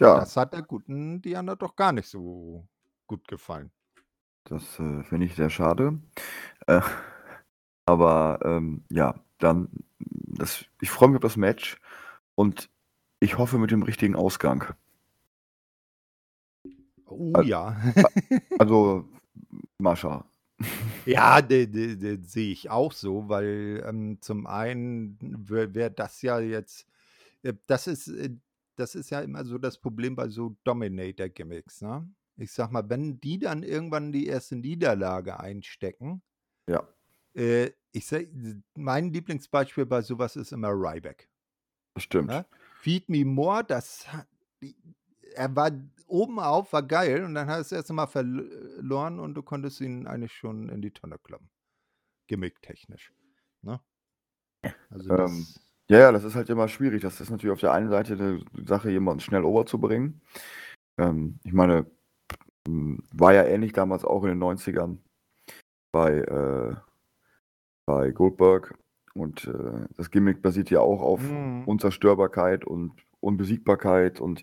[0.00, 0.18] Ja.
[0.18, 2.66] Das hat der guten Diana doch gar nicht so
[3.06, 3.70] gut gefallen.
[4.42, 6.00] Das äh, finde ich sehr schade.
[6.66, 6.80] Äh,
[7.84, 9.68] aber ähm, ja, dann,
[10.00, 11.80] das, ich freue mich auf das Match
[12.34, 12.68] und
[13.20, 14.74] ich hoffe mit dem richtigen Ausgang.
[17.04, 17.80] Oh ja.
[18.58, 19.08] also,
[19.78, 20.24] Mascha.
[21.04, 26.86] Ja, den sehe ich auch so, weil ähm, zum einen wäre wär das ja jetzt,
[27.42, 28.30] äh, das ist, äh,
[28.76, 32.08] das ist ja immer so das Problem bei so Dominator-Gimmicks, ne?
[32.38, 36.22] Ich sag mal, wenn die dann irgendwann die erste Niederlage einstecken,
[36.68, 36.86] Ja.
[37.34, 38.26] Äh, ich sag,
[38.74, 41.30] mein Lieblingsbeispiel bei sowas ist immer Ryback.
[41.96, 42.28] Stimmt.
[42.28, 42.44] Ne?
[42.80, 44.06] Feed Me More, das
[45.36, 45.70] er war
[46.06, 49.80] oben auf, war geil und dann hat er es erst mal verloren und du konntest
[49.80, 51.50] ihn eigentlich schon in die Tonne kloppen.
[52.28, 53.12] Gimmick-technisch.
[53.62, 53.80] Ne?
[54.90, 55.46] Also ähm,
[55.88, 57.02] ja, ja, das ist halt immer schwierig.
[57.02, 60.20] Das ist natürlich auf der einen Seite eine Sache, jemanden schnell overzubringen.
[60.98, 61.86] Ähm, ich meine,
[62.66, 64.98] war ja ähnlich damals auch in den 90ern
[65.92, 66.76] bei äh,
[67.86, 68.74] bei Goldberg.
[69.14, 71.64] Und äh, das Gimmick basiert ja auch auf mhm.
[71.64, 74.20] Unzerstörbarkeit und Unbesiegbarkeit.
[74.20, 74.42] Und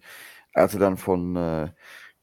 [0.53, 1.69] als er dann von äh,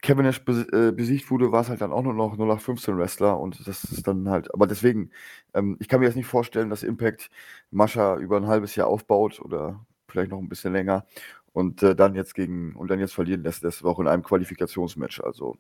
[0.03, 3.39] Kevin Nash äh, besiegt wurde, war es halt dann auch nur noch 0815 Wrestler.
[3.39, 5.11] Und das ist dann halt, aber deswegen,
[5.55, 7.31] ähm, ich kann mir jetzt nicht vorstellen, dass Impact
[7.71, 11.07] Mascha über ein halbes Jahr aufbaut oder vielleicht noch ein bisschen länger
[11.53, 15.21] und äh, dann jetzt gegen und dann jetzt verlieren lässt, das auch in einem Qualifikationsmatch.
[15.21, 15.57] Also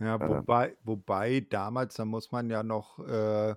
[0.00, 3.54] ja, äh wobei, wobei damals, da muss man ja noch äh,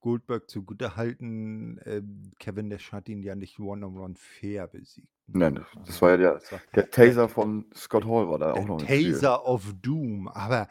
[0.00, 2.02] Goldberg zugutehalten, äh,
[2.38, 5.11] Kevin Nash hat ihn ja nicht One-on-One fair besiegt.
[5.26, 6.40] Nein, das war ja der,
[6.74, 8.82] der Taser von Scott Hall war da auch noch.
[8.84, 10.28] Taser of Doom.
[10.28, 10.68] Aber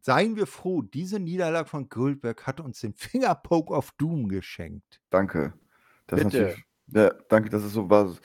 [0.00, 5.00] seien wir froh, diese Niederlage von Goldberg hat uns den Fingerpoke of Doom geschenkt.
[5.10, 5.54] Danke.
[6.06, 6.56] Das Bitte.
[6.88, 8.20] ja, danke, das ist so was.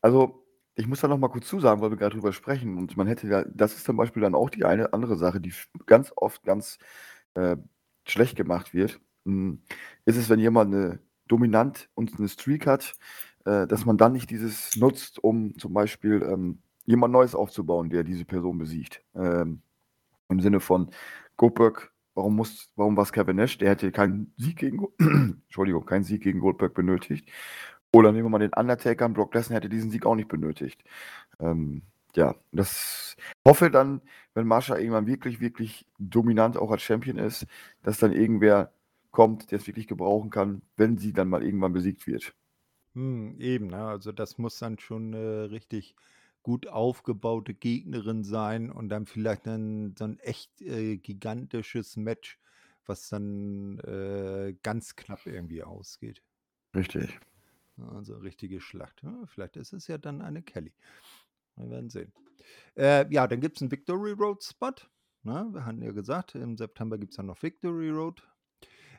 [0.00, 2.78] Also, ich muss da noch mal kurz zusagen, weil wir gerade drüber sprechen.
[2.78, 5.52] Und man hätte ja, das ist zum Beispiel dann auch die eine andere Sache, die
[5.86, 6.78] ganz oft ganz
[7.34, 7.56] äh,
[8.06, 9.00] schlecht gemacht wird.
[9.24, 9.62] Hm,
[10.04, 12.94] ist es, wenn jemand eine dominant und eine Streak hat,
[13.46, 18.04] äh, dass man dann nicht dieses nutzt, um zum Beispiel ähm, jemand Neues aufzubauen, der
[18.04, 19.02] diese Person besiegt.
[19.14, 19.62] Ähm,
[20.28, 20.90] Im Sinne von
[21.36, 23.58] Goldberg, warum muss, warum war es Kevin Nash?
[23.58, 27.30] Der hätte keinen Sieg gegen Entschuldigung, keinen Sieg gegen Goldberg benötigt.
[27.92, 30.82] Oder nehmen wir mal den Undertaker, Brock Lesnar hätte diesen Sieg auch nicht benötigt.
[31.38, 31.82] Ähm,
[32.16, 33.16] ja, das
[33.46, 34.00] hoffe dann,
[34.34, 37.46] wenn Mascha irgendwann wirklich, wirklich dominant auch als Champion ist,
[37.82, 38.72] dass dann irgendwer
[39.12, 42.34] kommt, der es wirklich gebrauchen kann, wenn sie dann mal irgendwann besiegt wird.
[42.96, 43.84] Hm, eben, ne?
[43.84, 45.94] Also das muss dann schon eine richtig
[46.42, 52.38] gut aufgebaute Gegnerin sein und dann vielleicht dann so ein echt äh, gigantisches Match,
[52.86, 56.22] was dann äh, ganz knapp irgendwie ausgeht.
[56.74, 57.20] Richtig.
[57.92, 59.02] Also richtige Schlacht.
[59.02, 60.72] Ja, vielleicht ist es ja dann eine Kelly.
[61.56, 62.14] Wir werden sehen.
[62.76, 64.72] Äh, ja, dann gibt es einen Victory Road Spot.
[65.22, 65.48] Ne?
[65.52, 68.22] Wir hatten ja gesagt, im September gibt es dann noch Victory Road.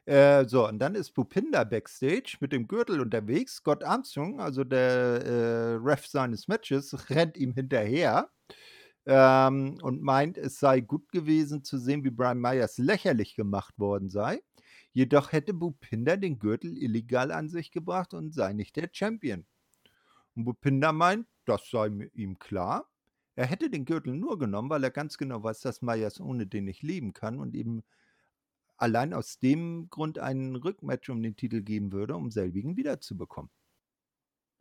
[0.08, 3.56] Äh, so, und dann ist Pupinda backstage mit dem Gürtel unterwegs.
[3.56, 8.30] Scott Armstrong, also der äh, Ref seines Matches, rennt ihm hinterher
[9.06, 14.10] ähm, und meint, es sei gut gewesen zu sehen, wie Brian Myers lächerlich gemacht worden
[14.10, 14.42] sei.
[14.94, 19.46] Jedoch hätte Bupinder den Gürtel illegal an sich gebracht und sei nicht der Champion.
[20.36, 22.90] Und Bupinder meint, das sei ihm klar.
[23.36, 26.64] Er hätte den Gürtel nur genommen, weil er ganz genau weiß, dass Myers ohne den
[26.64, 27.84] nicht leben kann und eben
[28.78, 33.52] allein aus dem Grund einen Rückmatch um den Titel geben würde, um selbigen wiederzubekommen.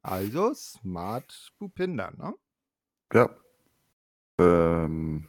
[0.02, 2.34] Also smart Bupinder, ne?
[3.12, 3.30] Ja.
[4.38, 5.28] Ähm,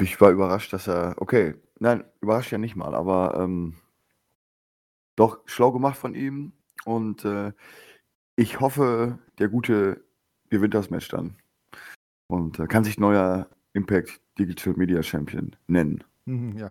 [0.00, 1.14] ich war überrascht, dass er.
[1.18, 3.76] Okay, nein, überrascht ja nicht mal, aber ähm,
[5.16, 6.52] doch schlau gemacht von ihm.
[6.84, 7.52] Und äh,
[8.36, 10.04] ich hoffe, der Gute
[10.48, 11.36] gewinnt das Match dann.
[12.28, 16.04] Und äh, kann sich neuer Impact Digital Media Champion nennen.
[16.58, 16.70] Ja,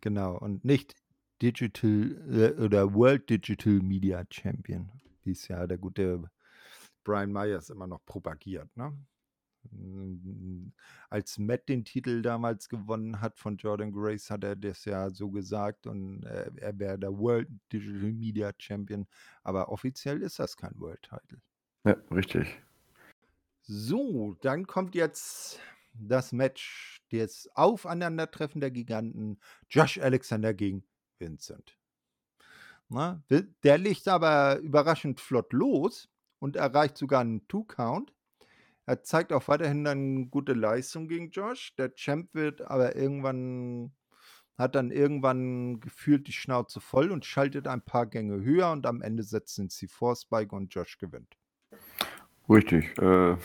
[0.00, 0.38] genau.
[0.38, 0.94] Und nicht
[1.42, 4.90] Digital äh, oder World Digital Media Champion,
[5.24, 6.30] wie es ja der gute
[7.02, 8.74] Brian Myers immer noch propagiert.
[8.76, 8.96] Ne?
[11.08, 15.30] Als Matt den Titel damals gewonnen hat von Jordan Grace, hat er das ja so
[15.30, 19.06] gesagt und äh, er wäre der World Digital Media Champion.
[19.42, 21.40] Aber offiziell ist das kein World Title.
[21.84, 22.46] Ja, richtig.
[23.62, 25.58] So, dann kommt jetzt
[25.94, 29.40] das Match, das Aufeinandertreffen der Giganten,
[29.70, 30.84] Josh Alexander gegen
[31.18, 31.78] Vincent.
[32.88, 36.08] Na, der legt aber überraschend flott los
[36.38, 38.12] und erreicht sogar einen Two-Count.
[38.86, 41.74] Er zeigt auch weiterhin eine gute Leistung gegen Josh.
[41.76, 43.94] Der Champ wird aber irgendwann,
[44.58, 49.00] hat dann irgendwann gefühlt die Schnauze voll und schaltet ein paar Gänge höher und am
[49.00, 51.34] Ende setzt den C4-Spike und Josh gewinnt.
[52.48, 52.96] Richtig.
[52.98, 53.36] Äh,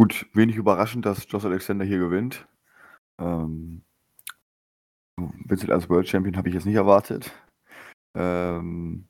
[0.00, 2.48] gut, wenig überraschend, dass Josh Alexander hier gewinnt.
[3.20, 3.82] Ähm,
[5.44, 7.30] Vincent als World Champion habe ich jetzt nicht erwartet.
[8.14, 9.08] Ähm,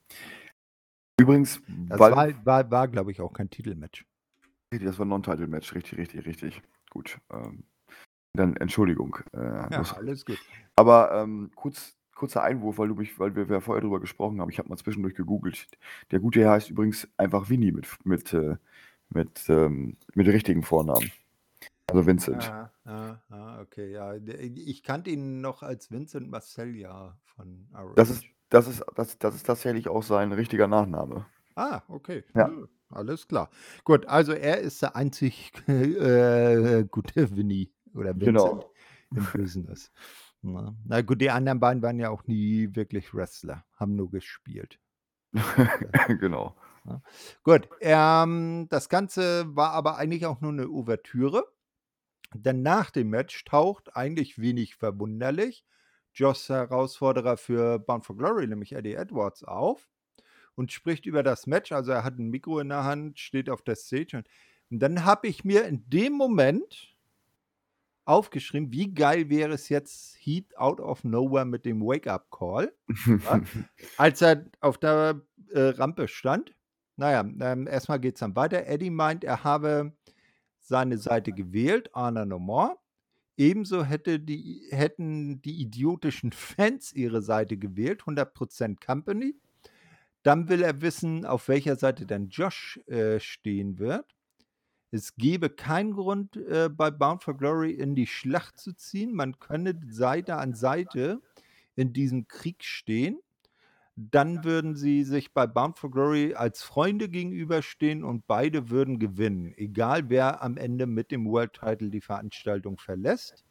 [1.17, 4.05] übrigens, das war, war, war glaube ich, auch kein Titelmatch.
[4.71, 6.63] Das war ein Non-Title-Match, richtig, richtig, richtig.
[6.91, 7.19] Gut.
[7.33, 7.63] Ähm,
[8.37, 9.17] dann Entschuldigung.
[9.33, 9.39] Äh,
[9.73, 10.41] ja, alles gut.
[10.75, 14.51] Aber ähm, kurz, kurzer Einwurf, weil, du mich, weil wir, wir vorher drüber gesprochen haben.
[14.51, 15.69] Ich habe mal zwischendurch gegoogelt.
[16.11, 18.57] Der gute Herr heißt übrigens einfach Winnie mit, mit, äh,
[19.11, 21.11] mit, ähm, mit richtigen Vornamen.
[21.89, 22.49] Also Vincent.
[22.49, 24.15] Ah, ah, ah, okay, ja.
[24.15, 27.95] Ich kannte ihn noch als Vincent Marcellia von Arrow.
[27.97, 31.27] Das ist, das, ist, das, das ist tatsächlich auch sein richtiger Nachname.
[31.57, 32.23] Ah, okay.
[32.35, 32.47] Ja.
[32.47, 33.51] Hm, alles klar.
[33.85, 38.73] Gut, also er ist der einzig äh, gute Winnie oder Vincent genau.
[39.11, 39.91] im Business.
[40.43, 44.79] Na, na, gut, die anderen beiden waren ja auch nie wirklich Wrestler, haben nur gespielt.
[46.21, 46.57] genau.
[46.85, 47.03] Ja.
[47.43, 51.45] Gut, ähm, das Ganze war aber eigentlich auch nur eine Ouvertüre.
[52.33, 55.65] Denn nach dem Match taucht eigentlich wenig verwunderlich
[56.15, 59.89] Joss Herausforderer für Bound for Glory, nämlich Eddie Edwards, auf
[60.55, 61.73] und spricht über das Match.
[61.73, 64.17] Also er hat ein Mikro in der Hand, steht auf der Stage.
[64.17, 64.29] Und,
[64.71, 66.97] und dann habe ich mir in dem Moment
[68.05, 72.73] aufgeschrieben, wie geil wäre es jetzt Heat out of nowhere mit dem Wake-up-Call,
[73.07, 73.41] ja,
[73.97, 75.21] als er auf der
[75.51, 76.55] äh, Rampe stand.
[77.01, 78.67] Naja, ähm, erstmal geht es dann weiter.
[78.67, 79.95] Eddie meint, er habe
[80.59, 82.27] seine Seite gewählt, Anna.
[83.39, 89.35] Ebenso hätte die, hätten die idiotischen Fans ihre Seite gewählt, 100% Company.
[90.25, 94.05] Dann will er wissen, auf welcher Seite dann Josh äh, stehen wird.
[94.91, 99.15] Es gebe keinen Grund, äh, bei Bound for Glory in die Schlacht zu ziehen.
[99.15, 101.23] Man könne Seite an Seite
[101.77, 103.21] in diesem Krieg stehen.
[104.03, 109.53] Dann würden sie sich bei Bound for Glory als Freunde gegenüberstehen und beide würden gewinnen,
[109.59, 113.45] egal wer am Ende mit dem World Title die Veranstaltung verlässt.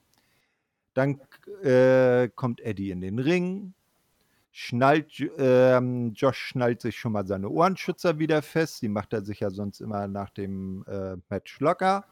[0.95, 1.21] Dann
[1.61, 3.75] äh, kommt Eddie in den Ring,
[4.51, 8.81] schnallt, ähm, Josh schnallt sich schon mal seine Ohrenschützer wieder fest.
[8.81, 12.05] Die macht er sich ja sonst immer nach dem äh, Match locker.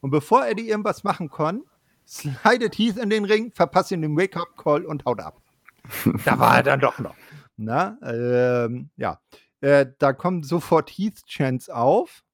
[0.00, 1.62] Und bevor Eddie irgendwas machen kann,
[2.06, 5.40] slidet Heath in den Ring, verpasst ihn den Wake-up-Call und haut ab.
[6.24, 7.16] da war er dann doch noch.
[7.64, 9.20] Na, ähm, ja.
[9.60, 12.24] Äh, da kommt sofort Heath Chance auf.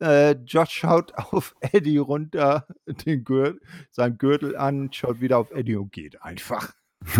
[0.00, 3.60] Äh, Josh schaut auf Eddie runter, den Gürtel,
[3.90, 6.72] sein Gürtel an, schaut wieder auf Eddie und geht einfach.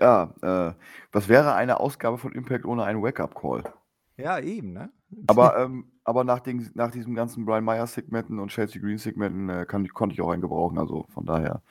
[0.00, 0.74] ja, äh,
[1.12, 3.62] was wäre eine Ausgabe von Impact ohne einen Wake-up-Call?
[4.16, 4.90] Ja, eben, ne?
[5.28, 10.12] Aber, ähm, aber nach, den, nach diesem ganzen Brian Myers-Segmenten und Chelsea Green-Segmenten äh, konnte
[10.12, 10.78] ich auch einen gebrauchen.
[10.78, 11.62] Also von daher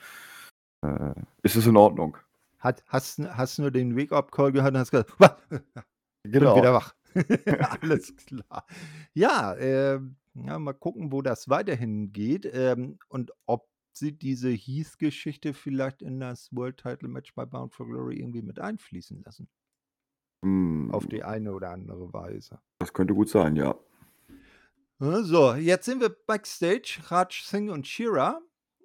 [0.82, 2.16] äh, ist es in Ordnung.
[2.64, 5.38] Hat, hast, hast nur den Wake-up-Call gehört und hast gesagt, Wah!
[6.26, 6.54] Genau.
[6.54, 6.94] bin wieder wach.
[7.82, 8.66] Alles klar.
[9.12, 10.00] Ja, äh,
[10.34, 16.18] ja, mal gucken, wo das weiterhin geht ähm, und ob sie diese Heath-Geschichte vielleicht in
[16.20, 19.48] das World Title Match bei Bound for Glory irgendwie mit einfließen lassen.
[20.92, 22.58] Auf die eine oder andere Weise.
[22.78, 23.74] das könnte gut sein, ja.
[25.00, 27.00] Ja, So, jetzt sind wir backstage.
[27.08, 28.40] Raj Singh und Shira,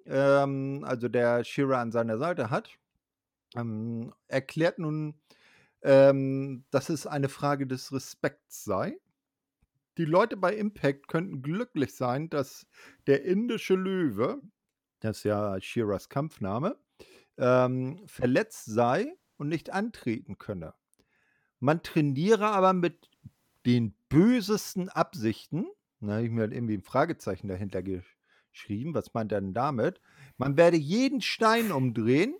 [0.06, 2.78] ähm, also der Shira an seiner Seite hat,
[3.56, 5.20] ähm, erklärt nun,
[5.82, 8.98] ähm, dass es eine Frage des Respekts sei.
[9.98, 12.66] Die Leute bei Impact könnten glücklich sein, dass
[13.06, 14.40] der indische Löwe,
[15.00, 16.78] das ist ja Shiras Kampfname,
[17.38, 20.74] ähm, verletzt sei und nicht antreten könne.
[21.58, 23.10] Man trainiere aber mit
[23.66, 25.66] den bösesten Absichten.
[26.00, 28.94] Da habe ich mir halt irgendwie ein Fragezeichen dahinter geschrieben.
[28.94, 30.00] Was meint er denn damit?
[30.38, 32.34] Man werde jeden Stein umdrehen.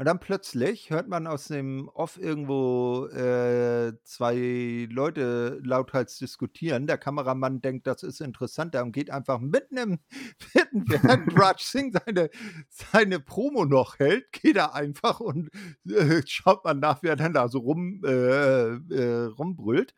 [0.00, 6.86] Und dann plötzlich hört man aus dem Off irgendwo äh, zwei Leute lauthals diskutieren.
[6.86, 9.98] Der Kameramann denkt, das ist interessanter und geht einfach mitten im
[10.38, 12.30] vierten, während Raj Singh seine,
[12.70, 15.50] seine Promo noch hält, geht er einfach und
[15.86, 19.94] äh, schaut man nach, wie er dann da so rum, äh, äh, rumbrüllt.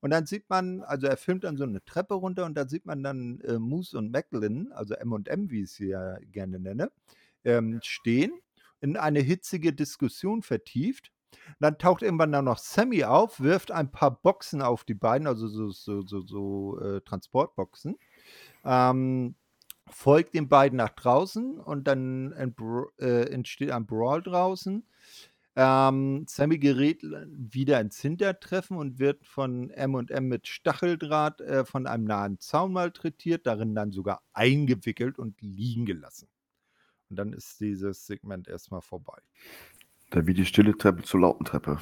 [0.00, 2.86] Und dann sieht man, also er filmt dann so eine Treppe runter und da sieht
[2.86, 6.90] man dann äh, Moose und Macklin, also M&M, wie ich sie ja gerne nenne,
[7.44, 8.32] ähm, stehen,
[8.84, 11.10] in eine hitzige Diskussion vertieft.
[11.58, 15.48] Dann taucht irgendwann dann noch Sammy auf, wirft ein paar Boxen auf die beiden, also
[15.48, 17.96] so, so, so, so äh, Transportboxen.
[18.62, 19.34] Ähm,
[19.88, 22.32] folgt den beiden nach draußen und dann
[22.98, 24.86] äh, entsteht ein Brawl draußen.
[25.56, 32.04] Ähm, Sammy gerät wieder ins Hintertreffen und wird von M&M mit Stacheldraht äh, von einem
[32.04, 36.28] nahen Zaun malträtiert, darin dann sogar eingewickelt und liegen gelassen.
[37.10, 39.18] Und dann ist dieses Segment erstmal vorbei.
[40.10, 41.78] Da wie die stille Treppe zur lauten Treppe.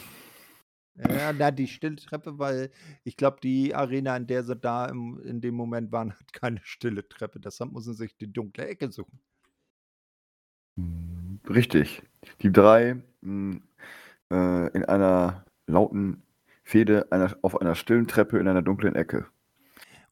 [0.95, 2.71] Ja, na, die stille Treppe, weil
[3.05, 6.61] ich glaube, die Arena, in der sie da im, in dem Moment waren, hat keine
[6.65, 7.41] stille Treppe.
[7.41, 9.21] Deshalb müssen sie sich die dunkle Ecke suchen.
[10.77, 12.03] Hm, Richtig.
[12.41, 13.61] Die drei mh,
[14.31, 16.23] äh, in einer lauten
[16.65, 19.27] Fehde einer, auf einer stillen Treppe in einer dunklen Ecke.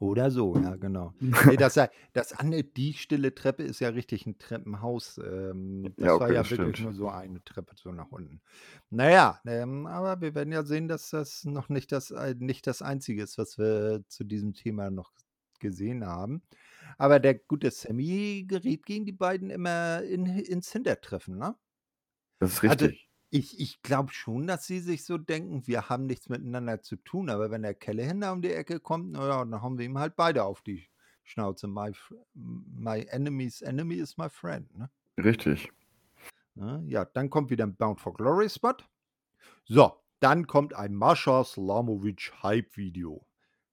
[0.01, 1.14] Oder so, ja, genau.
[1.43, 1.78] Nee, das,
[2.14, 5.18] das andere, die stille Treppe ist ja richtig ein Treppenhaus.
[5.18, 6.78] Ähm, das Ja, war okay, ja das wirklich stimmt.
[6.78, 8.40] nur so eine Treppe so nach unten.
[8.89, 12.81] Naja, ähm, aber wir werden ja sehen, dass das noch nicht das, äh, nicht das
[12.81, 15.12] Einzige ist, was wir zu diesem Thema noch
[15.59, 16.43] gesehen haben.
[16.97, 21.56] Aber der gute Sammy geriet gegen die beiden immer in, ins Hintertreffen, ne?
[22.39, 23.09] Das ist Also richtig.
[23.31, 27.31] Ich, ich glaube schon, dass sie sich so denken, wir haben nichts miteinander zu tun,
[27.31, 30.16] aber wenn der Callahan da um die Ecke kommt, naja, dann haben wir ihm halt
[30.16, 30.89] beide auf die
[31.23, 31.69] Schnauze.
[31.69, 31.93] My,
[32.35, 34.77] my enemy's enemy is my friend.
[34.77, 34.90] Ne?
[35.19, 35.70] Richtig.
[36.57, 38.74] Ja, ja, dann kommt wieder ein Bound for Glory Spot.
[39.65, 43.24] So, dann kommt ein Mascha Slamovic Hype-Video.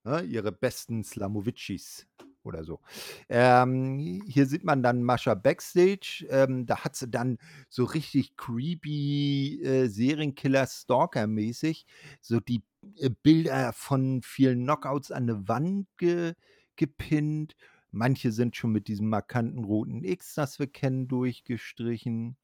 [0.04, 2.06] Ne, ihre besten Slamovicis
[2.48, 2.80] oder so.
[3.28, 6.26] Ähm, hier sieht man dann Mascha Backstage.
[6.30, 7.38] Ähm, da hat sie dann
[7.68, 11.86] so richtig creepy äh, Serienkiller-Stalker-mäßig
[12.20, 12.62] so die
[12.96, 16.34] äh, Bilder von vielen Knockouts an eine Wand ge
[16.76, 17.56] gepinnt.
[17.90, 22.36] Manche sind schon mit diesem markanten roten X, das wir kennen, durchgestrichen.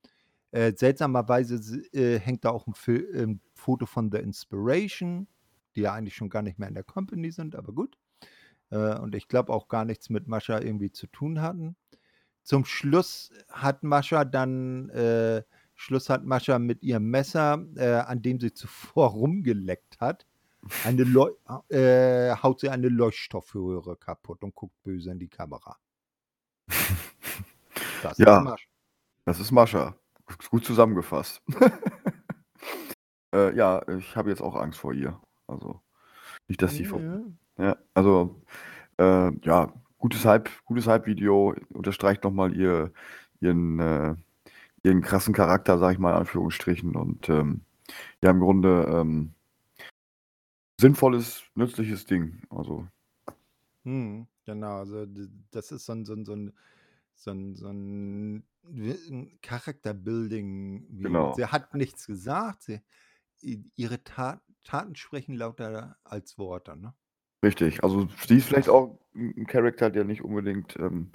[0.50, 5.28] Äh, seltsamerweise äh, hängt da auch ein, Fil ähm, Foto von The Inspiration,
[5.76, 7.98] die ja eigentlich schon gar nicht mehr in der Company sind, aber gut.
[8.74, 11.76] Äh, und ich glaube auch gar nichts mit Mascha irgendwie zu tun hatten.
[12.42, 15.42] Zum Schluss hat Mascha dann, äh,
[15.74, 20.26] Schluss hat Mascha mit ihrem Messer, äh, an dem sie zuvor rumgeleckt hat,
[20.84, 21.30] eine Leu
[21.68, 25.76] äh, haut sie eine Leuchtstoffröhre kaputt und guckt böse in die Kamera.
[28.02, 28.38] Das Ja.
[28.38, 28.66] ist Mascha.
[29.26, 29.94] Das ist Mascha.
[30.50, 31.42] Gut zusammengefasst.
[33.34, 35.20] äh, ja, ich habe jetzt auch Angst vor ihr.
[35.46, 35.80] Also
[36.48, 37.00] nicht, dass sie vor.
[37.00, 37.20] Ja.
[37.58, 38.40] Ja, also
[38.98, 42.92] äh, ja, gutes Hype, gutes Hype-Video unterstreicht nochmal ihr,
[43.40, 44.16] ihren, äh,
[44.84, 46.96] ihren krassen Charakter, sag ich mal in Anführungsstrichen.
[46.96, 47.62] Und ähm,
[48.22, 49.34] ja, im Grunde ähm,
[50.80, 52.42] sinnvolles, nützliches Ding.
[52.50, 52.88] Also
[53.86, 55.04] Mhm, genau, also
[55.50, 56.52] das ist so 'n so 'n so 'n
[57.14, 61.26] so 'n so 'n wi 'n Character-Building Video.
[61.26, 61.34] Genau.
[61.34, 62.80] Sie hat nichts gesagt, sie
[63.76, 66.94] ihre Ta Taten sprechen lauter als Worte, ne?
[67.44, 67.84] Richtig.
[67.84, 71.12] Also, sie ist vielleicht auch 'n Charakter, der nicht unbedingt, ähm,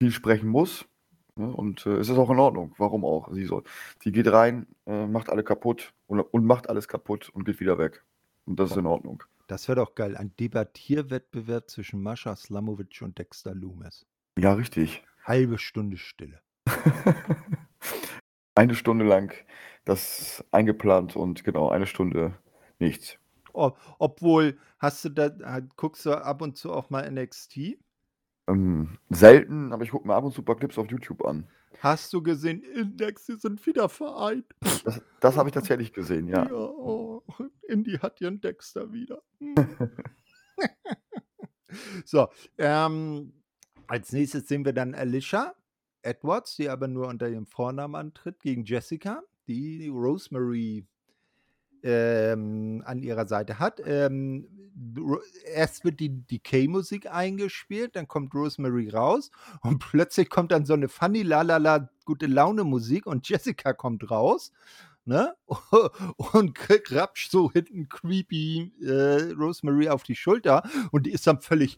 [0.00, 0.86] viel sprechen muss,
[1.36, 1.46] ne?
[1.52, 2.74] Und, äh, es ist auch in Ordnung.
[2.78, 3.32] Warum auch?
[3.32, 3.62] Sie soll
[4.02, 7.78] sie geht rein, äh, macht alle kaputt und und macht alles kaputt und geht wieder
[7.78, 8.04] weg.
[8.44, 9.22] Und das ist in Ordnung.
[9.46, 10.16] Das wäre doch geil.
[10.16, 14.06] Ein Debattierwettbewerb zwischen Mascha Slamovic und Dexter Loomis.
[14.38, 15.04] Ja, richtig.
[15.24, 16.40] Halbe Stunde Stille.
[18.54, 19.32] Eine Stunde lang
[19.84, 22.34] das eingeplant und genau, eine Stunde
[22.78, 23.18] nichts.
[23.52, 27.78] O obwohl, hast du da guckst du ab und zu auch mal NXT?
[28.48, 31.46] Ähm, selten, aber ich gucke mir ab und zu paar Clips auf YouTube an.
[31.80, 34.46] Hast du gesehen, Index, sie sind wieder vereint?
[34.84, 36.44] Das das habe ich tatsächlich gesehen, ja.
[36.48, 37.22] Ja, oh,
[37.68, 39.22] Indy hat ihren Dexter wieder.
[39.38, 39.54] Hm.
[42.04, 43.32] So, ähm,
[43.86, 45.54] als Nächstes sehen wir dann Alicia
[46.02, 50.86] Edwards, die aber nur unter ihrem Vornamen antritt, gegen Jessica, die Rosemary
[51.82, 53.80] ähm, an ihrer Seite hat.
[53.84, 54.46] Ähm,
[55.54, 59.30] erst wird die Decay-Musik eingespielt, dann kommt Rosemary raus
[59.62, 64.52] und plötzlich kommt dann so 'ne funny lalala Gute-Laune-Musik und Jessica kommt raus,
[65.06, 65.34] ne,
[66.34, 71.40] und k grapscht so hinten creepy, äh, Rosemary auf die Schulter und die ist dann
[71.42, 71.76] völlig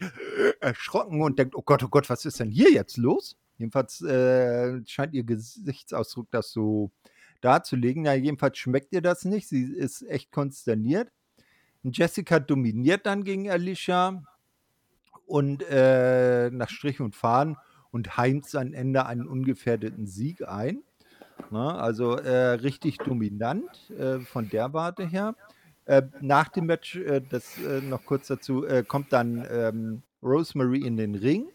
[0.61, 4.81] erschrocken und denkt: „Oh Gott, oh Gott, was ist denn hier jetzt los?“ Jedenfalls, äh,
[4.87, 6.91] scheint ihr Gesichtsausdruck das so
[7.45, 8.05] darzulegen.
[8.05, 9.49] Ja, jedenfalls schmeckt ihr das nicht.
[9.49, 11.11] Sie ist echt konsterniert.
[11.83, 14.23] Jessica dominiert dann gegen Alicia
[15.27, 17.57] und, äh, nach Strich und Faden
[17.91, 20.83] und heimst am Ende einen ungefährdeten Sieg ein,
[21.51, 21.75] ne?
[21.75, 25.37] Also, äh, richtig dominant, äh, von der Warte her.
[25.87, 30.97] Äh, nach dem Match, äh, das, äh, noch kurz dazu, kommt dann, ähm, Rosemary in
[30.97, 31.47] den Ring,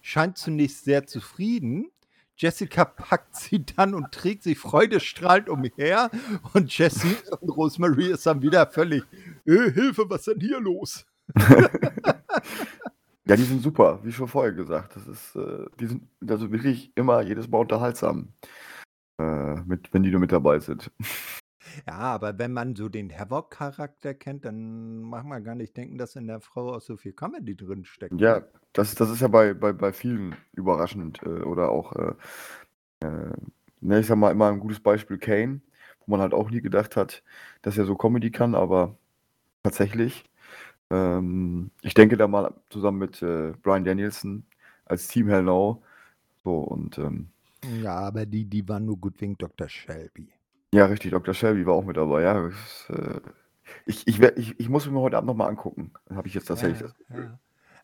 [0.00, 1.90] scheint zunächst sehr zufrieden.
[2.36, 6.10] Jessica packt sie dann und trägt sie freudestrahlend umher
[6.52, 9.04] und Jessie und Rosemary ist dann wieder völlig:
[9.46, 11.06] „Äh, Hilfe, was ist denn hier los?“
[13.26, 14.96] Ja, die sind super, wie schon vorher gesagt.
[14.96, 18.28] Das ist, äh die sind also wirklich immer jedes Mal unterhaltsam,
[19.20, 20.90] äh, mit wenn die nur mit dabei sind.
[21.86, 26.16] Ja, aber wenn man so den Havoc-Charakter kennt, dann mag man gar nicht denken, dass
[26.16, 28.44] in der Frau auch so viel Comedy drinsteckt, Ja, ne?
[28.72, 32.14] das das ist ja bei bei bei vielen überraschend, äh, oder auch, äh,
[33.06, 33.32] äh,
[33.80, 35.60] ne, ich sage mal immer 'n gutes Beispiel Kane,
[36.06, 37.22] wo man halt auch nie gedacht hat,
[37.62, 38.98] dass er so Comedy kann, aber
[39.64, 40.24] tatsächlich.
[40.90, 44.46] Ähm, ich denke da mal zusammen mit, äh, Bryan Danielson
[44.86, 45.82] als Team Hell No.
[46.44, 47.30] So und, ähm
[47.64, 49.68] Ja, aber die die waren nur gut wegen Dr.
[49.68, 50.32] Shelby.
[50.74, 51.34] Ja, richtig, Dr.
[51.34, 52.22] Shelby war auch mit dabei.
[52.22, 53.20] Ja, das, äh
[53.86, 55.92] ich ich ich ich muss mir heute Abend noch mal angucken.
[56.10, 57.30] Habe ich jetzt tatsächlich Ja, das Gefühl.
[57.30, 57.40] ja.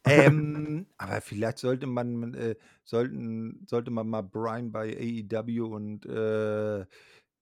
[0.06, 6.86] Ähm, aber vielleicht sollte man äh, sollten sollte man mal Bryan bei AEW und, äh,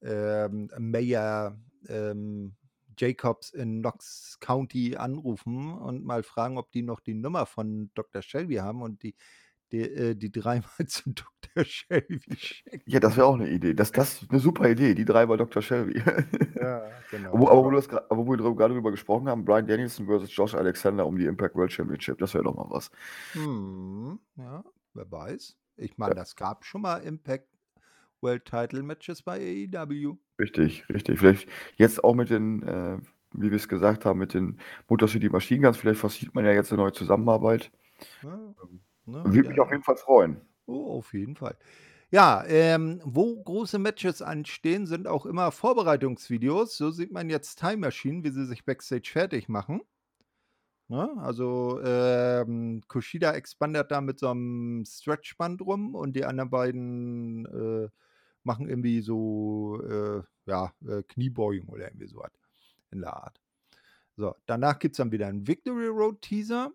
[0.03, 1.59] ähm, Mayor,
[1.89, 2.57] ähm,
[2.99, 8.23] Jacobs in Knox County anrufen und mal fragen, ob die noch die Nummer von Dr.
[8.23, 9.15] Shelby haben und die
[9.73, 11.65] die äh, die 3 mal zu Dr.
[11.65, 12.83] Shelby schicken.
[12.87, 13.75] Ja, das wäre auch 'ne Idee.
[13.75, 15.63] Das das ist 'ne super Idee, die 3 bei Dr.
[15.63, 16.03] Shelby.
[16.61, 17.49] Ja, genau.
[17.51, 20.55] Aber aber wo das aber wo wir grade drüber gesprochen haben, Bryan Danielson versus Josh
[20.55, 22.91] Alexander um die Impact World Championship, das wäre doch mal was.
[23.35, 24.65] Mhm, ja,
[24.95, 25.57] wer weiß.
[25.77, 26.15] Ich meine, Ja.
[26.15, 27.49] das gab schon mal Impact
[28.21, 30.19] World Title Matches bei AEW.
[30.41, 31.19] Richtig, richtig.
[31.19, 32.99] Vielleicht jetzt auch mit den, äh,
[33.33, 34.59] wie wir's gesagt haben, mit den
[34.89, 37.73] Motor City Machine Guns, vielleicht forciert man ja jetzt 'ne neue Zusammenarbeit.
[38.23, 39.73] Ja, Ähm, ne, würde mich auf ja.
[39.73, 40.41] jeden Fall freuen.
[40.67, 41.57] Oh, auf jeden Fall.
[42.11, 46.77] Ja, ähm, wo große Matches anstehen, sind auch immer Vorbereitungsvideos.
[46.77, 49.83] So sieht man jetzt Time Machine, wie sie sich backstage fertig machen.
[50.91, 51.15] Ne?
[51.19, 57.91] Also, ähm, Kushida expandiert da mit so 'nem Stretchband rum und die anderen beiden, äh,
[58.43, 62.33] machen irgendwie so, äh, ja, äh, Kniebeugen oder irgendwie so was
[62.91, 63.41] in der Art.
[64.17, 66.73] So, danach gibt's dann wieder 'n Victory Road Teaser.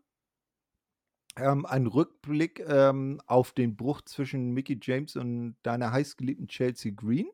[1.36, 7.28] Ähm, ein Rückblick, ähm, auf den Bruch zwischen Mickie James und deiner heißgeliebten Chelsea Green.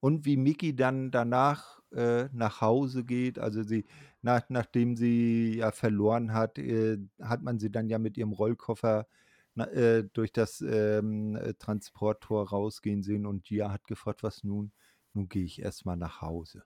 [0.00, 3.38] Und wie Mickie dann danach, äh, nach Hause geht.
[3.38, 3.84] Also, sie
[4.22, 9.06] nach nachdem sie ja verloren hat, äh, hat man sie dann ja mit ihrem Rollkoffer
[9.54, 14.72] na äh, durch das, ähm, äh, Transporttor rausgehen sehen und Gia hat gefragt: „Was nun?“
[15.12, 16.62] „Nun gehe ich erst mal nach Hause.“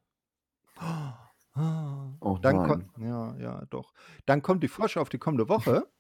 [2.21, 2.91] Oh Dann ko nein.
[2.99, 3.93] ja, ja, doch.
[4.27, 5.91] Dann kommt die Vorschau auf die kommende Woche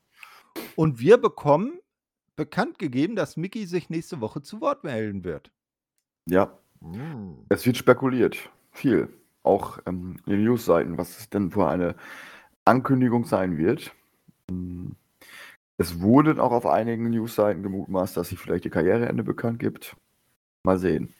[0.77, 1.81] und wir bekommen
[2.37, 5.51] bekannt gegeben, dass Mickie sich nächste Woche zu Wort melden wird.
[6.29, 6.59] Ja.
[6.81, 7.45] Hm.
[7.49, 9.09] Es wird spekuliert, viel.
[9.43, 11.97] Auch, ähm, in den Newsseiten, was es denn für eine
[12.65, 13.95] Ankündigung sein wird.
[14.51, 14.97] Hm,
[15.77, 19.97] es wurde auch auf einigen Newsseiten gemutmaßt, dass sie vielleicht ihr Karriereende bekannt gibt.
[20.63, 21.13] Mal sehen.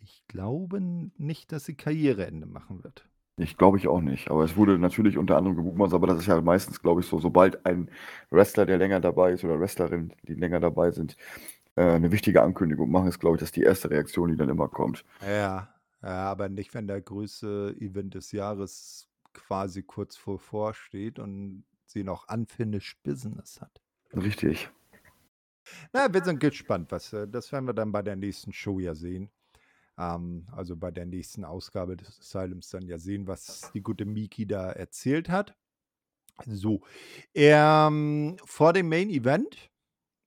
[0.00, 3.06] Ich glaube nicht, dass sie Karriereende machen wird.
[3.38, 4.30] Ich glaube ich auch nicht.
[4.30, 7.18] Aber es wurde natürlich unter anderem gemutmaßt, aber das ist ja meistens, glaube ich, so,
[7.18, 7.90] sobald ein
[8.30, 11.16] Wrestler, der länger dabei ist oder Wrestlerin, die länger dabei sind,
[11.76, 14.68] äh, 'ne wichtige Ankündigung machen, ist, glaube ich, das die erste Reaktion, die dann immer
[14.68, 15.04] kommt.
[15.20, 22.04] Ja, ja, aber nicht, wenn der größte Event des Jahres quasi kurz bevorsteht und sie
[22.04, 23.80] noch unfinished business hat.
[24.12, 24.68] Richtig.
[25.94, 28.94] Na, wir sind gespannt, was äh, das werden wir dann bei der nächsten Show ja
[28.96, 29.30] sehen.
[29.98, 34.46] Ähm, also bei der nächsten Ausgabe des Asylums dann ja sehen, was die gute Miki
[34.46, 35.54] da erzählt hat.
[36.46, 36.80] So,
[37.32, 39.70] ähm, vor dem Main Event,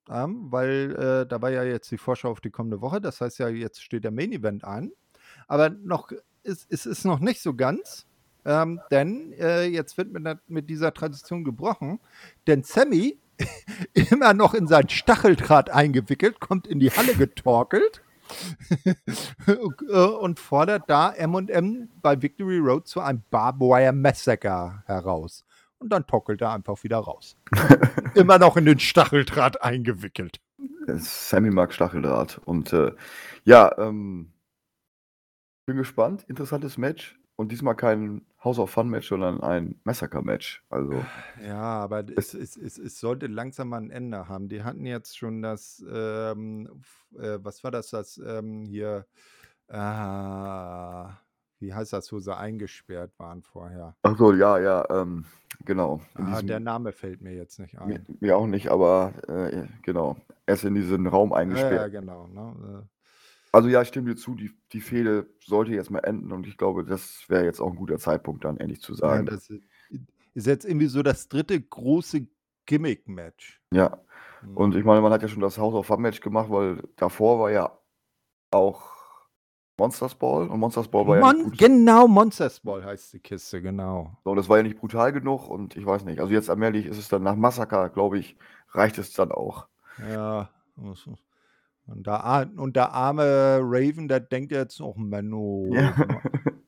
[0.09, 3.01] ähm, weil äh, da war ja jetzt die Vorschau auf die kommende Woche.
[3.01, 4.91] Das heißt ja, jetzt steht der Main Event an.
[5.47, 6.11] Aber noch,
[6.43, 8.05] es, es ist noch nicht so ganz.
[8.45, 11.99] Ähm, denn äh, jetzt wird mit, mit, dieser Tradition gebrochen.
[12.47, 13.19] Denn Sammy,
[13.93, 18.01] immer noch in sein Stacheldraht eingewickelt, kommt in die Halle getorkelt
[20.21, 25.45] und fordert da M&M bei Victory Road zu einem Barbwire Massacre heraus.
[25.79, 27.37] Und dann tockelt er einfach wieder raus.
[28.15, 30.39] immer noch in den Stacheldraht eingewickelt.
[30.87, 32.39] Sammy mag Stacheldraht.
[32.45, 32.93] Und äh,
[33.43, 34.33] ja, ähm,
[35.65, 36.23] bin gespannt.
[36.27, 37.19] Interessantes Match.
[37.35, 40.63] Und diesmal kein House of Fun Match, sondern ein Massacre Match.
[40.69, 40.93] Also.
[41.45, 44.47] Ja, aber es, es, es, es sollte langsam mal ein Ende haben.
[44.47, 46.69] Die hatten jetzt schon das, ähm,
[47.19, 49.05] äh, was war das, das ähm, hier,
[49.67, 49.75] äh,
[51.59, 53.97] wie heißt das, wo sie eingesperrt waren vorher?
[54.03, 55.25] Ach so, ja, ja, ähm,
[55.65, 55.99] genau.
[56.13, 57.87] Ah, der Name fällt mir jetzt nicht ein.
[57.89, 60.15] Mir, mir auch nicht, aber äh, genau.
[60.45, 61.73] Er ist in diesen Raum eingesperrt.
[61.73, 62.27] Ja, ja genau.
[62.27, 62.87] Ne?
[63.51, 66.57] Also ja, ich stimme dir zu, die, die Fehde sollte jetzt mal enden und ich
[66.57, 69.25] glaube, das wäre jetzt auch ein guter Zeitpunkt, dann endlich zu sagen.
[69.25, 69.49] Ja, das
[70.33, 72.27] ist jetzt irgendwie so das dritte große
[72.65, 73.61] Gimmick-Match.
[73.73, 73.97] Ja.
[74.43, 74.57] Mhm.
[74.57, 77.39] Und ich meine, man hat ja schon das House of Fun Match gemacht, weil davor
[77.39, 77.77] war ja
[78.51, 78.97] auch
[79.79, 83.61] Monsters Ball und Monsters Ball war Mon ja nicht Genau, Monsters Ball heißt die Kiste,
[83.61, 84.17] genau.
[84.23, 86.19] So, das war ja nicht brutal genug und ich weiß nicht.
[86.19, 88.37] Also jetzt allmählich ist es dann nach Massaker, glaube ich,
[88.71, 89.67] reicht es dann auch.
[90.11, 90.49] Ja,
[91.87, 95.95] und der, und der arme Raven, der denkt jetzt, oh Menno, ja.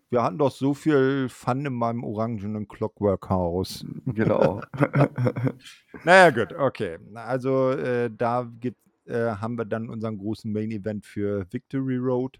[0.09, 3.85] wir hatten doch so viel Fun in meinem orangenen Clockwork-Haus.
[4.05, 4.61] Genau.
[6.03, 6.97] naja, gut, okay.
[7.13, 12.39] Also äh, da gibt, äh, haben wir dann unseren großen Main-Event für Victory Road,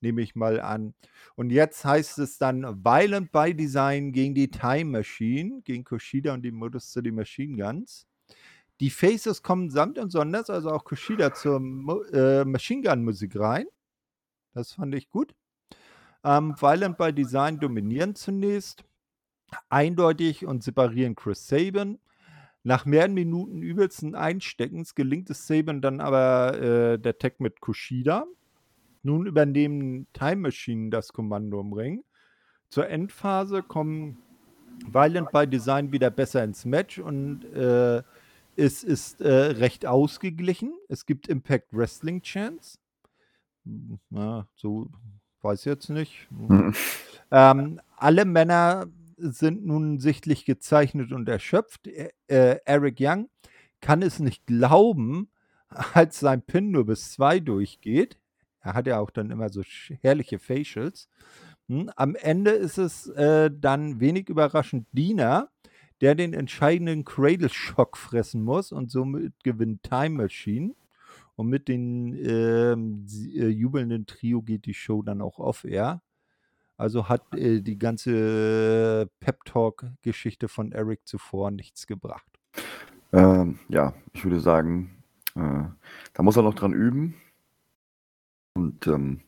[0.00, 0.94] nehme ich mal an.
[1.34, 6.42] Und jetzt heißt es dann Violent by Design gegen die Time Machine, gegen Kushida und
[6.42, 8.06] die Modus City Machine Guns.
[8.84, 11.56] Die Faces kommen samt und sonders, also auch Kushida zur
[12.12, 13.64] äh, Machine Gun Musik rein.
[14.52, 15.34] Das fand ich gut.
[16.22, 18.84] Ähm, Violent by Design dominieren zunächst.
[19.70, 21.98] Eindeutig und separieren Chris Saban.
[22.62, 28.26] Nach mehreren Minuten übelsten Einsteckens gelingt es Saban dann aber äh, der Tag mit Kushida.
[29.02, 32.04] Nun übernehmen Time Machine das Kommando im Ring.
[32.68, 34.18] Zur Endphase kommen
[34.86, 38.02] Violent by Design wieder besser ins Match und äh,
[38.56, 40.74] es ist äh, recht ausgeglichen.
[40.88, 42.78] Es gibt Impact Wrestling Chance.
[44.10, 44.90] Na, so
[45.42, 46.28] weiß ich jetzt nicht.
[46.30, 46.74] Mhm.
[47.30, 48.86] Ähm, alle Männer
[49.16, 51.86] sind nun sichtlich gezeichnet und erschöpft.
[51.86, 53.28] Äh, Eric Young
[53.80, 55.28] kann es nicht glauben,
[55.68, 58.18] als sein Pin nur bis zwei durchgeht.
[58.60, 59.62] Er hat ja auch dann immer so
[60.00, 61.08] herrliche Facials.
[61.68, 65.50] Hm, am Ende ist es äh, dann wenig überraschend Dina,
[66.00, 70.74] der den entscheidenden Cradle-Shock fressen muss und somit gewinnt Time Machine.
[71.36, 76.00] Und mit dem ähm, äh, jubelnden Trio geht die Show dann auch off-air.
[76.76, 82.26] Also hat äh, die ganze Pep-Talk-Geschichte von Eric zuvor nichts gebracht.
[83.12, 85.02] Ähm, ja, ich würde sagen,
[85.36, 85.64] äh,
[86.12, 87.14] da muss er noch dran üben.
[88.54, 89.20] Und ähm,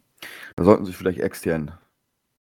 [0.54, 1.72] da sollten sich vielleicht extern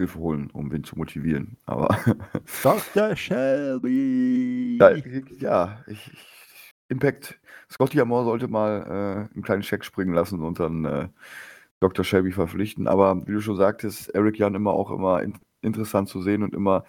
[0.02, 1.56] Hilfe holen, um ihn zu motivieren.
[1.64, 1.96] Aber
[2.62, 3.14] Dr.
[3.14, 4.78] Shelby!
[4.80, 4.90] Ja,
[5.38, 6.10] ja ich,
[6.88, 7.38] Impact,
[7.70, 11.08] Scotty Amore sollte mal äh, einen kleinen Check springen lassen und dann äh,
[11.80, 12.04] Dr.
[12.04, 12.88] Shelby verpflichten.
[12.88, 16.52] Aber wie du schon sagtest, Eric Jan immer auch immer in, interessant zu sehen und
[16.52, 16.84] immer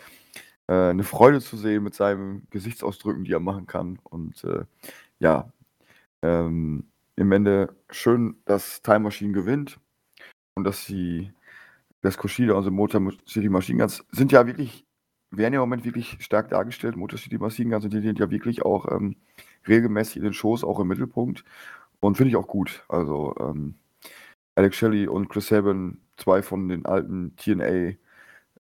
[0.68, 4.00] äh, eine Freude zu sehen mit seinen Gesichtsausdrücken, die er machen kann.
[4.04, 4.66] Und äh,
[5.20, 5.52] ja,
[6.24, 9.80] ähm, im Ende schön, dass Time Machine gewinnt
[10.56, 11.32] und dass sie
[12.04, 14.86] das Kushida, also Motor City Machine Guns, sind ja wirklich,
[15.32, 16.96] werden ja im Moment wirklich stark dargestellt.
[16.96, 19.16] Motor City Machine Guns sind ja wirklich auch ähm,
[19.68, 21.44] regelmäßig in den Shows, auch im Mittelpunkt.
[22.02, 22.84] Und finde ich auch gut.
[22.90, 23.76] Also ähm,
[24.56, 27.94] Alex Shelley und Chris Sabin, zwei von den alten TNA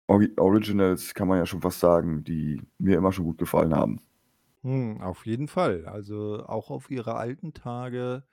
[0.07, 4.01] Originals, kann man ja schon fast sagen, die mir immer schon gut gefallen haben.
[4.63, 5.85] Hm, auf jeden Fall.
[5.85, 8.23] Also auch auf ihre alten Tage,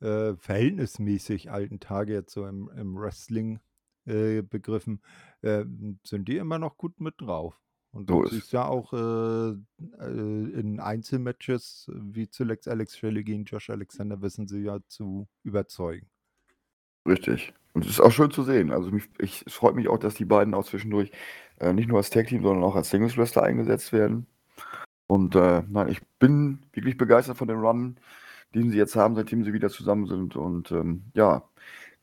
[0.00, 3.60] äh, verhältnismäßig alten Tage jetzt so im, im Wrestling
[4.06, 5.00] äh, begriffen,
[5.42, 5.64] äh,
[6.04, 7.60] sind die immer noch gut mit drauf.
[7.92, 9.50] Und So du ist ja auch äh,
[10.00, 16.08] äh, in Einzelmatches, wie zuletzt Alex Shelley gegen Josh Alexander, wissen sie ja zu überzeugen.
[17.06, 17.54] Richtig.
[17.72, 18.72] Und es ist auch schön zu sehen.
[18.72, 21.12] Also mich, ich, es freut mich auch, dass die beiden auch zwischendurch
[21.60, 24.26] äh, nicht nur als Tag-Team, sondern auch als Singles-Wrestler eingesetzt werden.
[25.06, 27.96] Und äh, nein, ich bin wirklich begeistert von dem Run,
[28.54, 30.34] den sie jetzt haben, seitdem sie wieder zusammen sind.
[30.34, 31.48] Und ähm, ja,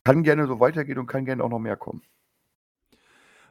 [0.04, 2.02] kann gerne so weitergehen und kann gerne auch noch mehr kommen.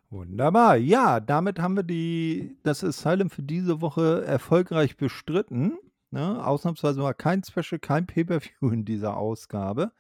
[0.10, 0.76] Wunderbar.
[0.76, 5.78] Ja, damit haben wir die, das Asylum für diese Woche erfolgreich bestritten.
[6.10, 6.46] Ne?
[6.46, 9.94] Ausnahmsweise war kein Special, kein Pay-Per-View in dieser Ausgabe.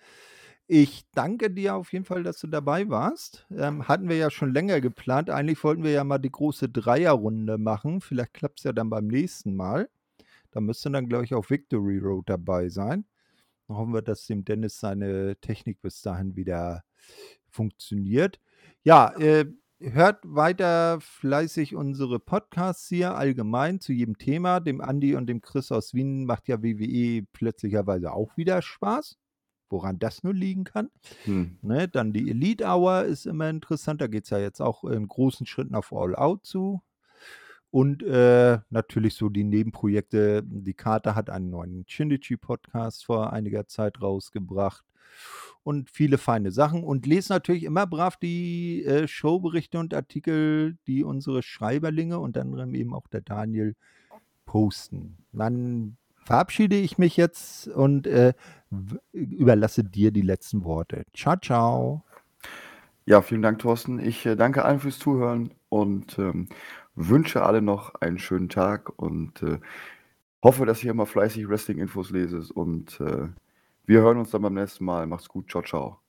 [0.67, 3.45] Ich danke dir auf jeden Fall, dass du dabei warst.
[3.51, 5.29] Ähm, hatten wir ja schon länger geplant.
[5.29, 8.01] Eigentlich wollten wir ja mal die große Dreierrunde machen.
[8.01, 9.89] Vielleicht klappt es ja dann beim nächsten Mal.
[10.51, 13.05] Da müsste dann, glaube ich, auch Victory Road dabei sein.
[13.75, 16.83] Hoffen wir, dass dem Dennis seine Technik bis dahin wieder
[17.49, 18.39] funktioniert.
[18.83, 19.45] Ja, äh,
[19.79, 24.59] hört weiter fleißig unsere Podcasts hier allgemein zu jedem Thema.
[24.59, 29.17] Dem Andi und dem Chris aus Wien macht ja WWE plötzlicherweise auch wieder Spaß.
[29.69, 30.89] Woran das nur liegen kann.
[31.23, 31.57] Hm.
[31.61, 34.01] Ne, dann die Elite Hour ist immer interessant.
[34.01, 36.81] Da geht es ja jetzt auch in großen Schritten auf All Out zu.
[37.71, 40.43] Und äh, natürlich so die Nebenprojekte.
[40.43, 44.83] Die Karte hat einen neuen Shinichi-Podcast vor einiger Zeit rausgebracht.
[45.63, 46.83] Und viele feine Sachen.
[46.83, 52.75] Und lese natürlich immer brav die äh, Showberichte und Artikel, die unsere Schreiberlinge, unter anderem
[52.75, 53.75] eben auch der Daniel,
[54.45, 55.17] posten.
[55.31, 58.33] Dann verabschiede ich mich jetzt und äh,
[59.11, 61.05] überlasse dir die letzten Worte.
[61.13, 62.03] Ciao, ciao.
[63.05, 63.99] Ja, vielen Dank, Thorsten.
[63.99, 66.47] Ich äh, danke allen fürs Zuhören und ähm,
[66.95, 69.59] wünsche alle noch einen schönen Tag und äh,
[70.43, 73.29] hoffe, dass ihr immer fleißig Wrestling-Infos leset und äh,
[73.85, 75.07] wir hören uns dann beim nächsten Mal.
[75.07, 75.49] Macht's gut.
[75.49, 76.00] Ciao, ciao.